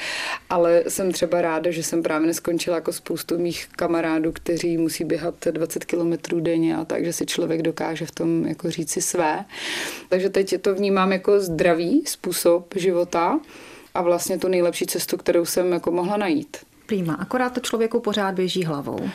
ale 0.51 0.85
jsem 0.89 1.13
třeba 1.13 1.41
ráda, 1.41 1.71
že 1.71 1.83
jsem 1.83 2.03
právě 2.03 2.27
neskončila 2.27 2.77
jako 2.77 2.93
spoustu 2.93 3.39
mých 3.39 3.69
kamarádů, 3.77 4.33
kteří 4.33 4.79
musí 4.79 5.05
běhat 5.05 5.35
20 5.51 5.85
kilometrů 5.85 6.41
denně 6.41 6.77
a 6.77 6.85
tak, 6.85 7.05
že 7.05 7.13
si 7.13 7.27
člověk 7.27 7.63
dokáže 7.63 8.07
v 8.07 8.11
tom 8.11 8.47
jako 8.47 8.71
říct 8.71 8.91
si 8.91 9.03
své. 9.03 9.45
Takže 10.09 10.31
teď 10.31 10.63
to 10.63 10.75
vnímám 10.75 11.13
jako 11.13 11.41
zdravý 11.41 12.03
způsob 12.07 12.75
života, 12.77 13.41
a 13.99 14.03
vlastně 14.03 14.39
tu 14.39 14.49
nejlepší 14.49 14.87
cestu, 14.87 15.17
kterou 15.17 15.45
jsem 15.45 15.73
jako 15.73 15.91
mohla 15.91 16.17
najít. 16.17 16.57
Prýma, 16.87 17.15
akorát 17.15 17.55
to 17.55 17.61
člověku 17.61 18.01
pořád 18.01 18.35
běží 18.35 18.65
hlavou. 18.65 19.11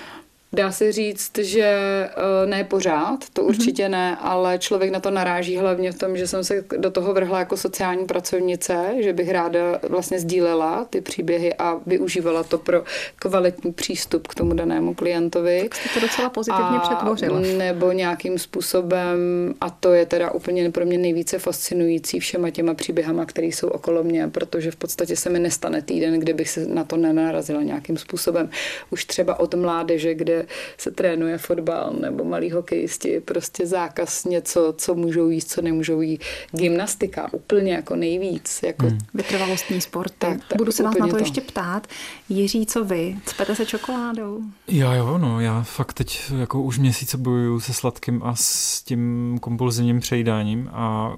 Dá 0.53 0.71
se 0.71 0.91
říct, 0.91 1.37
že 1.37 1.63
eh, 1.63 2.45
ne 2.45 2.63
pořád, 2.63 3.19
to 3.33 3.41
mhm. 3.41 3.49
určitě 3.49 3.89
ne, 3.89 4.17
ale 4.21 4.59
člověk 4.59 4.91
na 4.91 4.99
to 4.99 5.11
naráží 5.11 5.57
hlavně 5.57 5.91
v 5.91 5.97
tom, 5.97 6.17
že 6.17 6.27
jsem 6.27 6.43
se 6.43 6.63
do 6.77 6.91
toho 6.91 7.13
vrhla 7.13 7.39
jako 7.39 7.57
sociální 7.57 8.05
pracovnice, 8.05 8.93
že 8.99 9.13
bych 9.13 9.31
ráda 9.31 9.59
vlastně 9.89 10.19
sdílela 10.19 10.85
ty 10.89 11.01
příběhy 11.01 11.53
a 11.53 11.79
využívala 11.85 12.43
to 12.43 12.57
pro 12.57 12.83
kvalitní 13.15 13.73
přístup 13.73 14.27
k 14.27 14.35
tomu 14.35 14.53
danému 14.53 14.93
klientovi. 14.93 15.61
Tak 15.61 15.75
jste 15.75 15.89
to 15.93 15.99
docela 15.99 16.29
pozitivně 16.29 16.77
a 16.77 16.79
přetvořila. 16.79 17.39
Nebo 17.39 17.91
nějakým 17.91 18.39
způsobem, 18.39 19.19
a 19.61 19.69
to 19.69 19.93
je 19.93 20.05
teda 20.05 20.31
úplně 20.31 20.71
pro 20.71 20.85
mě 20.85 20.97
nejvíce 20.97 21.39
fascinující 21.39 22.19
všema 22.19 22.49
těma 22.49 22.73
příběhama, 22.73 23.25
které 23.25 23.47
jsou 23.47 23.67
okolo 23.67 24.03
mě, 24.03 24.27
protože 24.27 24.71
v 24.71 24.75
podstatě 24.75 25.15
se 25.15 25.29
mi 25.29 25.39
nestane 25.39 25.81
týden, 25.81 26.19
kdybych 26.19 26.49
se 26.49 26.65
na 26.65 26.83
to 26.83 26.97
nenarazila 26.97 27.61
nějakým 27.61 27.97
způsobem. 27.97 28.49
Už 28.89 29.05
třeba 29.05 29.39
od 29.39 29.53
mládeže, 29.53 30.15
kde 30.15 30.42
se 30.77 30.91
trénuje 30.91 31.37
fotbal 31.37 31.93
nebo 32.01 32.23
malý 32.23 32.51
hokejisti, 32.51 33.19
prostě 33.19 33.67
zákaz 33.67 34.25
něco, 34.25 34.73
co 34.77 34.95
můžou 34.95 35.29
jíst, 35.29 35.51
co 35.51 35.61
nemůžou 35.61 36.01
jíst. 36.01 36.21
Gymnastika 36.51 37.33
úplně 37.33 37.73
jako 37.73 37.95
nejvíc. 37.95 38.59
Jako... 38.63 38.85
Hmm. 38.85 38.97
Vytrvalostní 39.13 39.81
sport. 39.81 40.13
Tak, 40.17 40.37
tak, 40.47 40.57
Budu 40.57 40.71
se 40.71 40.83
vás 40.83 40.95
na 40.99 41.07
to, 41.07 41.11
to 41.11 41.17
ještě 41.17 41.41
ptát. 41.41 41.87
Jiří, 42.29 42.65
co 42.65 42.85
vy? 42.85 43.15
Cpete 43.25 43.55
se 43.55 43.65
čokoládou? 43.65 44.41
Já 44.67 44.95
jo, 44.95 45.17
no, 45.17 45.39
já 45.39 45.63
fakt 45.63 45.93
teď 45.93 46.31
jako 46.39 46.61
už 46.61 46.79
měsíce 46.79 47.17
bojuju 47.17 47.59
se 47.59 47.73
sladkým 47.73 48.23
a 48.23 48.35
s 48.35 48.81
tím 48.81 49.37
kompulzivním 49.41 49.99
přejídáním 49.99 50.69
a 50.73 51.15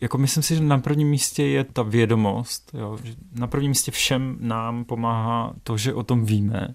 jako 0.00 0.18
myslím 0.18 0.42
si, 0.42 0.54
že 0.54 0.62
na 0.62 0.78
prvním 0.78 1.08
místě 1.08 1.42
je 1.42 1.64
ta 1.64 1.82
vědomost. 1.82 2.70
Jo? 2.74 2.98
Na 3.34 3.46
prvním 3.46 3.70
místě 3.70 3.90
všem 3.90 4.36
nám 4.40 4.84
pomáhá 4.84 5.54
to, 5.62 5.76
že 5.76 5.94
o 5.94 6.02
tom 6.02 6.24
víme, 6.24 6.74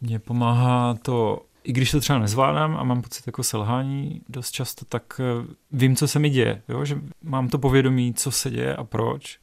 mně 0.00 0.18
pomáhá 0.18 0.94
to, 0.94 1.42
i 1.64 1.72
když 1.72 1.90
to 1.90 2.00
třeba 2.00 2.18
nezvládám 2.18 2.76
a 2.76 2.84
mám 2.84 3.02
pocit 3.02 3.26
jako 3.26 3.42
selhání 3.42 4.20
dost 4.28 4.50
často, 4.50 4.84
tak 4.84 5.20
eh, 5.20 5.54
vím, 5.72 5.96
co 5.96 6.08
se 6.08 6.18
mi 6.18 6.30
děje, 6.30 6.62
jo? 6.68 6.84
že 6.84 6.98
mám 7.22 7.48
to 7.48 7.58
povědomí, 7.58 8.14
co 8.14 8.30
se 8.30 8.50
děje 8.50 8.76
a 8.76 8.84
proč. 8.84 9.38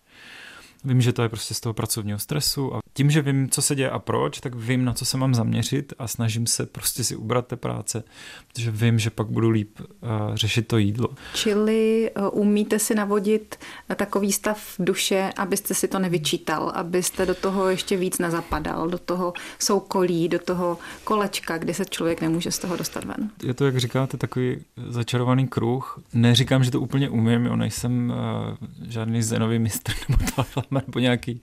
Vím, 0.88 1.02
že 1.02 1.14
to 1.14 1.24
je 1.24 1.30
prostě 1.30 1.54
z 1.54 1.60
toho 1.60 1.74
pracovního 1.74 2.20
stresu 2.20 2.76
a 2.76 2.80
tím, 2.94 3.12
že 3.12 3.22
vím, 3.22 3.50
co 3.50 3.62
se 3.62 3.76
děje 3.76 3.90
a 3.90 4.00
proč, 4.00 4.40
tak 4.40 4.56
vím, 4.56 4.86
na 4.86 4.94
co 4.94 5.06
se 5.06 5.18
mám 5.18 5.36
zaměřit 5.36 5.94
a 6.00 6.08
snažím 6.08 6.48
se 6.48 6.66
prostě 6.66 7.04
si 7.04 7.16
ubrat 7.16 7.48
té 7.48 7.56
práce, 7.56 8.04
protože 8.48 8.72
vím, 8.72 9.00
že 9.00 9.10
pak 9.10 9.28
budu 9.28 9.50
líp 9.50 9.80
uh, 9.80 9.88
řešit 10.34 10.68
to 10.68 10.78
jídlo. 10.78 11.10
Čili 11.34 12.12
uh, 12.18 12.42
umíte 12.42 12.80
si 12.80 12.96
navodit 12.96 13.56
takový 13.96 14.32
stav 14.32 14.76
duše, 14.80 15.34
abyste 15.38 15.74
si 15.74 15.88
to 15.88 16.00
nevyčítal, 16.00 16.72
abyste 16.76 17.26
do 17.26 17.36
toho 17.36 17.70
ještě 17.70 17.98
víc 17.98 18.18
nezapadal, 18.20 18.88
do 18.88 18.98
toho 18.98 19.34
soukolí, 19.60 20.30
do 20.30 20.40
toho 20.40 20.78
kolečka, 21.04 21.58
kde 21.58 21.74
se 21.74 21.86
člověk 21.86 22.22
nemůže 22.22 22.52
z 22.52 22.60
toho 22.60 22.76
dostat 22.76 23.04
ven. 23.04 23.30
Je 23.44 23.54
to, 23.54 23.66
jak 23.66 23.78
říkáte, 23.78 24.18
takový 24.18 24.58
začarovaný 24.88 25.48
kruh. 25.48 26.00
Neříkám, 26.14 26.64
že 26.64 26.72
to 26.72 26.82
úplně 26.82 27.10
umím, 27.10 27.46
jo, 27.46 27.56
nejsem 27.56 28.14
uh, 28.60 28.68
žádný 28.90 29.24
zenový 29.24 29.60
mistr 29.60 29.94
nebo 30.10 30.44
to, 30.54 30.62
nebo 30.88 31.00
nějaký 31.00 31.42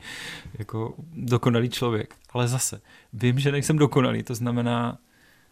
jako 0.58 0.94
dokonalý 1.14 1.68
člověk. 1.68 2.14
Ale 2.32 2.48
zase, 2.48 2.80
vím, 3.12 3.38
že 3.38 3.52
nejsem 3.52 3.78
dokonalý, 3.78 4.22
to 4.22 4.34
znamená, 4.34 4.98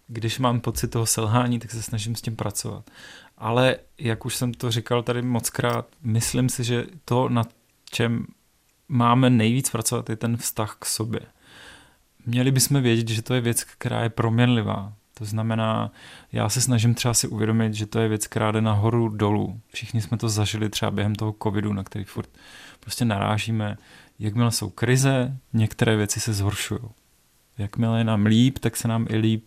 když 0.09 0.39
mám 0.39 0.61
pocit 0.61 0.89
toho 0.89 1.07
selhání, 1.07 1.59
tak 1.59 1.71
se 1.71 1.83
snažím 1.83 2.17
s 2.17 2.23
tím 2.23 2.37
pracovat. 2.37 2.91
Ale 3.39 3.77
jak 3.99 4.27
už 4.27 4.37
jsem 4.37 4.55
to 4.55 4.71
říkal 4.71 5.03
tady 5.03 5.23
moc 5.23 5.51
krát, 5.51 5.87
myslím 6.03 6.49
si, 6.49 6.65
že 6.65 6.87
to, 7.05 7.29
na 7.29 7.45
čem 7.91 8.27
máme 8.89 9.31
nejvíc 9.31 9.71
pracovat, 9.71 10.11
je 10.11 10.17
ten 10.17 10.37
vztah 10.37 10.77
k 10.79 10.85
sobě. 10.85 11.21
Měli 12.27 12.51
bychom 12.51 12.83
vědět, 12.83 13.09
že 13.09 13.23
to 13.23 13.35
je 13.35 13.41
věc, 13.41 13.65
která 13.65 14.03
je 14.03 14.09
proměnlivá. 14.09 14.93
To 15.15 15.25
znamená, 15.25 15.93
já 16.33 16.49
se 16.49 16.61
snažím 16.61 16.95
třeba 16.95 17.15
si 17.15 17.29
uvědomit, 17.29 17.75
že 17.75 17.87
to 17.87 17.99
je 17.99 18.09
věc, 18.09 18.27
která 18.27 18.53
jde 18.53 18.61
nahoru 18.61 19.09
dolů. 19.09 19.61
Všichni 19.73 20.01
jsme 20.01 20.19
to 20.19 20.29
zažili 20.29 20.69
třeba 20.69 20.91
během 20.91 21.15
toho 21.15 21.35
covidu, 21.43 21.73
na 21.73 21.85
který 21.85 22.05
furt 22.05 22.29
prostě 22.83 23.05
narážíme. 23.05 23.77
Jakmile 24.19 24.51
jsou 24.51 24.71
krize, 24.71 25.37
některé 25.53 25.97
věci 25.97 26.21
se 26.21 26.33
zhoršují. 26.33 26.81
Jakmile 27.59 27.99
je 27.99 28.05
nám 28.05 28.27
líp, 28.27 28.59
tak 28.59 28.77
se 28.77 28.89
nám 28.89 29.07
i 29.11 29.17
líp 29.17 29.45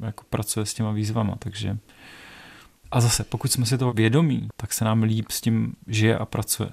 jako 0.00 0.24
pracuje 0.30 0.66
s 0.66 0.74
těma 0.74 0.92
výzvama. 0.92 1.36
Takže 1.38 1.78
a 2.90 3.00
zase, 3.00 3.24
pokud 3.24 3.52
jsme 3.52 3.66
si 3.66 3.78
toho 3.78 3.92
vědomí, 3.92 4.48
tak 4.56 4.72
se 4.72 4.84
nám 4.84 5.02
líp 5.02 5.30
s 5.30 5.40
tím 5.40 5.74
žije 5.86 6.18
a 6.18 6.24
pracuje. 6.24 6.68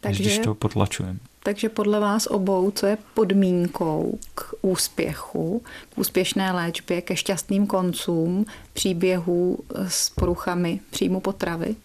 Takže, 0.00 0.22
když 0.22 0.38
to 0.38 0.54
potlačujeme. 0.54 1.18
Takže 1.42 1.68
podle 1.68 2.00
vás 2.00 2.26
obou, 2.26 2.70
co 2.70 2.86
je 2.86 2.98
podmínkou 3.14 4.18
k 4.34 4.54
úspěchu, 4.62 5.62
k 5.94 5.98
úspěšné 5.98 6.52
léčbě, 6.52 7.02
ke 7.02 7.16
šťastným 7.16 7.66
koncům 7.66 8.46
příběhů 8.72 9.58
s 9.88 10.10
poruchami 10.10 10.80
příjmu 10.90 11.20
potravy? 11.20 11.76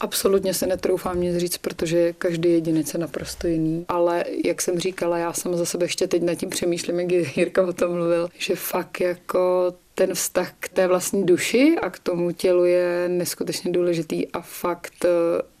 Absolutně 0.00 0.54
se 0.54 0.66
netroufám 0.66 1.20
nic 1.20 1.36
říct, 1.36 1.58
protože 1.58 2.12
každý 2.12 2.52
jedinec 2.52 2.94
je 2.94 3.00
naprosto 3.00 3.46
jiný. 3.46 3.84
Ale 3.88 4.24
jak 4.44 4.62
jsem 4.62 4.78
říkala, 4.78 5.18
já 5.18 5.32
jsem 5.32 5.56
za 5.56 5.64
sebe 5.64 5.84
ještě 5.84 6.06
teď 6.06 6.22
nad 6.22 6.34
tím 6.34 6.50
přemýšlím, 6.50 7.00
jak 7.00 7.36
Jirka 7.36 7.62
o 7.66 7.72
tom 7.72 7.92
mluvil, 7.92 8.28
že 8.38 8.56
fakt 8.56 9.00
jako 9.00 9.74
ten 9.94 10.14
vztah 10.14 10.52
k 10.60 10.68
té 10.68 10.86
vlastní 10.86 11.26
duši 11.26 11.76
a 11.82 11.90
k 11.90 11.98
tomu 11.98 12.32
tělu 12.32 12.64
je 12.64 13.08
neskutečně 13.08 13.72
důležitý 13.72 14.28
a 14.28 14.40
fakt 14.40 15.06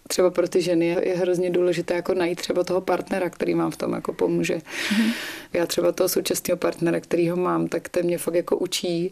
třeba 0.08 0.30
pro 0.30 0.48
ty 0.48 0.62
ženy 0.62 0.86
je, 0.86 1.08
je 1.08 1.16
hrozně 1.16 1.50
důležité 1.50 1.94
jako 1.94 2.14
najít 2.14 2.40
třeba 2.40 2.64
toho 2.64 2.80
partnera, 2.80 3.30
který 3.30 3.54
vám 3.54 3.70
v 3.70 3.76
tom 3.76 3.92
jako 3.92 4.12
pomůže. 4.12 4.56
Mm-hmm. 4.56 5.12
Já 5.52 5.66
třeba 5.66 5.92
toho 5.92 6.08
současného 6.08 6.56
partnera, 6.56 7.00
který 7.00 7.28
ho 7.30 7.36
mám, 7.36 7.68
tak 7.68 7.88
ten 7.88 8.06
mě 8.06 8.18
fakt 8.18 8.34
jako 8.34 8.56
učí 8.56 9.10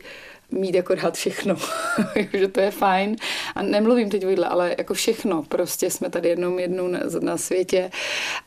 mít 0.51 0.75
jako 0.75 0.95
rád 0.95 1.15
všechno, 1.15 1.57
že 2.33 2.49
to 2.49 2.61
je 2.61 2.71
fajn. 2.71 3.17
A 3.55 3.63
nemluvím 3.63 4.11
teď 4.11 4.27
o 4.27 4.45
ale 4.51 4.75
jako 4.79 4.95
všechno. 4.95 5.43
Prostě 5.43 5.91
jsme 5.91 6.11
tady 6.11 6.29
jednou 6.29 6.59
jednou 6.59 6.89
na, 6.89 7.01
na 7.21 7.37
světě 7.37 7.91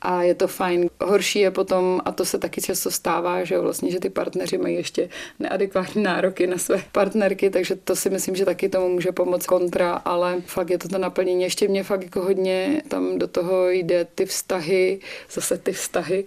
a 0.02 0.24
je 0.24 0.36
to 0.36 0.48
fajn. 0.48 0.90
Horší 1.02 1.40
je 1.40 1.52
potom, 1.52 2.02
a 2.06 2.12
to 2.12 2.26
se 2.26 2.38
taky 2.40 2.62
často 2.62 2.92
stává, 2.92 3.44
že 3.44 3.60
vlastně, 3.60 3.92
že 3.92 4.00
ty 4.00 4.10
partneři 4.10 4.58
mají 4.58 4.76
ještě 4.76 5.10
neadekvátní 5.40 6.04
nároky 6.04 6.48
na 6.48 6.58
své 6.58 6.84
partnerky, 6.92 7.50
takže 7.50 7.76
to 7.76 7.96
si 7.96 8.10
myslím, 8.10 8.36
že 8.36 8.46
taky 8.46 8.70
tomu 8.70 8.90
může 8.90 9.12
pomoct 9.12 9.46
kontra, 9.46 9.94
ale 9.94 10.42
fakt 10.46 10.70
je 10.70 10.78
to 10.78 10.88
to 10.88 10.98
naplnění. 10.98 11.44
Ještě 11.44 11.68
mě 11.68 11.84
fakt 11.84 12.04
jako 12.04 12.22
hodně 12.22 12.82
tam 12.88 13.20
do 13.20 13.28
toho 13.28 13.70
jde 13.70 14.08
ty 14.16 14.26
vztahy, 14.26 15.00
zase 15.32 15.58
ty 15.58 15.72
vztahy 15.72 16.26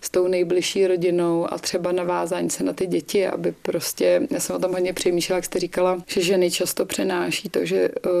s 0.00 0.10
tou 0.10 0.28
nejbližší 0.28 0.86
rodinou 0.86 1.52
a 1.52 1.58
třeba 1.58 1.92
navázání 1.92 2.50
se 2.50 2.64
na 2.64 2.72
ty 2.72 2.86
děti, 2.86 3.26
aby 3.26 3.54
prostě, 3.62 4.26
já 4.30 4.40
jsem 4.40 4.56
o 4.56 4.58
tom 4.58 4.72
hodně 4.72 4.92
přemýšlela, 4.92 5.15
přemýšlela, 5.16 5.36
jak 5.36 5.44
jste 5.44 5.58
říkala, 5.58 6.02
že 6.06 6.20
ženy 6.20 6.50
často 6.50 6.86
přenáší 6.86 7.48
to, 7.48 7.64
že 7.64 7.88
uh, 7.88 8.12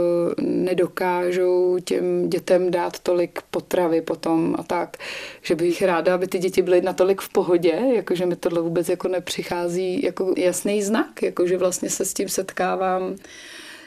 nedokážou 0.44 1.78
těm 1.84 2.30
dětem 2.30 2.70
dát 2.70 2.98
tolik 2.98 3.42
potravy 3.50 4.00
potom 4.00 4.56
a 4.58 4.62
tak, 4.62 4.96
že 5.42 5.54
bych 5.54 5.82
ráda, 5.82 6.14
aby 6.14 6.26
ty 6.26 6.38
děti 6.38 6.62
byly 6.62 6.80
natolik 6.80 7.20
v 7.20 7.28
pohodě, 7.28 7.80
jakože 7.94 8.26
mi 8.26 8.36
tohle 8.36 8.60
vůbec 8.60 8.88
jako 8.88 9.08
nepřichází 9.08 10.02
jako 10.02 10.34
jasný 10.36 10.82
znak, 10.82 11.22
jakože 11.22 11.56
vlastně 11.56 11.90
se 11.90 12.04
s 12.04 12.14
tím 12.14 12.28
setkávám 12.28 13.16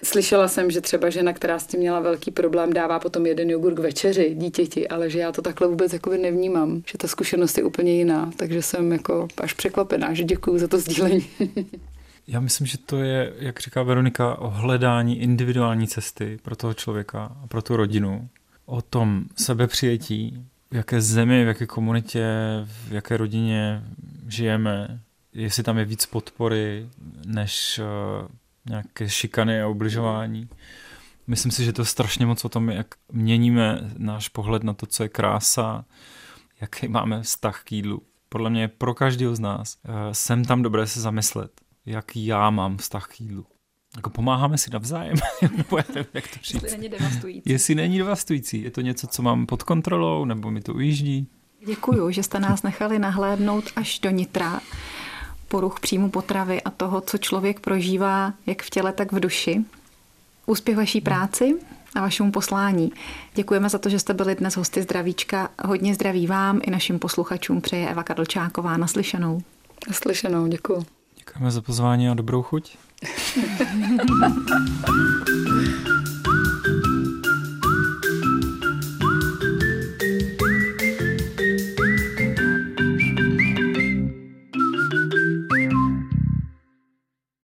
Slyšela 0.04 0.48
jsem, 0.48 0.72
že 0.72 0.82
třeba 0.82 1.10
žena, 1.10 1.34
která 1.34 1.60
s 1.60 1.68
tím 1.68 1.80
měla 1.80 2.00
velký 2.00 2.32
problém, 2.32 2.74
dává 2.74 3.00
potom 3.00 3.26
jeden 3.26 3.50
jogurt 3.50 3.76
k 3.76 3.80
večeři 3.80 4.36
dítěti, 4.36 4.88
ale 4.88 5.10
že 5.10 5.20
já 5.20 5.32
to 5.32 5.42
takhle 5.42 5.68
vůbec 5.68 5.94
jako 5.94 6.10
nevnímám, 6.10 6.82
že 6.86 6.98
ta 6.98 7.08
zkušenost 7.08 7.58
je 7.58 7.64
úplně 7.64 7.96
jiná, 7.96 8.32
takže 8.38 8.62
jsem 8.62 8.92
jako 8.92 9.28
až 9.38 9.54
překvapená, 9.54 10.14
že 10.14 10.24
děkuji 10.24 10.60
za 10.60 10.68
to 10.68 10.80
sdílení. 10.80 11.28
Já 12.30 12.40
myslím, 12.40 12.68
že 12.68 12.78
to 12.78 12.98
je, 12.98 13.34
jak 13.40 13.60
říká 13.60 13.84
Veronika, 13.84 14.36
o 14.36 14.50
hledání 14.50 15.20
individuální 15.20 15.88
cesty 15.88 16.40
pro 16.42 16.56
toho 16.56 16.74
člověka 16.74 17.36
a 17.44 17.48
pro 17.48 17.62
tu 17.62 17.76
rodinu. 17.76 18.30
O 18.66 18.82
tom 18.82 19.26
sebepřijetí, 19.36 20.46
v 20.72 20.76
jaké 20.76 21.02
zemi, 21.02 21.44
v 21.44 21.48
jaké 21.48 21.66
komunitě, 21.66 22.28
v 22.66 22.92
jaké 22.92 23.18
rodině 23.18 23.84
žijeme, 24.28 25.00
jestli 25.34 25.64
tam 25.64 25.78
je 25.78 25.86
víc 25.86 26.06
podpory 26.06 26.90
než 27.26 27.80
uh, 27.80 28.28
nějaké 28.70 29.10
šikany 29.10 29.62
a 29.62 29.68
ubližování. 29.68 30.50
Myslím 31.28 31.52
si, 31.52 31.66
že 31.66 31.74
to 31.74 31.82
je 31.82 31.86
strašně 31.86 32.26
moc 32.26 32.46
o 32.46 32.50
tom, 32.50 32.70
jak 32.70 32.88
měníme 33.12 33.92
náš 33.98 34.30
pohled 34.30 34.64
na 34.64 34.74
to, 34.74 34.86
co 34.86 35.04
je 35.04 35.10
krása, 35.10 35.86
jaký 36.62 36.88
máme 36.88 37.22
vztah 37.22 37.64
k 37.64 37.72
jídlu. 37.72 38.02
Podle 38.30 38.50
mě 38.50 38.68
pro 38.68 38.94
každého 38.94 39.36
z 39.36 39.40
nás 39.40 39.78
uh, 39.88 39.94
sem 40.12 40.46
tam 40.46 40.62
dobré 40.62 40.88
se 40.88 41.02
zamyslet 41.02 41.52
jaký 41.90 42.26
já 42.26 42.50
mám 42.50 42.78
vztah 42.78 43.08
k 43.08 43.22
jídlu. 43.22 43.46
Jako 43.96 44.10
pomáháme 44.10 44.58
si 44.58 44.70
navzájem, 44.70 45.18
nebo 45.58 45.78
já 45.78 45.84
nevím, 45.96 46.12
jak 46.14 46.28
to 46.28 46.40
říct. 46.44 46.64
Jestli 46.64 46.78
není 46.78 46.90
devastující. 46.90 47.52
Jestli 47.52 47.76
není 47.76 47.98
devastující. 47.98 48.62
Je 48.62 48.72
to 48.72 48.82
něco, 48.82 49.08
co 49.08 49.22
mám 49.22 49.46
pod 49.46 49.64
kontrolou, 49.64 50.26
nebo 50.26 50.52
mi 50.52 50.62
to 50.62 50.74
ujíždí? 50.74 51.28
Děkuju, 51.66 52.12
že 52.12 52.24
jste 52.24 52.40
nás 52.40 52.64
nechali 52.64 53.00
nahlédnout 53.00 53.64
až 53.76 54.00
do 54.00 54.10
nitra 54.10 54.62
poruch 55.48 55.80
příjmu 55.80 56.10
potravy 56.10 56.62
a 56.62 56.70
toho, 56.70 57.02
co 57.02 57.18
člověk 57.18 57.60
prožívá 57.60 58.34
jak 58.46 58.62
v 58.62 58.70
těle, 58.70 58.94
tak 58.94 59.12
v 59.12 59.20
duši. 59.20 59.66
Úspěch 60.46 60.78
vaší 60.78 61.02
práci 61.02 61.56
a 61.96 62.02
vašemu 62.02 62.32
poslání. 62.32 62.92
Děkujeme 63.36 63.70
za 63.70 63.78
to, 63.78 63.90
že 63.90 64.00
jste 64.00 64.14
byli 64.14 64.36
dnes 64.36 64.58
hosty 64.58 64.82
Zdravíčka. 64.82 65.50
Hodně 65.66 65.96
zdraví 65.96 66.28
vám 66.28 66.60
i 66.64 66.72
našim 66.72 67.00
posluchačům 67.00 67.62
přeje 67.62 67.90
Eva 67.90 68.04
Kadlčáková. 68.04 68.78
Naslyšenou. 68.78 69.42
Naslyšenou, 69.88 70.48
děkuji. 70.48 70.99
Děkujeme 71.30 71.52
za 71.52 71.62
pozvání 71.62 72.10
a 72.10 72.14
dobrou 72.14 72.42
chuť. 72.44 72.78